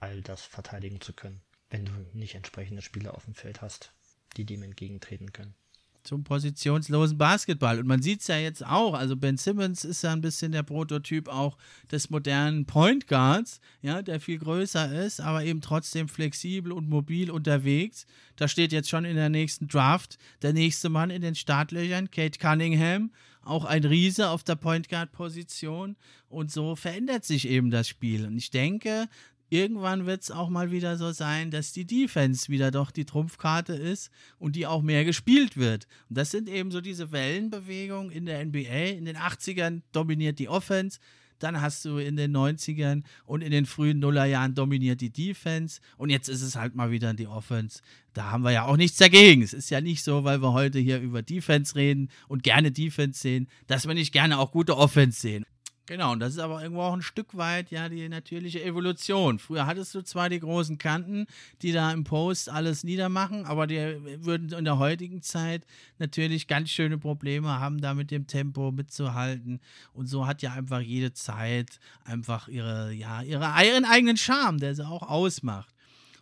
all 0.00 0.22
das 0.22 0.42
verteidigen 0.42 1.00
zu 1.00 1.12
können, 1.12 1.40
wenn 1.70 1.84
du 1.84 1.92
nicht 2.12 2.34
entsprechende 2.34 2.82
Spieler 2.82 3.14
auf 3.14 3.24
dem 3.24 3.34
Feld 3.34 3.62
hast, 3.62 3.92
die 4.36 4.44
dem 4.44 4.62
entgegentreten 4.62 5.32
können 5.32 5.54
zum 6.02 6.24
positionslosen 6.24 7.18
Basketball. 7.18 7.78
Und 7.78 7.86
man 7.86 8.02
sieht 8.02 8.20
es 8.20 8.28
ja 8.28 8.38
jetzt 8.38 8.64
auch, 8.64 8.94
also 8.94 9.16
Ben 9.16 9.36
Simmons 9.36 9.84
ist 9.84 10.02
ja 10.02 10.12
ein 10.12 10.20
bisschen 10.20 10.52
der 10.52 10.62
Prototyp 10.62 11.28
auch 11.28 11.56
des 11.90 12.10
modernen 12.10 12.64
Point 12.66 13.06
Guards, 13.06 13.60
ja, 13.82 14.02
der 14.02 14.20
viel 14.20 14.38
größer 14.38 15.04
ist, 15.04 15.20
aber 15.20 15.44
eben 15.44 15.60
trotzdem 15.60 16.08
flexibel 16.08 16.72
und 16.72 16.88
mobil 16.88 17.30
unterwegs. 17.30 18.06
Da 18.36 18.48
steht 18.48 18.72
jetzt 18.72 18.88
schon 18.88 19.04
in 19.04 19.16
der 19.16 19.28
nächsten 19.28 19.68
Draft 19.68 20.18
der 20.42 20.52
nächste 20.52 20.88
Mann 20.88 21.10
in 21.10 21.22
den 21.22 21.34
Startlöchern, 21.34 22.10
Kate 22.10 22.38
Cunningham, 22.38 23.10
auch 23.42 23.64
ein 23.64 23.84
Riese 23.84 24.28
auf 24.28 24.44
der 24.44 24.56
Point 24.56 24.88
Guard 24.88 25.12
Position. 25.12 25.96
Und 26.28 26.52
so 26.52 26.76
verändert 26.76 27.24
sich 27.24 27.48
eben 27.48 27.70
das 27.70 27.88
Spiel. 27.88 28.26
Und 28.26 28.36
ich 28.36 28.50
denke, 28.50 29.08
irgendwann 29.50 30.06
wird 30.06 30.22
es 30.22 30.30
auch 30.30 30.48
mal 30.48 30.70
wieder 30.70 30.96
so 30.96 31.12
sein, 31.12 31.50
dass 31.50 31.72
die 31.72 31.86
Defense 31.86 32.48
wieder 32.48 32.70
doch 32.70 32.90
die 32.90 33.04
Trumpfkarte 33.04 33.74
ist 33.74 34.10
und 34.38 34.56
die 34.56 34.66
auch 34.66 34.82
mehr 34.82 35.04
gespielt 35.04 35.56
wird. 35.56 35.86
Und 36.08 36.18
das 36.18 36.30
sind 36.30 36.48
eben 36.48 36.70
so 36.70 36.80
diese 36.80 37.12
Wellenbewegungen 37.12 38.10
in 38.10 38.26
der 38.26 38.44
NBA. 38.44 38.96
In 38.96 39.04
den 39.04 39.16
80ern 39.16 39.82
dominiert 39.92 40.38
die 40.38 40.48
Offense. 40.48 40.98
Dann 41.38 41.60
hast 41.60 41.84
du 41.84 41.98
in 41.98 42.16
den 42.16 42.36
90ern 42.36 43.04
und 43.24 43.42
in 43.42 43.52
den 43.52 43.66
frühen 43.66 44.00
Nullerjahren 44.00 44.54
dominiert 44.54 45.00
die 45.00 45.10
Defense. 45.10 45.80
Und 45.96 46.10
jetzt 46.10 46.28
ist 46.28 46.42
es 46.42 46.56
halt 46.56 46.74
mal 46.74 46.90
wieder 46.90 47.14
die 47.14 47.28
Offense. 47.28 47.80
Da 48.12 48.30
haben 48.30 48.42
wir 48.42 48.50
ja 48.50 48.64
auch 48.64 48.76
nichts 48.76 48.98
dagegen. 48.98 49.42
Es 49.42 49.52
ist 49.52 49.70
ja 49.70 49.80
nicht 49.80 50.02
so, 50.02 50.24
weil 50.24 50.42
wir 50.42 50.52
heute 50.52 50.80
hier 50.80 51.00
über 51.00 51.22
Defense 51.22 51.76
reden 51.76 52.10
und 52.26 52.42
gerne 52.42 52.72
Defense 52.72 53.20
sehen, 53.20 53.48
dass 53.68 53.86
wir 53.86 53.94
nicht 53.94 54.12
gerne 54.12 54.38
auch 54.38 54.50
gute 54.50 54.76
Offense 54.76 55.20
sehen. 55.20 55.44
Genau, 55.88 56.12
und 56.12 56.20
das 56.20 56.34
ist 56.34 56.38
aber 56.38 56.62
irgendwo 56.62 56.82
auch 56.82 56.92
ein 56.92 57.00
Stück 57.00 57.34
weit 57.34 57.70
ja 57.70 57.88
die 57.88 58.10
natürliche 58.10 58.62
Evolution. 58.62 59.38
Früher 59.38 59.64
hattest 59.64 59.94
du 59.94 60.02
zwar 60.02 60.28
die 60.28 60.38
großen 60.38 60.76
Kanten, 60.76 61.26
die 61.62 61.72
da 61.72 61.90
im 61.92 62.04
Post 62.04 62.50
alles 62.50 62.84
niedermachen, 62.84 63.46
aber 63.46 63.66
die 63.66 63.78
würden 64.22 64.52
in 64.52 64.66
der 64.66 64.78
heutigen 64.78 65.22
Zeit 65.22 65.64
natürlich 65.98 66.46
ganz 66.46 66.68
schöne 66.68 66.98
Probleme 66.98 67.58
haben, 67.58 67.80
da 67.80 67.94
mit 67.94 68.10
dem 68.10 68.26
Tempo 68.26 68.70
mitzuhalten. 68.70 69.60
Und 69.94 70.08
so 70.08 70.26
hat 70.26 70.42
ja 70.42 70.52
einfach 70.52 70.80
jede 70.80 71.14
Zeit 71.14 71.80
einfach 72.04 72.48
ihre, 72.48 72.92
ja, 72.92 73.22
ihre, 73.22 73.50
ihren 73.64 73.86
eigenen 73.86 74.18
Charme, 74.18 74.58
der 74.58 74.74
sie 74.74 74.86
auch 74.86 75.08
ausmacht. 75.08 75.74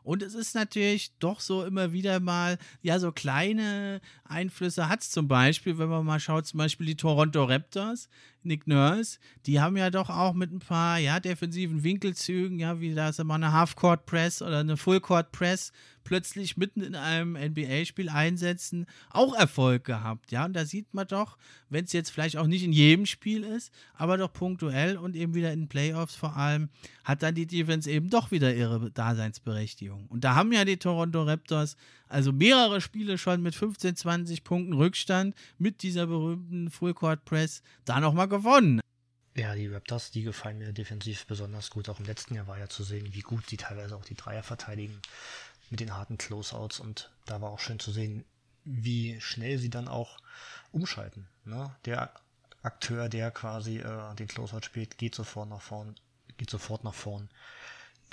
Und 0.06 0.22
es 0.22 0.34
ist 0.34 0.54
natürlich 0.54 1.10
doch 1.18 1.40
so 1.40 1.64
immer 1.64 1.90
wieder 1.90 2.20
mal, 2.20 2.58
ja, 2.80 3.00
so 3.00 3.10
kleine 3.10 4.00
Einflüsse 4.22 4.88
hat 4.88 5.00
es 5.00 5.10
zum 5.10 5.26
Beispiel, 5.26 5.78
wenn 5.78 5.88
man 5.88 6.06
mal 6.06 6.20
schaut, 6.20 6.46
zum 6.46 6.58
Beispiel 6.58 6.86
die 6.86 6.94
Toronto 6.94 7.42
Raptors, 7.42 8.08
Nick 8.46 8.66
Nurse, 8.66 9.18
die 9.44 9.60
haben 9.60 9.76
ja 9.76 9.90
doch 9.90 10.08
auch 10.08 10.32
mit 10.32 10.52
ein 10.52 10.60
paar 10.60 10.98
ja, 10.98 11.20
defensiven 11.20 11.84
Winkelzügen, 11.84 12.58
ja, 12.58 12.80
wie 12.80 12.94
da 12.94 13.10
ist 13.10 13.20
immer 13.20 13.34
eine 13.34 13.52
Half-Court 13.52 14.06
Press 14.06 14.40
oder 14.42 14.60
eine 14.60 14.76
Full-Court 14.76 15.32
Press, 15.32 15.72
plötzlich 16.06 16.56
mitten 16.56 16.82
in 16.82 16.94
einem 16.94 17.32
NBA-Spiel 17.32 18.08
einsetzen, 18.08 18.86
auch 19.10 19.34
Erfolg 19.34 19.84
gehabt. 19.84 20.30
Ja, 20.30 20.44
und 20.44 20.54
da 20.54 20.64
sieht 20.64 20.94
man 20.94 21.08
doch, 21.08 21.36
wenn 21.68 21.84
es 21.84 21.92
jetzt 21.92 22.10
vielleicht 22.10 22.36
auch 22.36 22.46
nicht 22.46 22.62
in 22.62 22.72
jedem 22.72 23.06
Spiel 23.06 23.42
ist, 23.42 23.72
aber 23.94 24.16
doch 24.16 24.32
punktuell 24.32 24.96
und 24.96 25.16
eben 25.16 25.34
wieder 25.34 25.52
in 25.52 25.66
Playoffs 25.66 26.14
vor 26.14 26.36
allem, 26.36 26.68
hat 27.04 27.24
dann 27.24 27.34
die 27.34 27.46
Defense 27.46 27.90
eben 27.90 28.08
doch 28.08 28.30
wieder 28.30 28.54
ihre 28.54 28.92
Daseinsberechtigung. 28.92 30.06
Und 30.06 30.22
da 30.22 30.36
haben 30.36 30.52
ja 30.52 30.64
die 30.64 30.76
Toronto 30.76 31.24
Raptors 31.24 31.76
also 32.08 32.32
mehrere 32.32 32.80
Spiele 32.80 33.18
schon 33.18 33.42
mit 33.42 33.56
15, 33.56 33.96
20 33.96 34.44
Punkten 34.44 34.74
Rückstand 34.74 35.34
mit 35.58 35.82
dieser 35.82 36.06
berühmten 36.06 36.70
Full 36.70 36.94
Court 36.94 37.24
Press 37.24 37.62
da 37.84 38.00
nochmal 38.00 38.28
gewonnen. 38.28 38.35
Ja, 39.36 39.54
die 39.54 39.66
Raptors, 39.66 40.10
die 40.10 40.22
gefallen 40.22 40.58
mir 40.58 40.72
defensiv 40.72 41.26
besonders 41.26 41.70
gut. 41.70 41.88
Auch 41.88 41.98
im 41.98 42.06
letzten 42.06 42.34
Jahr 42.34 42.46
war 42.46 42.58
ja 42.58 42.68
zu 42.68 42.82
sehen, 42.82 43.12
wie 43.12 43.20
gut 43.20 43.48
sie 43.48 43.58
teilweise 43.58 43.94
auch 43.94 44.04
die 44.04 44.14
Dreier 44.14 44.42
verteidigen 44.42 45.00
mit 45.68 45.80
den 45.80 45.94
harten 45.94 46.16
Closeouts. 46.16 46.80
Und 46.80 47.10
da 47.26 47.40
war 47.42 47.50
auch 47.50 47.60
schön 47.60 47.78
zu 47.78 47.92
sehen, 47.92 48.24
wie 48.64 49.20
schnell 49.20 49.58
sie 49.58 49.68
dann 49.68 49.88
auch 49.88 50.16
umschalten. 50.72 51.28
Ne? 51.44 51.74
Der 51.84 52.14
Akteur, 52.62 53.08
der 53.08 53.30
quasi 53.30 53.78
äh, 53.78 54.14
den 54.14 54.26
Closeout 54.26 54.62
spielt, 54.62 54.96
geht 54.96 55.14
sofort 55.14 55.50
nach 55.50 55.60
vorn, 55.60 55.94
geht 56.38 56.50
sofort 56.50 56.82
nach 56.82 56.94
vorn. 56.94 57.28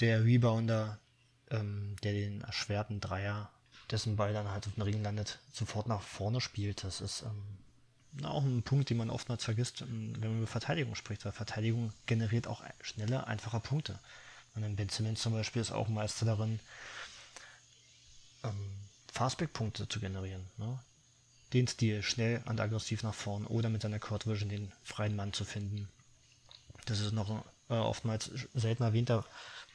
Der 0.01 0.25
Rebounder, 0.25 0.99
ähm, 1.51 1.95
der 2.03 2.13
den 2.13 2.41
erschwerten 2.41 2.99
Dreier 2.99 3.49
dessen 3.91 4.15
Ball 4.15 4.33
dann 4.33 4.49
halt 4.49 4.67
auf 4.67 4.73
den 4.73 4.83
Ring 4.83 5.01
landet, 5.03 5.39
sofort 5.51 5.87
nach 5.87 6.01
vorne 6.01 6.41
spielt. 6.41 6.83
Das 6.83 6.99
ist 6.99 7.23
ähm, 7.23 7.43
auch 8.23 8.43
ein 8.43 8.63
Punkt, 8.63 8.89
den 8.89 8.97
man 8.97 9.09
oftmals 9.09 9.43
vergisst, 9.43 9.81
ähm, 9.81 10.13
wenn 10.19 10.29
man 10.29 10.37
über 10.39 10.47
Verteidigung 10.47 10.95
spricht, 10.95 11.25
weil 11.25 11.31
Verteidigung 11.31 11.91
generiert 12.05 12.47
auch 12.47 12.63
schnelle, 12.81 13.27
einfache 13.27 13.59
Punkte. 13.59 13.99
Und 14.55 14.75
Ben 14.75 14.89
Simmons 14.89 15.21
zum 15.21 15.33
Beispiel 15.33 15.61
ist 15.61 15.71
auch 15.71 15.87
Meister 15.87 16.25
darin, 16.25 16.59
ähm, 18.43 18.71
Fastback-Punkte 19.11 19.87
zu 19.87 19.99
generieren. 19.99 20.45
Ne? 20.57 20.79
Den 21.53 21.67
Stil 21.67 22.03
schnell 22.03 22.41
und 22.45 22.59
aggressiv 22.59 23.03
nach 23.03 23.13
vorn 23.13 23.45
oder 23.45 23.69
mit 23.69 23.81
seiner 23.81 23.99
Court 23.99 24.27
Vision 24.27 24.49
den 24.49 24.71
freien 24.83 25.15
Mann 25.15 25.33
zu 25.33 25.45
finden. 25.45 25.89
Das 26.85 26.99
ist 26.99 27.13
noch 27.13 27.43
äh, 27.69 27.73
oftmals 27.73 28.31
selten 28.53 28.83
erwähnter 28.83 29.25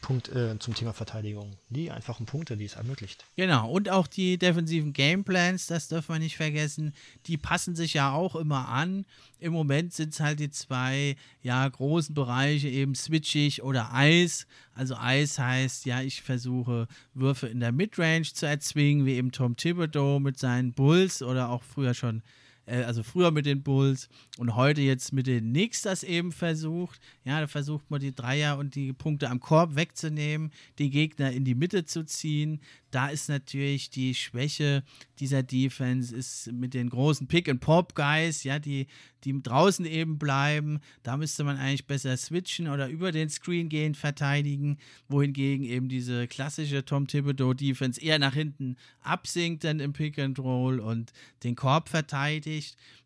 Punkt 0.01 0.29
äh, 0.29 0.59
zum 0.59 0.75
Thema 0.75 0.93
Verteidigung. 0.93 1.57
Die 1.71 1.91
einfachen 1.91 2.25
Punkte, 2.25 2.57
die 2.57 2.65
es 2.65 2.75
ermöglicht. 2.75 3.25
Genau, 3.37 3.71
und 3.71 3.91
auch 3.91 4.07
die 4.07 4.39
defensiven 4.39 4.93
Gameplans, 4.93 5.67
das 5.67 5.89
dürfen 5.89 6.15
wir 6.15 6.19
nicht 6.19 6.37
vergessen, 6.37 6.95
die 7.27 7.37
passen 7.37 7.75
sich 7.75 7.95
ja 7.95 8.13
auch 8.13 8.37
immer 8.37 8.69
an. 8.69 9.05
Im 9.41 9.53
Moment 9.53 9.93
sind 9.93 10.15
es 10.15 10.21
halt 10.21 10.41
die 10.41 10.51
zwei 10.51 11.17
ja, 11.43 11.69
großen 11.69 12.15
Bereiche, 12.15 12.69
eben 12.69 12.95
switchig 12.95 13.63
oder 13.63 13.93
Eis. 13.93 14.47
Also 14.73 14.97
Eis 14.97 15.39
heißt, 15.39 15.85
ja, 15.85 16.01
ich 16.01 16.23
versuche 16.23 16.87
Würfe 17.15 17.49
in 17.49 17.61
der 17.61 17.73
Midrange 17.73 18.23
zu 18.23 18.47
erzwingen, 18.47 19.05
wie 19.05 19.15
eben 19.15 19.33
Tom 19.33 19.57
Thibodeau 19.57 20.21
mit 20.21 20.39
seinen 20.39 20.73
Bulls 20.73 21.23
oder 21.23 21.51
auch 21.51 21.63
früher 21.63 21.95
schon 21.95 22.23
äh, 22.69 22.85
also 22.85 23.03
früher 23.03 23.31
mit 23.31 23.47
den 23.47 23.63
Bulls 23.63 24.09
und 24.39 24.55
heute 24.55 24.81
jetzt 24.81 25.13
mit 25.13 25.27
den 25.27 25.51
Knicks 25.51 25.83
das 25.83 26.03
eben 26.03 26.33
versucht. 26.33 27.01
Ja, 27.25 27.41
da 27.41 27.47
versucht 27.47 27.91
man 27.91 28.01
die 28.01 28.15
Dreier 28.15 28.59
und 28.59 28.75
die 28.75 28.93
Punkte 28.93 29.31
am 29.31 29.41
Korb 29.41 29.75
wegzunehmen, 29.75 30.53
die 30.79 30.91
Gegner 30.91 31.33
in 31.33 31.45
die 31.45 31.55
Mitte 31.55 31.85
zu 31.85 32.05
ziehen. 32.05 32.61
Da 32.91 33.09
ist 33.09 33.29
natürlich 33.29 33.91
die 33.91 34.15
Schwäche 34.15 34.83
dieser 35.19 35.43
Defense 35.43 36.15
ist 36.15 36.51
mit 36.53 36.73
den 36.75 36.89
großen 36.89 37.27
Pick-and-Pop-Guys, 37.27 38.45
ja, 38.45 38.59
die, 38.59 38.87
die 39.25 39.43
draußen 39.43 39.85
eben 39.85 40.19
bleiben. 40.19 40.81
Da 41.03 41.17
müsste 41.17 41.45
man 41.45 41.59
eigentlich 41.59 41.87
besser 41.87 42.17
switchen 42.17 42.69
oder 42.69 42.89
über 42.89 43.13
den 43.13 43.29
Screen 43.29 43.69
gehen, 43.69 43.95
verteidigen, 43.95 44.79
wohingegen 45.09 45.67
eben 45.67 45.89
diese 45.89 46.29
klassische 46.29 46.85
Tom 46.85 47.07
Thibodeau-Defense 47.07 48.01
eher 48.01 48.19
nach 48.19 48.35
hinten 48.35 48.77
absinkt 49.03 49.65
dann 49.65 49.81
im 49.81 49.93
Pick-and-Roll 49.93 50.81
und 50.81 51.13
den 51.45 51.57
Korb 51.57 51.89
verteidigt. 51.89 52.58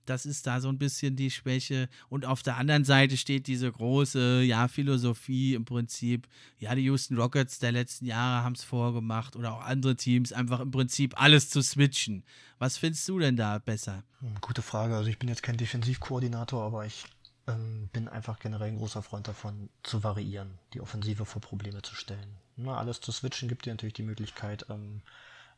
Das 0.06 0.26
ist 0.26 0.46
da 0.46 0.60
so 0.60 0.68
ein 0.68 0.78
bisschen 0.78 1.16
die 1.16 1.30
Schwäche. 1.30 1.88
Und 2.08 2.26
auf 2.26 2.42
der 2.42 2.56
anderen 2.56 2.84
Seite 2.84 3.16
steht 3.16 3.46
diese 3.46 3.70
große, 3.70 4.42
ja, 4.42 4.68
Philosophie 4.68 5.54
im 5.54 5.64
Prinzip. 5.64 6.26
Ja, 6.58 6.74
die 6.74 6.82
Houston 6.82 7.18
Rockets 7.18 7.58
der 7.58 7.72
letzten 7.72 8.06
Jahre 8.06 8.44
haben 8.44 8.54
es 8.54 8.64
vorgemacht 8.64 9.36
oder 9.36 9.54
auch 9.54 9.62
andere 9.62 9.96
Teams, 9.96 10.32
einfach 10.32 10.60
im 10.60 10.70
Prinzip 10.70 11.20
alles 11.20 11.50
zu 11.50 11.62
switchen. 11.62 12.24
Was 12.58 12.76
findest 12.76 13.08
du 13.08 13.18
denn 13.18 13.36
da 13.36 13.58
besser? 13.58 14.04
Hm, 14.20 14.36
gute 14.40 14.62
Frage. 14.62 14.96
Also 14.96 15.08
ich 15.08 15.18
bin 15.18 15.28
jetzt 15.28 15.42
kein 15.42 15.56
Defensivkoordinator, 15.56 16.62
aber 16.62 16.84
ich 16.86 17.04
ähm, 17.46 17.88
bin 17.92 18.08
einfach 18.08 18.38
generell 18.38 18.68
ein 18.68 18.78
großer 18.78 19.02
Freund 19.02 19.28
davon, 19.28 19.68
zu 19.82 20.02
variieren, 20.04 20.58
die 20.74 20.80
Offensive 20.80 21.24
vor 21.24 21.40
Probleme 21.40 21.82
zu 21.82 21.94
stellen. 21.94 22.36
Na, 22.56 22.76
alles 22.76 23.00
zu 23.00 23.12
switchen 23.12 23.48
gibt 23.48 23.66
dir 23.66 23.72
natürlich 23.72 23.94
die 23.94 24.02
Möglichkeit, 24.02 24.66
ähm, 24.68 25.02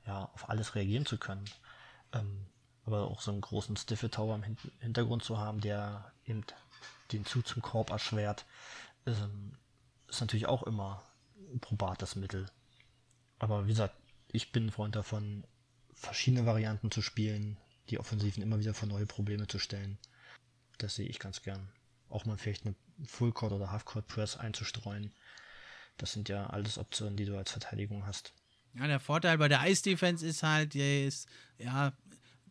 ja, 0.07 0.31
auf 0.35 0.49
alles 0.49 0.75
reagieren 0.75 1.07
zu 1.07 1.19
können. 1.19 1.45
Ähm, 2.13 2.47
aber 2.87 3.11
auch 3.11 3.21
so 3.21 3.31
einen 3.31 3.41
großen 3.41 3.77
Stiffe 3.77 4.11
Tower 4.11 4.35
im 4.35 4.57
Hintergrund 4.81 5.25
zu 5.25 5.39
haben, 5.39 5.61
der 5.61 6.13
eben 6.27 6.45
den 7.13 7.25
Zug 7.25 7.47
zum 7.47 7.63
Korb 7.63 7.91
erschwert, 7.91 8.45
ist, 9.05 9.21
ähm, 9.21 9.53
ist 10.09 10.21
natürlich 10.21 10.47
auch 10.47 10.63
immer 10.65 11.03
ein 11.53 11.61
probates 11.61 12.17
Mittel. 12.17 12.47
Aber 13.39 13.65
wie 13.67 13.71
gesagt, 13.71 13.95
ich 14.29 14.53
bin 14.53 14.67
ein 14.67 14.73
Freund 14.73 14.97
davon, 14.97 15.45
verschiedene 15.95 16.47
Varianten 16.47 16.91
zu 16.91 17.03
spielen, 17.03 17.57
die 17.89 17.99
Offensiven 17.99 18.43
immer 18.43 18.59
wieder 18.59 18.75
vor 18.75 18.89
neue 18.89 19.07
Probleme 19.07 19.47
zu 19.47 19.59
stellen. 19.59 19.99
Das 20.79 20.97
sehe 20.97 21.09
ich 21.09 21.19
ganz 21.19 21.43
gern. 21.43 21.69
Auch 22.09 22.25
mal 22.25 22.37
vielleicht 22.37 22.67
eine 22.67 22.75
Fullcourt 23.07 23.53
oder 23.53 23.71
Halfcourt 23.71 24.07
Press 24.07 24.37
einzustreuen. 24.37 25.13
Das 25.97 26.13
sind 26.13 26.29
ja 26.29 26.49
alles 26.49 26.79
Optionen, 26.79 27.17
die 27.17 27.25
du 27.25 27.37
als 27.37 27.53
Verteidigung 27.53 28.07
hast. 28.07 28.33
Ja, 28.75 28.87
der 28.89 28.99
Vorteil 28.99 29.39
bei 29.39 29.49
der 29.49 29.65
Ice 29.69 29.83
Defense 29.83 30.27
ist 30.27 30.43
halt, 30.43 30.75
ja 30.75 31.93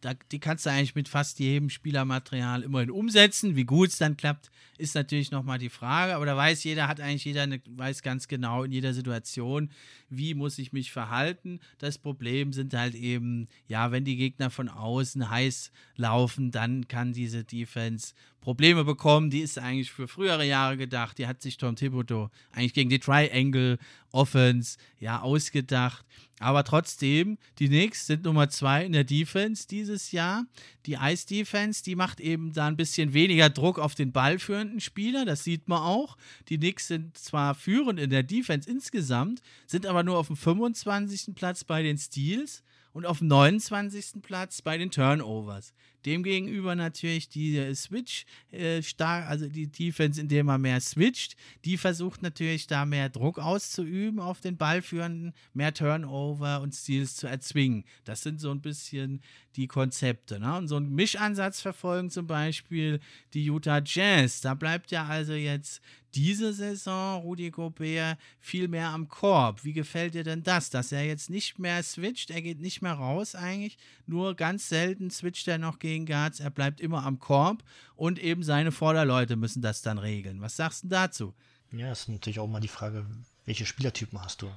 da, 0.03 0.13
die 0.33 0.39
kannst 0.39 0.65
du 0.65 0.69
eigentlich 0.69 0.95
mit 0.95 1.07
fast 1.07 1.39
jedem 1.39 1.69
Spielermaterial 1.69 2.63
immerhin 2.63 2.91
umsetzen. 2.91 3.55
Wie 3.55 3.63
gut 3.63 3.87
es 3.89 3.97
dann 3.97 4.17
klappt, 4.17 4.51
ist 4.77 4.95
natürlich 4.95 5.31
nochmal 5.31 5.59
die 5.59 5.69
Frage. 5.69 6.15
Aber 6.15 6.25
da 6.25 6.35
weiß 6.35 6.65
jeder, 6.65 6.89
hat 6.89 6.99
eigentlich 6.99 7.23
jeder, 7.23 7.43
eine, 7.43 7.61
weiß 7.65 8.03
ganz 8.03 8.27
genau 8.27 8.63
in 8.63 8.73
jeder 8.73 8.93
Situation, 8.93 9.71
wie 10.09 10.33
muss 10.33 10.59
ich 10.59 10.73
mich 10.73 10.91
verhalten. 10.91 11.61
Das 11.77 11.97
Problem 11.97 12.51
sind 12.51 12.73
halt 12.73 12.95
eben, 12.95 13.47
ja, 13.67 13.91
wenn 13.91 14.03
die 14.03 14.17
Gegner 14.17 14.49
von 14.49 14.67
außen 14.67 15.29
heiß 15.29 15.71
laufen, 15.95 16.51
dann 16.51 16.89
kann 16.89 17.13
diese 17.13 17.45
Defense 17.45 18.13
Probleme 18.43 18.83
bekommen. 18.83 19.29
Die 19.29 19.39
ist 19.39 19.57
eigentlich 19.57 19.89
für 19.89 20.05
frühere 20.05 20.45
Jahre 20.45 20.75
gedacht. 20.75 21.17
Die 21.17 21.27
hat 21.27 21.41
sich 21.41 21.55
Tom 21.55 21.77
Thibodeau 21.77 22.29
eigentlich 22.51 22.73
gegen 22.73 22.89
die 22.89 22.99
Triangle 22.99 23.77
Offense 24.11 24.77
ja 24.99 25.21
ausgedacht. 25.21 26.05
Aber 26.39 26.65
trotzdem, 26.65 27.37
die 27.59 27.69
Knicks 27.69 28.05
sind 28.05 28.25
Nummer 28.25 28.49
zwei 28.49 28.85
in 28.85 28.91
der 28.91 29.05
Defense 29.05 29.65
dieses 29.65 30.11
Jahr. 30.11 30.45
Die 30.85 30.97
Ice 31.01 31.25
Defense, 31.25 31.83
die 31.83 31.95
macht 31.95 32.19
eben 32.19 32.51
da 32.51 32.67
ein 32.67 32.75
bisschen 32.75 33.13
weniger 33.13 33.49
Druck 33.49 33.79
auf 33.79 33.95
den 33.95 34.11
ballführenden 34.11 34.81
Spieler. 34.81 35.23
Das 35.23 35.45
sieht 35.45 35.69
man 35.69 35.79
auch. 35.79 36.17
Die 36.49 36.57
Knicks 36.57 36.89
sind 36.89 37.17
zwar 37.17 37.55
führend 37.55 37.97
in 37.97 38.09
der 38.09 38.23
Defense 38.23 38.69
insgesamt, 38.69 39.41
sind 39.67 39.85
aber 39.85 40.03
nur 40.03 40.17
auf 40.17 40.27
dem 40.27 40.35
25. 40.35 41.33
Platz 41.33 41.63
bei 41.63 41.81
den 41.81 41.97
Steals 41.97 42.61
und 42.91 43.05
auf 43.05 43.19
dem 43.19 43.27
29. 43.27 44.21
Platz 44.21 44.61
bei 44.61 44.77
den 44.77 44.91
Turnovers. 44.91 45.73
Demgegenüber 46.05 46.75
natürlich 46.75 47.29
die 47.29 47.73
Switch 47.75 48.25
äh, 48.51 48.81
stark, 48.81 49.27
also 49.29 49.47
die 49.47 49.67
Defense, 49.67 50.19
in 50.19 50.27
der 50.27 50.43
man 50.43 50.61
mehr 50.61 50.81
switcht, 50.81 51.35
die 51.65 51.77
versucht 51.77 52.21
natürlich 52.21 52.67
da 52.67 52.85
mehr 52.85 53.09
Druck 53.09 53.39
auszuüben 53.39 54.19
auf 54.19 54.41
den 54.41 54.57
Ballführenden, 54.57 55.33
mehr 55.53 55.73
Turnover 55.73 56.61
und 56.61 56.73
Steals 56.73 57.15
zu 57.15 57.27
erzwingen. 57.27 57.85
Das 58.03 58.21
sind 58.21 58.39
so 58.39 58.51
ein 58.51 58.61
bisschen 58.61 59.21
die 59.55 59.67
Konzepte. 59.67 60.39
Ne? 60.39 60.57
Und 60.57 60.67
so 60.67 60.77
einen 60.77 60.93
Mischansatz 60.93 61.61
verfolgen 61.61 62.09
zum 62.09 62.27
Beispiel 62.27 62.99
die 63.33 63.45
Utah 63.45 63.81
Jazz. 63.83 64.41
Da 64.41 64.53
bleibt 64.53 64.91
ja 64.91 65.05
also 65.05 65.33
jetzt 65.33 65.81
diese 66.15 66.53
Saison 66.53 67.21
Rudi 67.21 67.49
Gobert 67.49 68.17
viel 68.39 68.67
mehr 68.67 68.89
am 68.89 69.07
Korb. 69.07 69.63
Wie 69.63 69.73
gefällt 69.73 70.13
dir 70.13 70.23
denn 70.23 70.43
das, 70.43 70.69
dass 70.69 70.91
er 70.91 71.05
jetzt 71.05 71.29
nicht 71.29 71.57
mehr 71.57 71.81
switcht? 71.81 72.29
Er 72.29 72.41
geht 72.41 72.59
nicht 72.59 72.81
mehr 72.81 72.93
raus 72.93 73.35
eigentlich, 73.35 73.77
nur 74.05 74.35
ganz 74.35 74.69
selten 74.69 75.09
switcht 75.09 75.47
er 75.47 75.57
noch 75.57 75.79
gegen 75.79 75.92
Guards. 75.99 76.39
Er 76.39 76.49
bleibt 76.49 76.81
immer 76.81 77.05
am 77.05 77.19
Korb 77.19 77.63
und 77.95 78.19
eben 78.19 78.43
seine 78.43 78.71
Vorderleute 78.71 79.35
müssen 79.35 79.61
das 79.61 79.81
dann 79.81 79.97
regeln. 79.97 80.41
Was 80.41 80.55
sagst 80.55 80.83
du 80.83 80.87
dazu? 80.87 81.33
Ja, 81.71 81.91
ist 81.91 82.09
natürlich 82.09 82.39
auch 82.39 82.47
mal 82.47 82.59
die 82.59 82.67
Frage, 82.67 83.05
welche 83.45 83.65
Spielertypen 83.65 84.21
hast 84.21 84.41
du? 84.41 84.51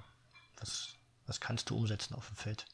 Was, 0.59 0.95
was 1.27 1.41
kannst 1.41 1.71
du 1.71 1.77
umsetzen 1.77 2.15
auf 2.15 2.29
dem 2.29 2.37
Feld? 2.37 2.67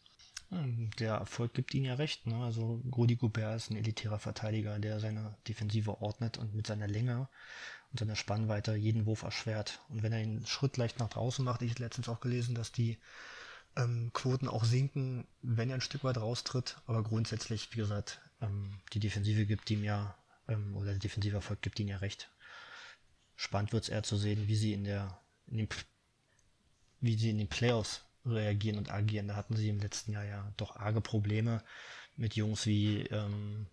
Der 0.99 1.15
Erfolg 1.15 1.55
gibt 1.55 1.73
ihnen 1.73 1.87
ja 1.87 1.95
recht. 1.95 2.27
Ne? 2.27 2.37
Also 2.45 2.83
Rudi 2.95 3.17
Gobert 3.17 3.57
ist 3.57 3.71
ein 3.71 3.77
elitärer 3.77 4.19
Verteidiger, 4.19 4.79
der 4.79 5.01
seine 5.01 5.35
Defensive 5.49 6.03
ordnet 6.03 6.37
und 6.37 6.55
mit 6.55 6.67
seiner 6.67 6.87
Länge 6.87 7.29
und 7.91 7.99
seiner 7.99 8.17
Spannweite 8.17 8.75
jeden 8.75 9.07
Wurf 9.07 9.23
erschwert. 9.23 9.81
Und 9.89 10.03
wenn 10.03 10.13
er 10.13 10.19
einen 10.19 10.47
Schritt 10.47 10.77
leicht 10.77 10.99
nach 10.99 11.09
draußen 11.09 11.45
macht, 11.45 11.63
ich 11.63 11.71
habe 11.71 11.83
letztens 11.83 12.09
auch 12.09 12.21
gelesen, 12.21 12.55
dass 12.55 12.71
die 12.71 12.99
ähm, 13.77 14.11
Quoten 14.13 14.47
auch 14.47 14.65
sinken, 14.65 15.27
wenn 15.41 15.71
er 15.71 15.77
ein 15.77 15.81
Stück 15.81 16.05
weit 16.05 16.19
raustritt. 16.19 16.77
Aber 16.87 17.03
grundsätzlich, 17.03 17.73
wie 17.73 17.79
gesagt, 17.79 18.21
ähm, 18.43 18.81
die 18.93 19.01
Defensive 19.01 19.47
gibt 19.47 19.71
ihm 19.71 19.85
ja 19.85 20.17
ähm, 20.49 20.77
oder 20.77 20.91
der 20.91 20.99
defensive 20.99 21.37
Erfolg 21.37 21.63
gibt 21.63 21.81
ihnen 21.81 21.89
ja 21.89 21.99
recht. 21.99 22.31
Spannend 23.37 23.73
wird 23.73 23.85
es 23.85 23.89
eher 23.89 24.03
zu 24.03 24.17
sehen, 24.17 24.47
wie 24.49 24.57
sie 24.57 24.73
in 24.73 24.85
der, 24.85 25.21
in 25.47 25.59
den, 25.59 25.69
wie 27.01 27.17
sie 27.17 27.31
in 27.31 27.39
den 27.39 27.49
Playoffs 27.49 28.05
reagieren 28.25 28.79
und 28.79 28.91
agieren. 28.91 29.29
Da 29.29 29.37
hatten 29.37 29.57
sie 29.57 29.69
im 29.69 29.81
letzten 29.81 30.13
Jahr 30.13 30.25
ja 30.25 30.53
doch 30.57 30.77
arge 30.77 31.01
Probleme 31.01 31.63
mit 32.17 32.37
Jungs 32.37 32.67
wie 32.67 33.03
ähm, 33.07 33.67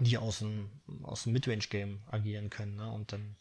die 0.00 0.18
aus 0.18 0.40
dem, 0.40 0.70
aus 1.02 1.24
dem 1.24 1.32
Midrange-Game 1.32 2.02
agieren 2.10 2.50
können. 2.50 2.76
Ne? 2.76 2.90
Und 2.90 3.12
dann 3.12 3.36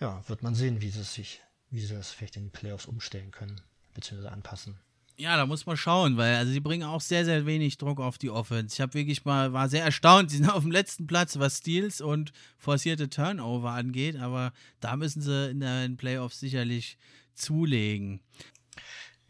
ja, 0.00 0.26
wird 0.28 0.42
man 0.42 0.54
sehen, 0.54 0.80
wie 0.80 0.90
sie 0.90 1.04
sich, 1.04 1.40
wie 1.70 1.80
sie 1.80 1.94
das 1.94 2.10
vielleicht 2.10 2.36
in 2.36 2.46
den 2.46 2.52
Playoffs 2.52 2.86
umstellen 2.86 3.30
können, 3.30 3.60
beziehungsweise 3.94 4.32
anpassen. 4.32 4.78
Ja, 5.22 5.36
da 5.36 5.46
muss 5.46 5.66
man 5.66 5.76
schauen, 5.76 6.16
weil 6.16 6.34
also 6.34 6.50
sie 6.50 6.58
bringen 6.58 6.82
auch 6.82 7.00
sehr, 7.00 7.24
sehr 7.24 7.46
wenig 7.46 7.78
Druck 7.78 8.00
auf 8.00 8.18
die 8.18 8.28
Offense. 8.28 8.74
Ich 8.74 8.80
habe 8.80 8.94
wirklich 8.94 9.24
mal, 9.24 9.52
war 9.52 9.68
sehr 9.68 9.84
erstaunt, 9.84 10.32
sie 10.32 10.38
sind 10.38 10.50
auf 10.50 10.64
dem 10.64 10.72
letzten 10.72 11.06
Platz, 11.06 11.38
was 11.38 11.58
Steals 11.58 12.00
und 12.00 12.32
forcierte 12.58 13.08
Turnover 13.08 13.70
angeht, 13.70 14.16
aber 14.16 14.52
da 14.80 14.96
müssen 14.96 15.22
sie 15.22 15.50
in 15.50 15.60
den 15.60 15.96
Playoffs 15.96 16.40
sicherlich 16.40 16.98
zulegen. 17.34 18.18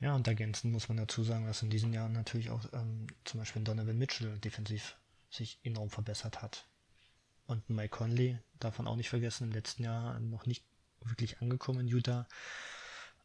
Ja, 0.01 0.15
und 0.15 0.27
ergänzend 0.27 0.73
muss 0.73 0.89
man 0.89 0.97
dazu 0.97 1.25
sagen, 1.25 1.45
dass 1.45 1.61
in 1.61 1.69
diesen 1.69 1.93
Jahren 1.93 2.13
natürlich 2.13 2.49
auch 2.49 2.65
ähm, 2.73 3.09
zum 3.27 3.41
Beispiel 3.41 3.61
Donovan 3.61 3.99
Mitchell 3.99 4.39
defensiv 4.39 4.97
sich 5.29 5.59
enorm 5.63 5.91
verbessert 5.91 6.41
hat. 6.41 6.65
Und 7.45 7.69
Mike 7.69 7.99
Conley, 7.99 8.39
man 8.79 8.87
auch 8.87 8.97
nicht 8.97 9.11
vergessen, 9.11 9.49
im 9.49 9.53
letzten 9.53 9.83
Jahr 9.83 10.19
noch 10.21 10.47
nicht 10.47 10.65
wirklich 11.05 11.43
angekommen 11.43 11.81
in 11.81 11.89
Utah. 11.89 12.27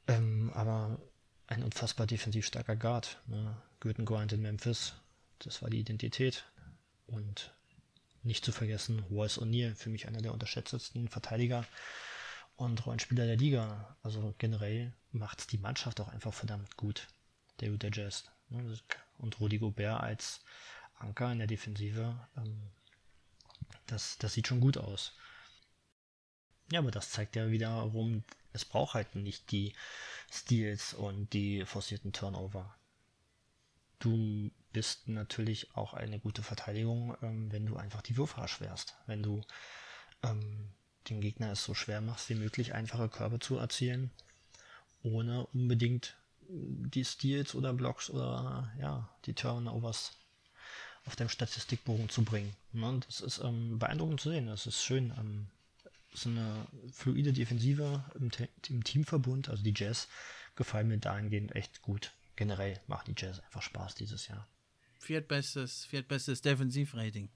Ähm, 0.10 0.52
aber 0.54 1.00
ein 1.48 1.64
unfassbar 1.64 2.08
defensiv 2.08 2.46
starker 2.46 2.76
Guard. 2.76 3.22
Ne? 3.28 3.56
Gürten 3.80 4.06
Grind 4.06 4.34
in 4.34 4.42
Memphis, 4.42 4.94
das 5.40 5.62
war 5.62 5.70
die 5.70 5.80
Identität. 5.80 6.46
Und 7.08 7.54
nicht 8.24 8.44
zu 8.44 8.52
vergessen, 8.52 9.00
Royce 9.10 9.40
O'Neill, 9.40 9.74
für 9.76 9.90
mich 9.90 10.08
einer 10.08 10.22
der 10.22 10.34
unterschätztesten 10.34 11.08
Verteidiger 11.08 11.66
und 12.58 12.86
Rollenspieler 12.86 13.26
der 13.26 13.38
Liga. 13.38 13.96
Also 14.04 14.36
generell 14.38 14.94
macht 15.12 15.52
die 15.52 15.58
Mannschaft 15.58 16.02
auch 16.02 16.10
einfach 16.10 16.34
verdammt 16.34 16.76
gut, 16.76 17.08
der 17.62 17.70
Utah 17.70 17.90
Jazz. 17.92 18.30
Ne? 18.50 18.78
Und 19.18 19.40
Rudy 19.40 19.58
Gobert 19.58 20.02
als 20.02 20.42
Anker 20.96 21.32
in 21.32 21.38
der 21.38 21.48
Defensive, 21.48 22.16
ähm, 22.36 22.62
das, 23.86 24.18
das 24.18 24.34
sieht 24.34 24.48
schon 24.48 24.60
gut 24.60 24.78
aus. 24.78 25.14
Ja, 26.72 26.80
aber 26.80 26.92
das 26.92 27.12
zeigt 27.12 27.36
ja 27.36 27.50
wiederum, 27.50 28.24
es 28.58 28.66
braucht 28.66 28.96
halt 28.96 29.16
nicht 29.16 29.52
die 29.52 29.74
Steals 30.32 30.94
und 30.94 31.32
die 31.34 31.66
forcierten 31.66 32.12
Turnover. 32.12 32.76
Du 34.00 34.52
bist 34.74 35.08
natürlich 35.08 35.76
auch 35.76 35.94
eine 35.94 36.20
gute 36.20 36.44
Verteidigung, 36.44 37.16
ähm, 37.22 37.52
wenn 37.52 37.66
du 37.66 37.78
einfach 37.78 38.02
die 38.02 38.18
Würfe 38.18 38.42
erschwerst. 38.42 38.96
Wenn 39.06 39.24
du 39.24 39.42
ähm, 40.24 40.70
den 41.10 41.22
Gegner 41.22 41.52
es 41.52 41.64
so 41.64 41.74
schwer 41.74 42.02
machst 42.02 42.30
wie 42.30 42.36
möglich, 42.36 42.74
einfache 42.74 43.10
Körbe 43.10 43.40
zu 43.40 43.58
erzielen, 43.58 44.12
ohne 45.04 45.46
unbedingt 45.48 46.18
die 46.50 47.06
Steals 47.06 47.56
oder 47.56 47.74
Blocks 47.74 48.10
oder 48.10 48.72
ja, 48.80 49.10
die 49.26 49.34
Turnovers 49.34 50.18
auf 51.06 51.16
deinem 51.16 51.30
Statistikbogen 51.30 52.10
zu 52.10 52.24
bringen. 52.24 52.54
Ne? 52.74 53.00
Das 53.06 53.22
ist 53.22 53.40
ähm, 53.40 53.80
beeindruckend 53.80 54.20
zu 54.20 54.30
sehen. 54.30 54.48
Das 54.48 54.68
ist 54.68 54.84
schön. 54.84 55.14
Ähm, 55.18 55.48
so 56.14 56.30
eine 56.30 56.68
fluide 56.92 57.34
Defensive 57.34 58.04
im, 58.16 58.32
im, 58.70 58.84
Teamverbund, 58.84 59.50
also 59.50 59.64
die 59.64 59.74
Jazz, 59.76 60.08
gefallen 60.56 60.88
mir 60.88 60.98
dahingehend 60.98 61.56
echt 61.56 61.82
gut. 61.82 62.14
Generell 62.36 62.80
macht 62.88 63.08
die 63.08 63.16
Jazz 63.18 63.40
einfach 63.40 63.62
Spaß 63.62 63.96
dieses 63.96 64.28
Jahr. 64.28 64.48
Viertbestes, 65.00 65.86
viertbestes 65.86 66.42
Defensivrating. 66.42 67.30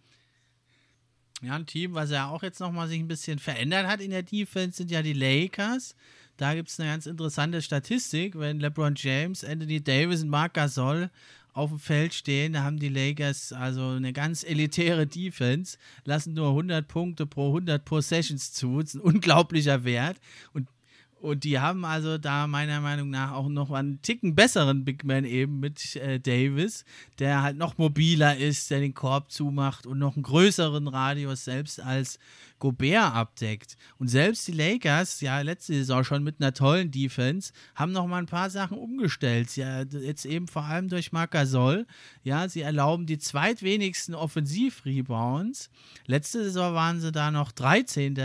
Ja, 1.41 1.55
ein 1.55 1.65
Team, 1.65 1.93
was 1.95 2.11
ja 2.11 2.29
auch 2.29 2.43
jetzt 2.43 2.59
nochmal 2.59 2.87
sich 2.87 2.99
ein 2.99 3.07
bisschen 3.07 3.39
verändert 3.39 3.87
hat 3.87 3.99
in 3.99 4.11
der 4.11 4.21
Defense, 4.21 4.77
sind 4.77 4.91
ja 4.91 5.01
die 5.01 5.13
Lakers. 5.13 5.95
Da 6.37 6.53
gibt 6.53 6.69
es 6.69 6.79
eine 6.79 6.89
ganz 6.89 7.07
interessante 7.07 7.61
Statistik, 7.61 8.37
wenn 8.37 8.59
LeBron 8.59 8.93
James, 8.95 9.43
Anthony 9.43 9.83
Davis 9.83 10.21
und 10.21 10.29
Marc 10.29 10.53
Gasol 10.53 11.09
auf 11.53 11.69
dem 11.69 11.79
Feld 11.79 12.13
stehen. 12.13 12.53
Da 12.53 12.63
haben 12.63 12.79
die 12.79 12.89
Lakers 12.89 13.53
also 13.53 13.89
eine 13.89 14.13
ganz 14.13 14.43
elitäre 14.43 15.07
Defense, 15.07 15.77
lassen 16.05 16.33
nur 16.33 16.49
100 16.49 16.87
Punkte 16.87 17.25
pro 17.25 17.47
100 17.47 17.83
Possessions 17.83 18.53
zu. 18.53 18.81
Das 18.81 18.93
ist 18.93 18.95
ein 18.95 19.01
unglaublicher 19.01 19.83
Wert. 19.83 20.17
Und 20.53 20.67
und 21.21 21.43
die 21.43 21.59
haben 21.59 21.85
also 21.85 22.17
da 22.17 22.47
meiner 22.47 22.81
Meinung 22.81 23.11
nach 23.11 23.33
auch 23.33 23.47
noch 23.47 23.69
einen 23.69 24.01
Ticken 24.01 24.33
besseren 24.33 24.83
Big 24.83 25.03
Man 25.03 25.23
eben 25.23 25.59
mit 25.59 25.95
äh, 25.95 26.19
Davis, 26.19 26.83
der 27.19 27.43
halt 27.43 27.57
noch 27.57 27.77
mobiler 27.77 28.37
ist, 28.37 28.71
der 28.71 28.79
den 28.79 28.95
Korb 28.95 29.31
zumacht 29.31 29.85
und 29.85 29.99
noch 29.99 30.15
einen 30.15 30.23
größeren 30.23 30.87
Radius 30.87 31.45
selbst 31.45 31.79
als 31.79 32.17
Gobert 32.61 33.13
abdeckt. 33.13 33.75
Und 33.97 34.07
selbst 34.07 34.47
die 34.47 34.53
Lakers, 34.53 35.19
ja, 35.19 35.41
letzte 35.41 35.73
Saison 35.73 36.05
schon 36.05 36.23
mit 36.23 36.37
einer 36.39 36.53
tollen 36.53 36.91
Defense, 36.91 37.51
haben 37.75 37.91
noch 37.91 38.07
mal 38.07 38.19
ein 38.19 38.27
paar 38.27 38.49
Sachen 38.49 38.77
umgestellt. 38.77 39.57
Ja, 39.57 39.81
jetzt 39.81 40.25
eben 40.25 40.47
vor 40.47 40.63
allem 40.63 40.87
durch 40.87 41.11
Marc 41.11 41.31
Gasol. 41.31 41.85
Ja, 42.23 42.47
sie 42.47 42.61
erlauben 42.61 43.05
die 43.05 43.17
zweitwenigsten 43.17 44.15
Offensiv-Rebounds. 44.15 45.69
Letzte 46.05 46.45
Saison 46.45 46.73
waren 46.73 47.01
sie 47.01 47.11
da 47.11 47.31
noch 47.31 47.51
13 47.51 48.15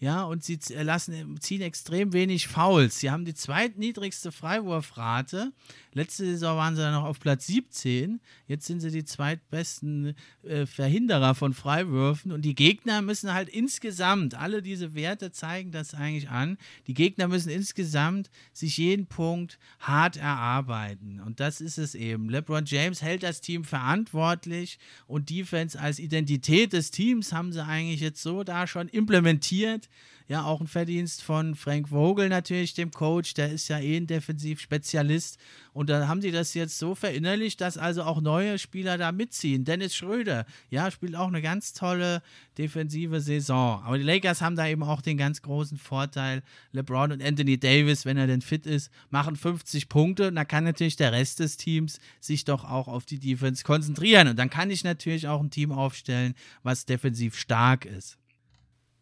ja, 0.00 0.22
und 0.22 0.44
sie 0.44 0.58
lassen, 0.74 1.40
ziehen 1.40 1.60
extrem 1.60 2.12
wenig 2.12 2.46
Fouls. 2.46 3.00
Sie 3.00 3.10
haben 3.10 3.24
die 3.24 3.34
zweitniedrigste 3.34 4.30
Freiwurfrate. 4.30 5.52
Letzte 5.92 6.24
Saison 6.24 6.56
waren 6.56 6.76
sie 6.76 6.82
dann 6.82 6.94
noch 6.94 7.04
auf 7.04 7.18
Platz 7.18 7.48
17. 7.48 8.20
Jetzt 8.46 8.66
sind 8.66 8.78
sie 8.78 8.92
die 8.92 9.04
zweitbesten 9.04 10.14
äh, 10.44 10.66
Verhinderer 10.66 11.34
von 11.34 11.52
Freiwürfen. 11.52 12.30
Und 12.30 12.42
die 12.42 12.54
Gegner 12.54 13.02
müssen 13.02 13.34
halt 13.34 13.48
insgesamt, 13.68 14.34
alle 14.34 14.62
diese 14.62 14.94
Werte 14.94 15.30
zeigen 15.30 15.72
das 15.72 15.92
eigentlich 15.92 16.30
an, 16.30 16.56
die 16.86 16.94
Gegner 16.94 17.28
müssen 17.28 17.50
insgesamt 17.50 18.30
sich 18.54 18.78
jeden 18.78 19.08
Punkt 19.08 19.58
hart 19.78 20.16
erarbeiten. 20.16 21.20
Und 21.20 21.38
das 21.38 21.60
ist 21.60 21.76
es 21.76 21.94
eben. 21.94 22.30
LeBron 22.30 22.64
James 22.64 23.02
hält 23.02 23.22
das 23.22 23.42
Team 23.42 23.64
verantwortlich 23.64 24.78
und 25.06 25.28
Defense 25.28 25.78
als 25.78 25.98
Identität 25.98 26.72
des 26.72 26.90
Teams 26.90 27.34
haben 27.34 27.52
sie 27.52 27.62
eigentlich 27.62 28.00
jetzt 28.00 28.22
so 28.22 28.42
da 28.42 28.66
schon 28.66 28.88
implementiert 28.88 29.90
ja, 30.28 30.44
auch 30.44 30.60
ein 30.60 30.66
Verdienst 30.66 31.22
von 31.22 31.54
Frank 31.54 31.88
Vogel 31.88 32.28
natürlich, 32.28 32.74
dem 32.74 32.90
Coach, 32.90 33.32
der 33.32 33.50
ist 33.50 33.68
ja 33.68 33.78
eh 33.78 33.96
ein 33.96 34.06
Defensivspezialist. 34.06 35.38
Und 35.72 35.88
da 35.88 36.06
haben 36.06 36.20
sie 36.20 36.30
das 36.30 36.52
jetzt 36.52 36.78
so 36.78 36.94
verinnerlicht, 36.94 37.62
dass 37.62 37.78
also 37.78 38.02
auch 38.02 38.20
neue 38.20 38.58
Spieler 38.58 38.98
da 38.98 39.10
mitziehen. 39.10 39.64
Dennis 39.64 39.94
Schröder, 39.94 40.44
ja, 40.68 40.90
spielt 40.90 41.16
auch 41.16 41.28
eine 41.28 41.40
ganz 41.40 41.72
tolle 41.72 42.20
defensive 42.58 43.22
Saison. 43.22 43.82
Aber 43.82 43.96
die 43.96 44.04
Lakers 44.04 44.42
haben 44.42 44.56
da 44.56 44.66
eben 44.66 44.82
auch 44.82 45.00
den 45.00 45.16
ganz 45.16 45.40
großen 45.40 45.78
Vorteil. 45.78 46.42
LeBron 46.72 47.12
und 47.12 47.22
Anthony 47.22 47.58
Davis, 47.58 48.04
wenn 48.04 48.18
er 48.18 48.26
denn 48.26 48.42
fit 48.42 48.66
ist, 48.66 48.90
machen 49.08 49.34
50 49.34 49.88
Punkte. 49.88 50.28
Und 50.28 50.34
da 50.34 50.44
kann 50.44 50.64
natürlich 50.64 50.96
der 50.96 51.12
Rest 51.12 51.38
des 51.38 51.56
Teams 51.56 52.00
sich 52.20 52.44
doch 52.44 52.64
auch 52.64 52.88
auf 52.88 53.06
die 53.06 53.18
Defense 53.18 53.64
konzentrieren. 53.64 54.28
Und 54.28 54.38
dann 54.38 54.50
kann 54.50 54.70
ich 54.70 54.84
natürlich 54.84 55.26
auch 55.26 55.40
ein 55.40 55.50
Team 55.50 55.72
aufstellen, 55.72 56.34
was 56.62 56.84
defensiv 56.84 57.34
stark 57.34 57.86
ist. 57.86 58.17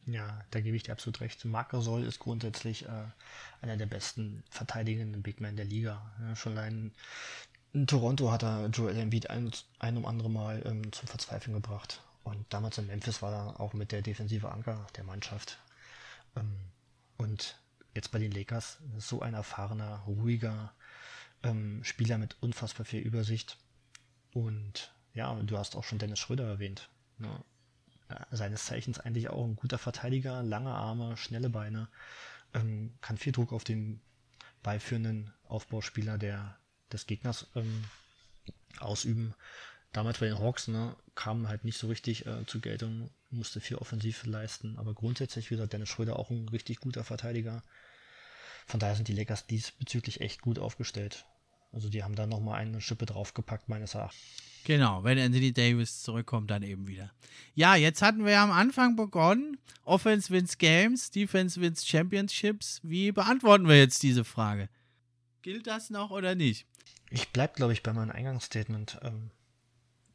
Ja, 0.06 0.44
da 0.52 0.60
gebe 0.60 0.76
ich 0.76 0.84
dir 0.84 0.92
absolut 0.92 1.20
recht. 1.20 1.44
Marc 1.44 1.70
Gasol 1.70 2.04
ist 2.04 2.20
grundsätzlich 2.20 2.86
äh, 2.86 3.04
einer 3.60 3.76
der 3.76 3.86
besten 3.86 4.44
verteidigenden 4.50 5.22
Big 5.22 5.40
Men 5.40 5.56
der 5.56 5.64
Liga. 5.64 6.14
Ja, 6.20 6.36
schon 6.36 6.56
allein 6.56 6.92
in 7.72 7.86
Toronto 7.86 8.30
hat 8.30 8.42
er 8.42 8.66
Joel 8.68 8.96
Embiid 8.96 9.28
ein, 9.28 9.50
ein 9.80 9.96
um 9.96 10.06
andere 10.06 10.30
Mal 10.30 10.62
ähm, 10.64 10.92
zum 10.92 11.08
Verzweifeln 11.08 11.54
gebracht. 11.54 12.00
Und 12.22 12.46
damals 12.48 12.78
in 12.78 12.86
Memphis 12.86 13.20
war 13.20 13.32
er 13.32 13.60
auch 13.60 13.74
mit 13.74 13.92
der 13.92 14.00
defensive 14.00 14.50
Anker 14.50 14.86
der 14.96 15.04
Mannschaft. 15.04 15.58
Ähm, 16.36 16.56
und 17.18 17.60
jetzt 17.94 18.12
bei 18.12 18.18
den 18.18 18.32
Lakers 18.32 18.78
so 18.96 19.20
ein 19.20 19.34
erfahrener, 19.34 20.04
ruhiger 20.06 20.72
ähm, 21.42 21.84
Spieler 21.84 22.16
mit 22.16 22.36
unfassbar 22.40 22.86
viel 22.86 23.00
Übersicht. 23.00 23.58
Und 24.32 24.92
ja, 25.14 25.34
du 25.34 25.58
hast 25.58 25.76
auch 25.76 25.84
schon 25.84 25.98
Dennis 25.98 26.18
Schröder 26.18 26.46
erwähnt. 26.46 26.88
Ne? 27.18 27.44
Seines 28.30 28.66
Zeichens 28.66 29.00
eigentlich 29.00 29.28
auch 29.28 29.44
ein 29.44 29.56
guter 29.56 29.78
Verteidiger, 29.78 30.42
lange 30.42 30.72
Arme, 30.72 31.16
schnelle 31.16 31.50
Beine, 31.50 31.88
ähm, 32.54 32.94
kann 33.00 33.18
viel 33.18 33.32
Druck 33.32 33.52
auf 33.52 33.64
den 33.64 34.00
beiführenden 34.62 35.32
Aufbauspieler 35.48 36.18
der, 36.18 36.58
des 36.92 37.06
Gegners 37.06 37.46
ähm, 37.54 37.84
ausüben. 38.78 39.34
Damals 39.92 40.18
bei 40.18 40.26
den 40.26 40.38
Hawks 40.38 40.68
ne, 40.68 40.94
kam 41.14 41.48
halt 41.48 41.64
nicht 41.64 41.78
so 41.78 41.86
richtig 41.88 42.26
äh, 42.26 42.44
zur 42.46 42.60
Geltung, 42.60 43.10
musste 43.30 43.60
viel 43.60 43.76
offensiv 43.76 44.26
leisten, 44.26 44.76
aber 44.78 44.94
grundsätzlich 44.94 45.50
wieder 45.50 45.66
Dennis 45.66 45.88
Schröder 45.88 46.18
auch 46.18 46.30
ein 46.30 46.48
richtig 46.48 46.80
guter 46.80 47.04
Verteidiger. 47.04 47.62
Von 48.66 48.80
daher 48.80 48.96
sind 48.96 49.08
die 49.08 49.14
Lakers 49.14 49.46
diesbezüglich 49.46 50.20
echt 50.20 50.42
gut 50.42 50.58
aufgestellt. 50.58 51.24
Also 51.72 51.88
die 51.88 52.02
haben 52.02 52.16
da 52.16 52.26
nochmal 52.26 52.60
eine 52.60 52.80
Schippe 52.80 53.06
draufgepackt, 53.06 53.68
meines 53.68 53.94
Erachtens. 53.94 54.20
Genau, 54.66 55.04
wenn 55.04 55.16
Anthony 55.16 55.52
Davis 55.52 56.02
zurückkommt, 56.02 56.50
dann 56.50 56.64
eben 56.64 56.88
wieder. 56.88 57.12
Ja, 57.54 57.76
jetzt 57.76 58.02
hatten 58.02 58.24
wir 58.24 58.40
am 58.40 58.50
Anfang 58.50 58.96
begonnen. 58.96 59.58
Offense 59.84 60.30
wins 60.30 60.58
Games, 60.58 61.12
Defense 61.12 61.60
wins 61.60 61.86
Championships. 61.86 62.80
Wie 62.82 63.12
beantworten 63.12 63.68
wir 63.68 63.78
jetzt 63.78 64.02
diese 64.02 64.24
Frage? 64.24 64.68
Gilt 65.42 65.68
das 65.68 65.88
noch 65.90 66.10
oder 66.10 66.34
nicht? 66.34 66.66
Ich 67.10 67.28
bleibe, 67.28 67.54
glaube 67.54 67.74
ich, 67.74 67.84
bei 67.84 67.92
meinem 67.92 68.10
Eingangsstatement. 68.10 68.98
Ähm, 69.02 69.30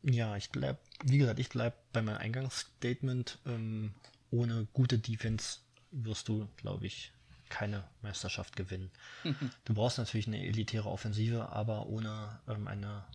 Ja, 0.04 0.36
ich 0.36 0.50
bleib, 0.50 0.82
wie 1.06 1.20
gesagt, 1.20 1.40
ich 1.40 1.48
bleib 1.48 1.74
bei 1.94 2.02
meinem 2.02 2.18
Eingangsstatement. 2.18 3.40
Ähm, 3.46 3.94
ohne 4.32 4.68
gute 4.74 5.00
Defense 5.00 5.60
wirst 5.92 6.28
du, 6.28 6.50
glaube 6.58 6.88
ich, 6.88 7.14
keine 7.48 7.86
Meisterschaft 8.02 8.58
gewinnen. 8.58 8.92
Du 9.64 9.74
brauchst 9.76 9.98
natürlich 9.98 10.28
eine 10.28 10.46
elitäre 10.46 10.90
Offensive, 10.90 11.54
aber 11.54 11.86
ohne 11.86 12.42
ähm, 12.50 12.68
eine 12.68 13.06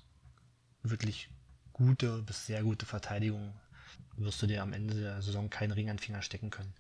wirklich 0.91 1.29
gute 1.73 2.23
bis 2.23 2.47
sehr 2.47 2.63
gute 2.63 2.87
Verteidigung 2.87 3.53
wirst 4.17 4.41
du 4.43 4.47
dir 4.47 4.63
am 4.63 4.73
Ende 4.73 4.95
der 4.95 5.23
Saison 5.23 5.51
keinen 5.51 5.73
Ring 5.73 5.91
an 5.91 5.97
den 5.97 6.03
Finger 6.03 6.23
stecken 6.23 6.51
können. 6.51 6.75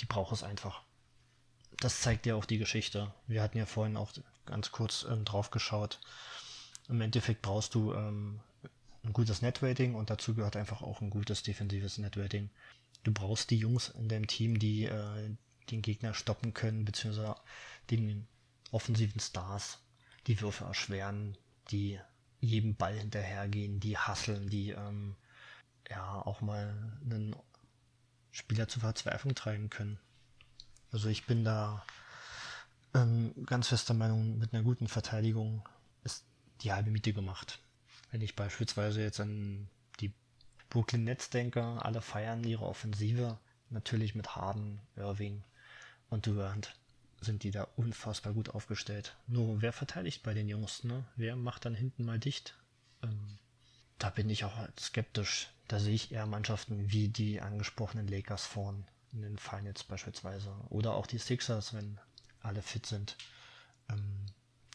Die 0.00 0.06
braucht 0.06 0.32
es 0.32 0.42
einfach. 0.42 0.82
Das 1.78 2.00
zeigt 2.00 2.26
ja 2.26 2.34
auch 2.34 2.44
die 2.44 2.58
Geschichte. 2.58 3.12
Wir 3.26 3.42
hatten 3.42 3.58
ja 3.58 3.66
vorhin 3.66 3.96
auch 3.96 4.12
ganz 4.46 4.72
kurz 4.72 5.06
ähm, 5.08 5.24
drauf 5.24 5.50
geschaut. 5.50 6.00
Im 6.88 7.00
Endeffekt 7.00 7.42
brauchst 7.42 7.74
du 7.74 7.92
ähm, 7.92 8.40
ein 9.04 9.12
gutes 9.12 9.42
Netrating 9.42 9.94
und 9.94 10.10
dazu 10.10 10.34
gehört 10.34 10.56
einfach 10.56 10.82
auch 10.82 11.00
ein 11.00 11.10
gutes 11.10 11.42
defensives 11.42 11.98
Netrating. 11.98 12.50
Du 13.02 13.12
brauchst 13.12 13.50
die 13.50 13.58
Jungs 13.58 13.90
in 13.90 14.08
deinem 14.08 14.26
Team, 14.26 14.58
die 14.58 14.84
äh, 14.84 15.36
den 15.70 15.82
Gegner 15.82 16.14
stoppen 16.14 16.54
können, 16.54 16.84
beziehungsweise 16.84 17.36
den 17.90 18.26
offensiven 18.70 19.20
Stars 19.20 19.78
die 20.26 20.40
Würfe 20.40 20.64
erschweren, 20.64 21.36
die 21.70 22.00
jedem 22.46 22.76
Ball 22.76 22.98
hinterhergehen, 22.98 23.80
die 23.80 23.98
hasseln, 23.98 24.48
die 24.48 24.70
ähm, 24.70 25.16
ja 25.88 26.14
auch 26.14 26.40
mal 26.40 26.74
einen 27.04 27.36
Spieler 28.30 28.68
zur 28.68 28.82
Verzweiflung 28.82 29.34
treiben 29.34 29.70
können. 29.70 29.98
Also 30.92 31.08
ich 31.08 31.26
bin 31.26 31.44
da 31.44 31.84
ähm, 32.94 33.32
ganz 33.46 33.68
fester 33.68 33.94
Meinung, 33.94 34.38
mit 34.38 34.52
einer 34.52 34.62
guten 34.62 34.88
Verteidigung 34.88 35.68
ist 36.04 36.24
die 36.62 36.72
halbe 36.72 36.90
Miete 36.90 37.12
gemacht. 37.12 37.58
Wenn 38.10 38.20
ich 38.20 38.36
beispielsweise 38.36 39.02
jetzt 39.02 39.20
an 39.20 39.68
die 40.00 40.12
Brooklyn 40.70 41.04
Nets 41.04 41.30
denke, 41.30 41.62
alle 41.82 42.00
feiern 42.00 42.44
ihre 42.44 42.64
Offensive, 42.64 43.38
natürlich 43.70 44.14
mit 44.14 44.36
Harden, 44.36 44.80
Irving 44.96 45.42
und 46.08 46.26
Durant 46.26 46.74
sind 47.26 47.42
die 47.42 47.50
da 47.50 47.68
unfassbar 47.76 48.32
gut 48.32 48.50
aufgestellt. 48.50 49.16
Nur 49.26 49.60
wer 49.60 49.72
verteidigt 49.72 50.22
bei 50.22 50.32
den 50.32 50.48
Jungs, 50.48 50.84
ne? 50.84 51.04
Wer 51.16 51.36
macht 51.36 51.64
dann 51.64 51.74
hinten 51.74 52.04
mal 52.04 52.18
dicht? 52.18 52.56
Ähm, 53.02 53.38
da 53.98 54.10
bin 54.10 54.30
ich 54.30 54.44
auch 54.44 54.56
skeptisch. 54.78 55.48
Da 55.68 55.80
sehe 55.80 55.94
ich 55.94 56.12
eher 56.12 56.26
Mannschaften 56.26 56.90
wie 56.90 57.08
die 57.08 57.40
angesprochenen 57.40 58.06
Lakers 58.06 58.46
vorn 58.46 58.86
in 59.12 59.22
den 59.22 59.38
Finals 59.38 59.84
beispielsweise. 59.84 60.54
Oder 60.70 60.94
auch 60.94 61.06
die 61.06 61.18
Sixers, 61.18 61.74
wenn 61.74 61.98
alle 62.40 62.62
fit 62.62 62.86
sind. 62.86 63.16
Ähm, 63.88 64.26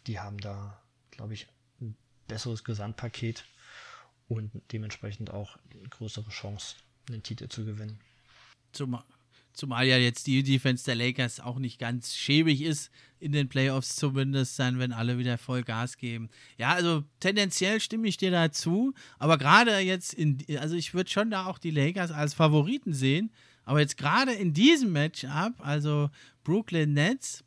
die 0.08 0.20
haben 0.20 0.40
da, 0.40 0.82
glaube 1.12 1.34
ich, 1.34 1.48
ein 1.80 1.96
besseres 2.28 2.64
Gesamtpaket 2.64 3.46
und 4.28 4.52
dementsprechend 4.72 5.32
auch 5.32 5.58
größere 5.90 6.30
Chance, 6.30 6.76
den 7.10 7.24
Titel 7.24 7.48
zu 7.50 7.66
gewinnen. 7.66 8.00
Zumal, 8.72 9.04
zumal 9.54 9.88
ja 9.88 9.98
jetzt 9.98 10.28
die 10.28 10.44
Defense 10.44 10.86
der 10.86 10.96
Lakers 10.96 11.40
auch 11.40 11.60
nicht 11.60 11.80
ganz 11.80 12.16
schäbig 12.16 12.62
ist, 12.62 12.92
in 13.20 13.32
den 13.32 13.50
Playoffs 13.50 13.96
zumindest 13.96 14.58
dann, 14.60 14.80
wenn 14.80 14.92
alle 14.92 15.18
wieder 15.18 15.38
voll 15.38 15.64
Gas 15.64 15.98
geben. 15.98 16.30
Ja, 16.58 16.74
also 16.74 17.04
tendenziell 17.20 17.80
stimme 17.80 18.08
ich 18.08 18.18
dir 18.18 18.32
dazu, 18.32 18.94
aber 19.20 19.38
gerade 19.38 19.78
jetzt 19.80 20.14
in, 20.14 20.40
also 20.60 20.76
ich 20.76 20.94
würde 20.94 21.10
schon 21.10 21.30
da 21.30 21.46
auch 21.46 21.60
die 21.60 21.72
Lakers 21.72 22.12
als 22.12 22.34
Favoriten 22.34 22.94
sehen, 22.94 23.32
aber 23.64 23.80
jetzt 23.80 23.98
gerade 23.98 24.34
in 24.34 24.54
diesem 24.54 24.92
Matchup, 24.92 25.54
also 25.60 26.10
Brooklyn 26.44 26.94
Nets, 26.94 27.44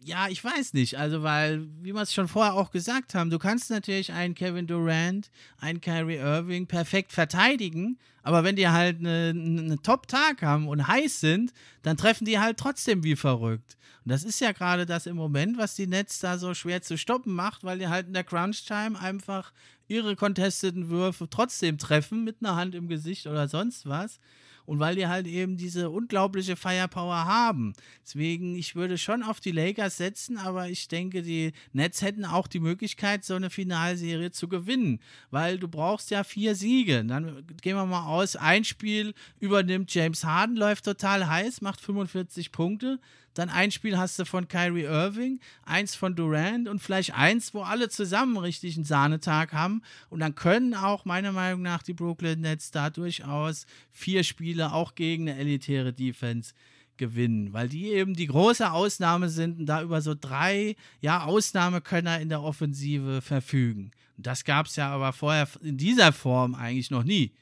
ja, 0.00 0.28
ich 0.28 0.42
weiß 0.42 0.74
nicht. 0.74 0.96
Also, 0.98 1.22
weil, 1.22 1.66
wie 1.82 1.92
wir 1.92 2.02
es 2.02 2.14
schon 2.14 2.28
vorher 2.28 2.54
auch 2.54 2.70
gesagt 2.70 3.14
haben, 3.14 3.30
du 3.30 3.38
kannst 3.38 3.70
natürlich 3.70 4.12
einen 4.12 4.34
Kevin 4.34 4.66
Durant, 4.66 5.30
einen 5.58 5.80
Kyrie 5.80 6.16
Irving 6.16 6.66
perfekt 6.66 7.12
verteidigen, 7.12 7.98
aber 8.22 8.44
wenn 8.44 8.56
die 8.56 8.68
halt 8.68 8.98
einen 8.98 9.58
eine 9.58 9.82
Top-Tag 9.82 10.42
haben 10.42 10.68
und 10.68 10.86
heiß 10.86 11.20
sind, 11.20 11.52
dann 11.82 11.96
treffen 11.96 12.24
die 12.24 12.38
halt 12.38 12.58
trotzdem 12.58 13.02
wie 13.02 13.16
verrückt. 13.16 13.76
Und 14.04 14.12
das 14.12 14.24
ist 14.24 14.40
ja 14.40 14.52
gerade 14.52 14.86
das 14.86 15.06
im 15.06 15.16
Moment, 15.16 15.58
was 15.58 15.74
die 15.74 15.86
Nets 15.86 16.20
da 16.20 16.38
so 16.38 16.54
schwer 16.54 16.80
zu 16.82 16.96
stoppen 16.96 17.34
macht, 17.34 17.64
weil 17.64 17.78
die 17.78 17.88
halt 17.88 18.06
in 18.06 18.14
der 18.14 18.24
Crunch-Time 18.24 18.98
einfach 18.98 19.52
ihre 19.88 20.14
contesteten 20.14 20.88
Würfe 20.88 21.28
trotzdem 21.28 21.78
treffen 21.78 22.24
mit 22.24 22.36
einer 22.40 22.56
Hand 22.56 22.74
im 22.74 22.88
Gesicht 22.88 23.26
oder 23.26 23.48
sonst 23.48 23.86
was 23.86 24.20
und 24.68 24.80
weil 24.80 24.96
die 24.96 25.06
halt 25.06 25.26
eben 25.26 25.56
diese 25.56 25.88
unglaubliche 25.88 26.54
Firepower 26.54 27.24
haben. 27.24 27.72
Deswegen, 28.04 28.54
ich 28.54 28.76
würde 28.76 28.98
schon 28.98 29.22
auf 29.22 29.40
die 29.40 29.50
Lakers 29.50 29.96
setzen, 29.96 30.36
aber 30.36 30.68
ich 30.68 30.88
denke, 30.88 31.22
die 31.22 31.52
Nets 31.72 32.02
hätten 32.02 32.26
auch 32.26 32.46
die 32.46 32.60
Möglichkeit, 32.60 33.24
so 33.24 33.34
eine 33.34 33.48
Finalserie 33.48 34.30
zu 34.30 34.46
gewinnen, 34.46 35.00
weil 35.30 35.58
du 35.58 35.68
brauchst 35.68 36.10
ja 36.10 36.22
vier 36.22 36.54
Siege. 36.54 37.02
Dann 37.02 37.46
gehen 37.62 37.76
wir 37.76 37.86
mal 37.86 38.08
aus, 38.08 38.36
ein 38.36 38.62
Spiel 38.62 39.14
übernimmt 39.40 39.94
James 39.94 40.22
Harden, 40.22 40.56
läuft 40.56 40.84
total 40.84 41.26
heiß, 41.26 41.62
macht 41.62 41.80
45 41.80 42.52
Punkte. 42.52 43.00
Dann 43.34 43.50
ein 43.50 43.70
Spiel 43.70 43.96
hast 43.96 44.18
du 44.18 44.24
von 44.24 44.48
Kyrie 44.48 44.82
Irving, 44.82 45.40
eins 45.62 45.94
von 45.94 46.16
Durant 46.16 46.68
und 46.68 46.80
vielleicht 46.80 47.14
eins, 47.14 47.54
wo 47.54 47.62
alle 47.62 47.88
zusammen 47.88 48.36
richtig 48.36 48.76
einen 48.76 48.84
Sahnetag 48.84 49.52
haben. 49.52 49.82
Und 50.10 50.20
dann 50.20 50.34
können 50.34 50.74
auch 50.74 51.04
meiner 51.04 51.32
Meinung 51.32 51.62
nach 51.62 51.82
die 51.82 51.94
Brooklyn 51.94 52.40
Nets 52.40 52.70
da 52.70 52.90
durchaus 52.90 53.66
vier 53.90 54.24
Spiele 54.24 54.72
auch 54.72 54.94
gegen 54.94 55.28
eine 55.28 55.38
elitäre 55.38 55.92
Defense 55.92 56.52
gewinnen, 56.98 57.52
weil 57.52 57.68
die 57.68 57.86
eben 57.86 58.14
die 58.14 58.26
große 58.26 58.70
Ausnahme 58.70 59.30
sind 59.30 59.60
und 59.60 59.66
da 59.66 59.82
über 59.82 60.02
so 60.02 60.14
drei 60.14 60.76
ja, 61.00 61.24
Ausnahmekönner 61.24 62.20
in 62.20 62.28
der 62.28 62.42
Offensive 62.42 63.22
verfügen. 63.22 63.92
Und 64.16 64.26
das 64.26 64.44
gab 64.44 64.66
es 64.66 64.76
ja 64.76 64.90
aber 64.90 65.12
vorher 65.12 65.48
in 65.62 65.78
dieser 65.78 66.12
Form 66.12 66.54
eigentlich 66.54 66.90
noch 66.90 67.04
nie. 67.04 67.32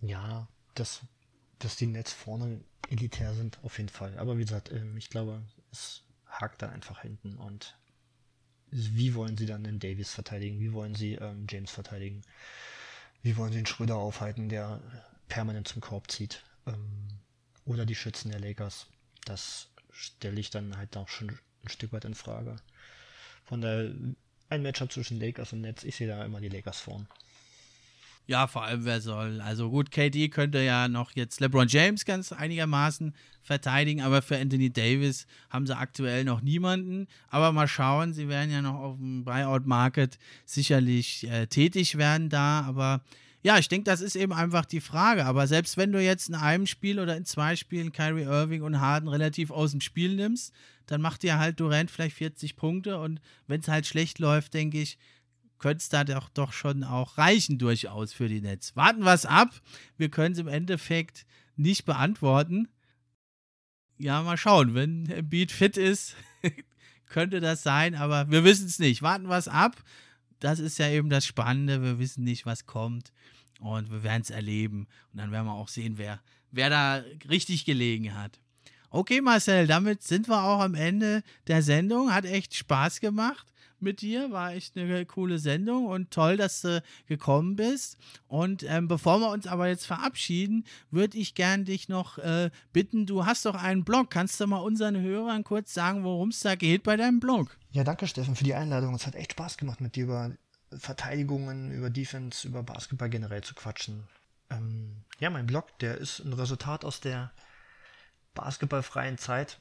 Ja, 0.00 0.46
das, 0.74 1.02
dass 1.58 1.76
die 1.76 1.86
Nets 1.86 2.12
vorne 2.12 2.60
elitär 2.90 3.34
sind, 3.34 3.58
auf 3.62 3.78
jeden 3.78 3.88
Fall. 3.88 4.16
Aber 4.18 4.38
wie 4.38 4.42
gesagt, 4.42 4.72
ähm, 4.72 4.96
ich 4.96 5.10
glaube, 5.10 5.42
es 5.70 6.02
hakt 6.26 6.62
da 6.62 6.68
einfach 6.68 7.02
hinten. 7.02 7.36
Und 7.36 7.76
wie 8.70 9.14
wollen 9.14 9.36
sie 9.36 9.46
dann 9.46 9.64
den 9.64 9.78
Davis 9.78 10.12
verteidigen? 10.12 10.60
Wie 10.60 10.72
wollen 10.72 10.94
sie 10.94 11.14
ähm, 11.14 11.46
James 11.48 11.70
verteidigen? 11.70 12.22
Wie 13.22 13.36
wollen 13.36 13.52
sie 13.52 13.58
den 13.58 13.66
Schröder 13.66 13.96
aufhalten, 13.96 14.48
der 14.48 14.80
permanent 15.28 15.68
zum 15.68 15.80
Korb 15.80 16.10
zieht? 16.10 16.42
Ähm, 16.66 17.08
oder 17.64 17.84
die 17.84 17.94
Schützen 17.94 18.30
der 18.30 18.40
Lakers? 18.40 18.86
Das 19.24 19.68
stelle 19.90 20.40
ich 20.40 20.50
dann 20.50 20.76
halt 20.76 20.96
auch 20.96 21.08
schon 21.08 21.38
ein 21.64 21.68
Stück 21.68 21.92
weit 21.92 22.04
in 22.04 22.14
Frage. 22.14 22.56
Von 23.44 23.60
der 23.60 23.92
ein 24.50 24.62
Matchup 24.62 24.92
zwischen 24.92 25.20
Lakers 25.20 25.52
und 25.52 25.60
Nets, 25.60 25.84
ich 25.84 25.96
sehe 25.96 26.08
da 26.08 26.24
immer 26.24 26.40
die 26.40 26.48
Lakers 26.48 26.80
vorn. 26.80 27.06
Ja, 28.28 28.46
vor 28.46 28.62
allem 28.62 28.84
wer 28.84 29.00
soll. 29.00 29.40
Also 29.40 29.70
gut, 29.70 29.90
KD 29.90 30.28
könnte 30.28 30.60
ja 30.62 30.86
noch 30.86 31.12
jetzt 31.14 31.40
LeBron 31.40 31.66
James 31.66 32.04
ganz 32.04 32.30
einigermaßen 32.30 33.14
verteidigen, 33.40 34.02
aber 34.02 34.20
für 34.20 34.36
Anthony 34.36 34.70
Davis 34.70 35.26
haben 35.48 35.66
sie 35.66 35.74
aktuell 35.74 36.24
noch 36.24 36.42
niemanden. 36.42 37.08
Aber 37.30 37.52
mal 37.52 37.66
schauen, 37.66 38.12
sie 38.12 38.28
werden 38.28 38.50
ja 38.50 38.60
noch 38.60 38.74
auf 38.74 38.96
dem 38.98 39.24
Buyout-Market 39.24 40.18
sicherlich 40.44 41.26
äh, 41.26 41.46
tätig 41.46 41.96
werden 41.96 42.28
da. 42.28 42.60
Aber 42.68 43.00
ja, 43.42 43.56
ich 43.56 43.68
denke, 43.70 43.84
das 43.84 44.02
ist 44.02 44.14
eben 44.14 44.34
einfach 44.34 44.66
die 44.66 44.82
Frage. 44.82 45.24
Aber 45.24 45.46
selbst 45.46 45.78
wenn 45.78 45.90
du 45.90 46.02
jetzt 46.02 46.28
in 46.28 46.34
einem 46.34 46.66
Spiel 46.66 47.00
oder 47.00 47.16
in 47.16 47.24
zwei 47.24 47.56
Spielen 47.56 47.92
Kyrie 47.92 48.24
Irving 48.24 48.60
und 48.60 48.78
Harden 48.78 49.08
relativ 49.08 49.50
aus 49.50 49.70
dem 49.70 49.80
Spiel 49.80 50.14
nimmst, 50.16 50.52
dann 50.84 51.00
macht 51.00 51.22
dir 51.22 51.38
halt 51.38 51.60
Durant 51.60 51.90
vielleicht 51.90 52.16
40 52.16 52.56
Punkte. 52.56 52.98
Und 52.98 53.22
wenn 53.46 53.60
es 53.60 53.68
halt 53.68 53.86
schlecht 53.86 54.18
läuft, 54.18 54.52
denke 54.52 54.82
ich, 54.82 54.98
könnte 55.58 55.78
es 55.78 55.88
da 55.88 56.04
doch, 56.04 56.28
doch 56.28 56.52
schon 56.52 56.84
auch 56.84 57.18
reichen 57.18 57.58
durchaus 57.58 58.12
für 58.12 58.28
die 58.28 58.40
Netz. 58.40 58.76
Warten 58.76 59.04
wir 59.04 59.12
es 59.12 59.26
ab. 59.26 59.60
Wir 59.96 60.08
können 60.08 60.32
es 60.32 60.38
im 60.38 60.48
Endeffekt 60.48 61.26
nicht 61.56 61.84
beantworten. 61.84 62.68
Ja, 63.98 64.22
mal 64.22 64.36
schauen. 64.36 64.74
Wenn 64.74 65.10
Embiid 65.10 65.50
fit 65.50 65.76
ist, 65.76 66.14
könnte 67.06 67.40
das 67.40 67.62
sein, 67.62 67.94
aber 67.94 68.30
wir 68.30 68.44
wissen 68.44 68.66
es 68.66 68.78
nicht. 68.78 69.02
Warten 69.02 69.28
wir 69.28 69.36
es 69.36 69.48
ab. 69.48 69.82
Das 70.38 70.60
ist 70.60 70.78
ja 70.78 70.88
eben 70.88 71.10
das 71.10 71.26
Spannende. 71.26 71.82
Wir 71.82 71.98
wissen 71.98 72.22
nicht, 72.22 72.46
was 72.46 72.66
kommt. 72.66 73.12
Und 73.58 73.90
wir 73.90 74.04
werden 74.04 74.22
es 74.22 74.30
erleben. 74.30 74.86
Und 75.12 75.18
dann 75.18 75.32
werden 75.32 75.46
wir 75.46 75.54
auch 75.54 75.68
sehen, 75.68 75.98
wer, 75.98 76.20
wer 76.52 76.70
da 76.70 77.02
richtig 77.28 77.64
gelegen 77.64 78.14
hat. 78.14 78.38
Okay, 78.90 79.20
Marcel, 79.20 79.66
damit 79.66 80.04
sind 80.04 80.28
wir 80.28 80.44
auch 80.44 80.60
am 80.60 80.74
Ende 80.74 81.22
der 81.48 81.62
Sendung. 81.62 82.14
Hat 82.14 82.24
echt 82.24 82.54
Spaß 82.54 83.00
gemacht 83.00 83.52
mit 83.82 84.00
dir. 84.00 84.30
War 84.30 84.52
echt 84.52 84.76
eine 84.76 85.04
coole 85.06 85.38
Sendung 85.38 85.86
und 85.86 86.10
toll, 86.10 86.36
dass 86.36 86.62
du 86.62 86.82
gekommen 87.06 87.56
bist. 87.56 87.98
Und 88.26 88.62
ähm, 88.62 88.88
bevor 88.88 89.20
wir 89.20 89.30
uns 89.30 89.46
aber 89.46 89.68
jetzt 89.68 89.86
verabschieden, 89.86 90.64
würde 90.90 91.18
ich 91.18 91.34
gern 91.34 91.64
dich 91.64 91.88
noch 91.88 92.18
äh, 92.18 92.50
bitten, 92.72 93.06
du 93.06 93.26
hast 93.26 93.46
doch 93.46 93.54
einen 93.54 93.84
Blog. 93.84 94.10
Kannst 94.10 94.40
du 94.40 94.46
mal 94.46 94.58
unseren 94.58 95.00
Hörern 95.00 95.44
kurz 95.44 95.74
sagen, 95.74 96.04
worum 96.04 96.30
es 96.30 96.40
da 96.40 96.54
geht 96.54 96.82
bei 96.82 96.96
deinem 96.96 97.20
Blog? 97.20 97.56
Ja, 97.70 97.84
danke 97.84 98.06
Steffen 98.06 98.36
für 98.36 98.44
die 98.44 98.54
Einladung. 98.54 98.94
Es 98.94 99.06
hat 99.06 99.14
echt 99.14 99.32
Spaß 99.32 99.56
gemacht, 99.56 99.80
mit 99.80 99.96
dir 99.96 100.04
über 100.04 100.32
Verteidigungen, 100.72 101.72
über 101.72 101.90
Defense, 101.90 102.46
über 102.46 102.62
Basketball 102.62 103.08
generell 103.08 103.42
zu 103.42 103.54
quatschen. 103.54 104.04
Ähm, 104.50 105.04
ja, 105.18 105.30
mein 105.30 105.46
Blog, 105.46 105.78
der 105.78 105.98
ist 105.98 106.20
ein 106.20 106.32
Resultat 106.32 106.84
aus 106.84 107.00
der 107.00 107.32
basketballfreien 108.34 109.18
Zeit 109.18 109.60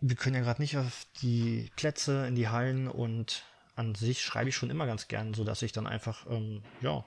wir 0.00 0.16
können 0.16 0.36
ja 0.36 0.42
gerade 0.42 0.60
nicht 0.60 0.76
auf 0.76 1.06
die 1.22 1.70
Plätze, 1.76 2.26
in 2.26 2.34
die 2.34 2.48
Hallen 2.48 2.88
und 2.88 3.44
an 3.76 3.94
sich 3.94 4.22
schreibe 4.22 4.48
ich 4.48 4.56
schon 4.56 4.70
immer 4.70 4.86
ganz 4.86 5.08
gern, 5.08 5.34
sodass 5.34 5.62
ich 5.62 5.72
dann 5.72 5.86
einfach, 5.86 6.26
ähm, 6.30 6.62
ja, 6.80 7.04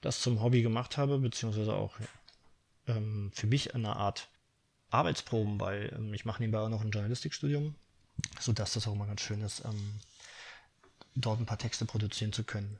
das 0.00 0.20
zum 0.20 0.42
Hobby 0.42 0.62
gemacht 0.62 0.96
habe, 0.96 1.18
beziehungsweise 1.18 1.74
auch 1.74 1.96
ähm, 2.86 3.30
für 3.34 3.46
mich 3.46 3.74
eine 3.74 3.96
Art 3.96 4.28
Arbeitsproben, 4.90 5.60
weil 5.60 5.92
ähm, 5.96 6.12
ich 6.12 6.24
mache 6.24 6.42
nebenbei 6.42 6.60
auch 6.60 6.68
noch 6.68 6.82
ein 6.82 6.90
Journalistikstudium, 6.90 7.74
sodass 8.40 8.74
das 8.74 8.86
auch 8.86 8.92
immer 8.92 9.06
ganz 9.06 9.22
schön 9.22 9.40
ist, 9.40 9.64
ähm, 9.64 10.00
dort 11.14 11.40
ein 11.40 11.46
paar 11.46 11.58
Texte 11.58 11.84
produzieren 11.84 12.32
zu 12.32 12.44
können. 12.44 12.78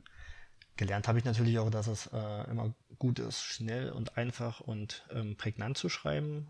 Gelernt 0.76 1.08
habe 1.08 1.18
ich 1.18 1.24
natürlich 1.24 1.58
auch, 1.58 1.70
dass 1.70 1.86
es 1.86 2.08
äh, 2.12 2.50
immer 2.50 2.74
gut 2.98 3.18
ist, 3.18 3.42
schnell 3.42 3.90
und 3.90 4.16
einfach 4.16 4.60
und 4.60 5.04
ähm, 5.10 5.36
prägnant 5.36 5.76
zu 5.76 5.88
schreiben. 5.88 6.48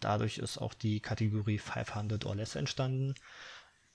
Dadurch 0.00 0.38
ist 0.38 0.58
auch 0.58 0.74
die 0.74 1.00
Kategorie 1.00 1.58
500 1.58 2.24
or 2.24 2.36
less 2.36 2.54
entstanden. 2.54 3.14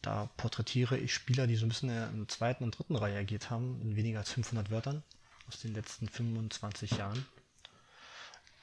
Da 0.02 0.30
porträtiere 0.38 0.98
ich 0.98 1.14
Spieler, 1.14 1.48
die 1.48 1.56
so 1.56 1.66
ein 1.66 1.70
bisschen 1.70 1.90
in 1.90 2.20
der 2.20 2.28
zweiten 2.28 2.66
und 2.66 2.78
dritten 2.78 2.96
Reihe 2.96 3.18
agiert 3.18 3.50
haben, 3.50 3.82
in 3.82 3.96
weniger 3.96 4.20
als 4.20 4.32
500 4.32 4.70
Wörtern 4.70 5.02
aus 5.48 5.62
den 5.62 5.74
letzten 5.74 6.10
25 6.10 6.92
Jahren. 6.92 7.26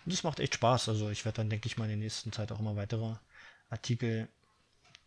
Und 0.05 0.13
das 0.13 0.23
macht 0.23 0.41
echt 0.41 0.55
Spaß. 0.55 0.91
Also 0.91 1.09
ich 1.09 1.25
werde 1.25 1.37
dann, 1.37 1.51
denke 1.51 1.67
ich 1.67 1.79
mal, 1.79 1.85
in 1.85 1.91
der 1.91 1.97
nächsten 1.99 2.33
Zeit 2.33 2.53
auch 2.53 2.61
immer 2.61 2.77
weitere 2.77 3.15
Artikel 3.71 4.29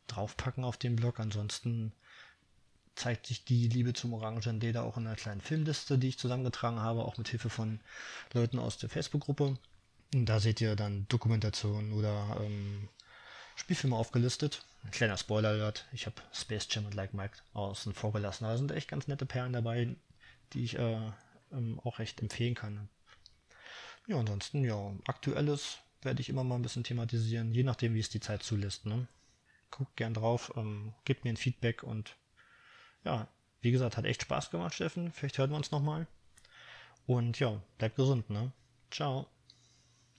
draufpacken 0.07 0.63
auf 0.63 0.77
dem 0.77 0.95
Blog. 0.95 1.19
Ansonsten 1.19 1.91
zeigt 2.95 3.27
sich 3.27 3.43
die 3.43 3.67
Liebe 3.67 3.93
zum 3.93 4.13
Orangen 4.13 4.59
Data 4.59 4.81
auch 4.81 4.97
in 4.97 5.07
einer 5.07 5.15
kleinen 5.15 5.41
Filmliste, 5.41 5.97
die 5.97 6.09
ich 6.09 6.19
zusammengetragen 6.19 6.79
habe, 6.79 7.05
auch 7.05 7.17
mit 7.17 7.27
Hilfe 7.27 7.49
von 7.49 7.79
Leuten 8.34 8.59
aus 8.59 8.77
der 8.77 8.89
Facebook-Gruppe. 8.89 9.57
Und 10.14 10.26
da 10.26 10.39
seht 10.39 10.61
ihr 10.61 10.76
dann 10.76 11.07
Dokumentationen 11.09 11.93
oder 11.93 12.38
ähm, 12.41 12.89
Spielfilme 13.55 13.95
aufgelistet. 13.95 14.66
Ein 14.84 14.91
kleiner 14.91 15.18
Spoiler-Alert, 15.18 15.88
ich 15.91 16.05
habe 16.05 16.16
Space 16.32 16.68
Jam 16.70 16.86
und 16.86 16.93
Like 16.93 17.14
Mike 17.14 17.38
außen 17.53 17.93
vorgelassen. 17.93 18.45
Da 18.45 18.57
sind 18.57 18.72
echt 18.72 18.89
ganz 18.89 19.07
nette 19.07 19.26
Perlen 19.26 19.53
dabei, 19.53 19.95
die 20.53 20.64
ich 20.64 20.78
äh, 20.78 21.11
ähm, 21.51 21.80
auch 21.84 21.99
recht 21.99 22.22
empfehlen 22.22 22.55
kann. 22.55 22.89
Ja, 24.07 24.18
ansonsten, 24.18 24.66
ja, 24.66 24.93
aktuelles 25.05 25.78
werde 26.01 26.22
ich 26.22 26.30
immer 26.30 26.43
mal 26.43 26.55
ein 26.55 26.61
bisschen 26.61 26.84
thematisieren, 26.84 27.53
je 27.53 27.64
nachdem, 27.64 27.93
wie 27.93 27.99
es 27.99 28.09
die 28.09 28.20
Zeit 28.20 28.43
zulässt. 28.43 28.86
Ne? 28.86 29.07
Guckt 29.72 29.95
gern 29.95 30.14
drauf, 30.14 30.51
ähm, 30.57 30.93
gebt 31.05 31.24
mir 31.24 31.32
ein 31.32 31.38
Feedback 31.38 31.84
und 31.84 32.18
ja, 33.05 33.28
wie 33.61 33.72
gesagt, 33.72 33.95
hat 33.95 34.05
echt 34.05 34.24
Spaß 34.24 34.51
gemacht, 34.51 34.74
Steffen. 34.74 35.11
Vielleicht 35.14 35.38
hören 35.38 35.51
wir 35.51 35.57
uns 35.57 35.72
nochmal. 35.72 36.05
Und 37.07 37.39
ja, 37.39 37.61
bleibt 37.78 37.95
gesund, 37.95 38.30
ne? 38.30 38.51
Ciao. 38.91 39.28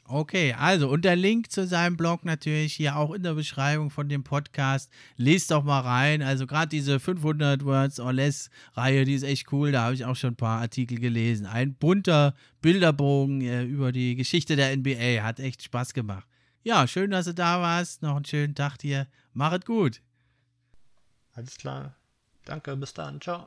Okay, 0.06 0.52
also 0.52 0.90
und 0.90 1.02
der 1.02 1.16
Link 1.16 1.50
zu 1.50 1.66
seinem 1.66 1.96
Blog 1.96 2.26
natürlich 2.26 2.74
hier 2.74 2.96
auch 2.96 3.12
in 3.12 3.22
der 3.22 3.32
Beschreibung 3.32 3.88
von 3.88 4.08
dem 4.08 4.22
Podcast. 4.22 4.90
Lest 5.16 5.50
doch 5.50 5.64
mal 5.64 5.80
rein. 5.80 6.20
Also 6.20 6.46
gerade 6.46 6.68
diese 6.68 7.00
500 7.00 7.64
Words 7.64 8.00
or 8.00 8.12
Less 8.12 8.50
Reihe, 8.74 9.06
die 9.06 9.14
ist 9.14 9.22
echt 9.22 9.50
cool. 9.50 9.72
Da 9.72 9.84
habe 9.84 9.94
ich 9.94 10.04
auch 10.04 10.14
schon 10.14 10.32
ein 10.32 10.36
paar 10.36 10.60
Artikel 10.60 10.98
gelesen. 10.98 11.46
Ein 11.46 11.74
bunter 11.74 12.34
Bilderbogen 12.60 13.40
äh, 13.40 13.64
über 13.64 13.92
die 13.92 14.14
Geschichte 14.14 14.56
der 14.56 14.76
NBA. 14.76 15.22
Hat 15.22 15.40
echt 15.40 15.62
Spaß 15.62 15.94
gemacht. 15.94 16.26
Ja, 16.62 16.86
schön, 16.86 17.10
dass 17.10 17.24
du 17.24 17.32
da 17.32 17.62
warst. 17.62 18.02
Noch 18.02 18.16
einen 18.16 18.26
schönen 18.26 18.54
Tag 18.54 18.76
dir. 18.76 19.06
Mach 19.32 19.52
es 19.52 19.64
gut. 19.64 20.02
Alles 21.32 21.56
klar. 21.56 21.96
Danke, 22.44 22.76
bis 22.76 22.92
dann. 22.92 23.22
Ciao. 23.22 23.46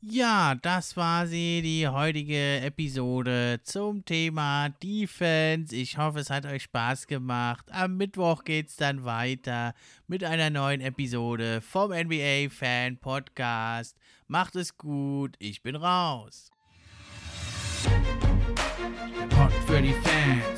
Ja, 0.00 0.54
das 0.54 0.96
war 0.96 1.26
sie, 1.26 1.60
die 1.60 1.88
heutige 1.88 2.60
Episode 2.60 3.58
zum 3.64 4.04
Thema 4.04 4.68
Defense. 4.80 5.74
Ich 5.74 5.98
hoffe, 5.98 6.20
es 6.20 6.30
hat 6.30 6.46
euch 6.46 6.62
Spaß 6.62 7.08
gemacht. 7.08 7.66
Am 7.72 7.96
Mittwoch 7.96 8.44
geht 8.44 8.68
es 8.68 8.76
dann 8.76 9.04
weiter 9.04 9.74
mit 10.06 10.22
einer 10.22 10.50
neuen 10.50 10.80
Episode 10.80 11.60
vom 11.60 11.90
NBA 11.90 12.48
Fan 12.48 12.96
Podcast. 12.98 13.96
Macht 14.28 14.54
es 14.54 14.78
gut, 14.78 15.34
ich 15.40 15.62
bin 15.64 15.74
raus. 15.74 16.52
Der 17.84 19.26
Pod 19.34 19.52
für 19.66 19.82
die 19.82 19.94
Fans 19.94 20.57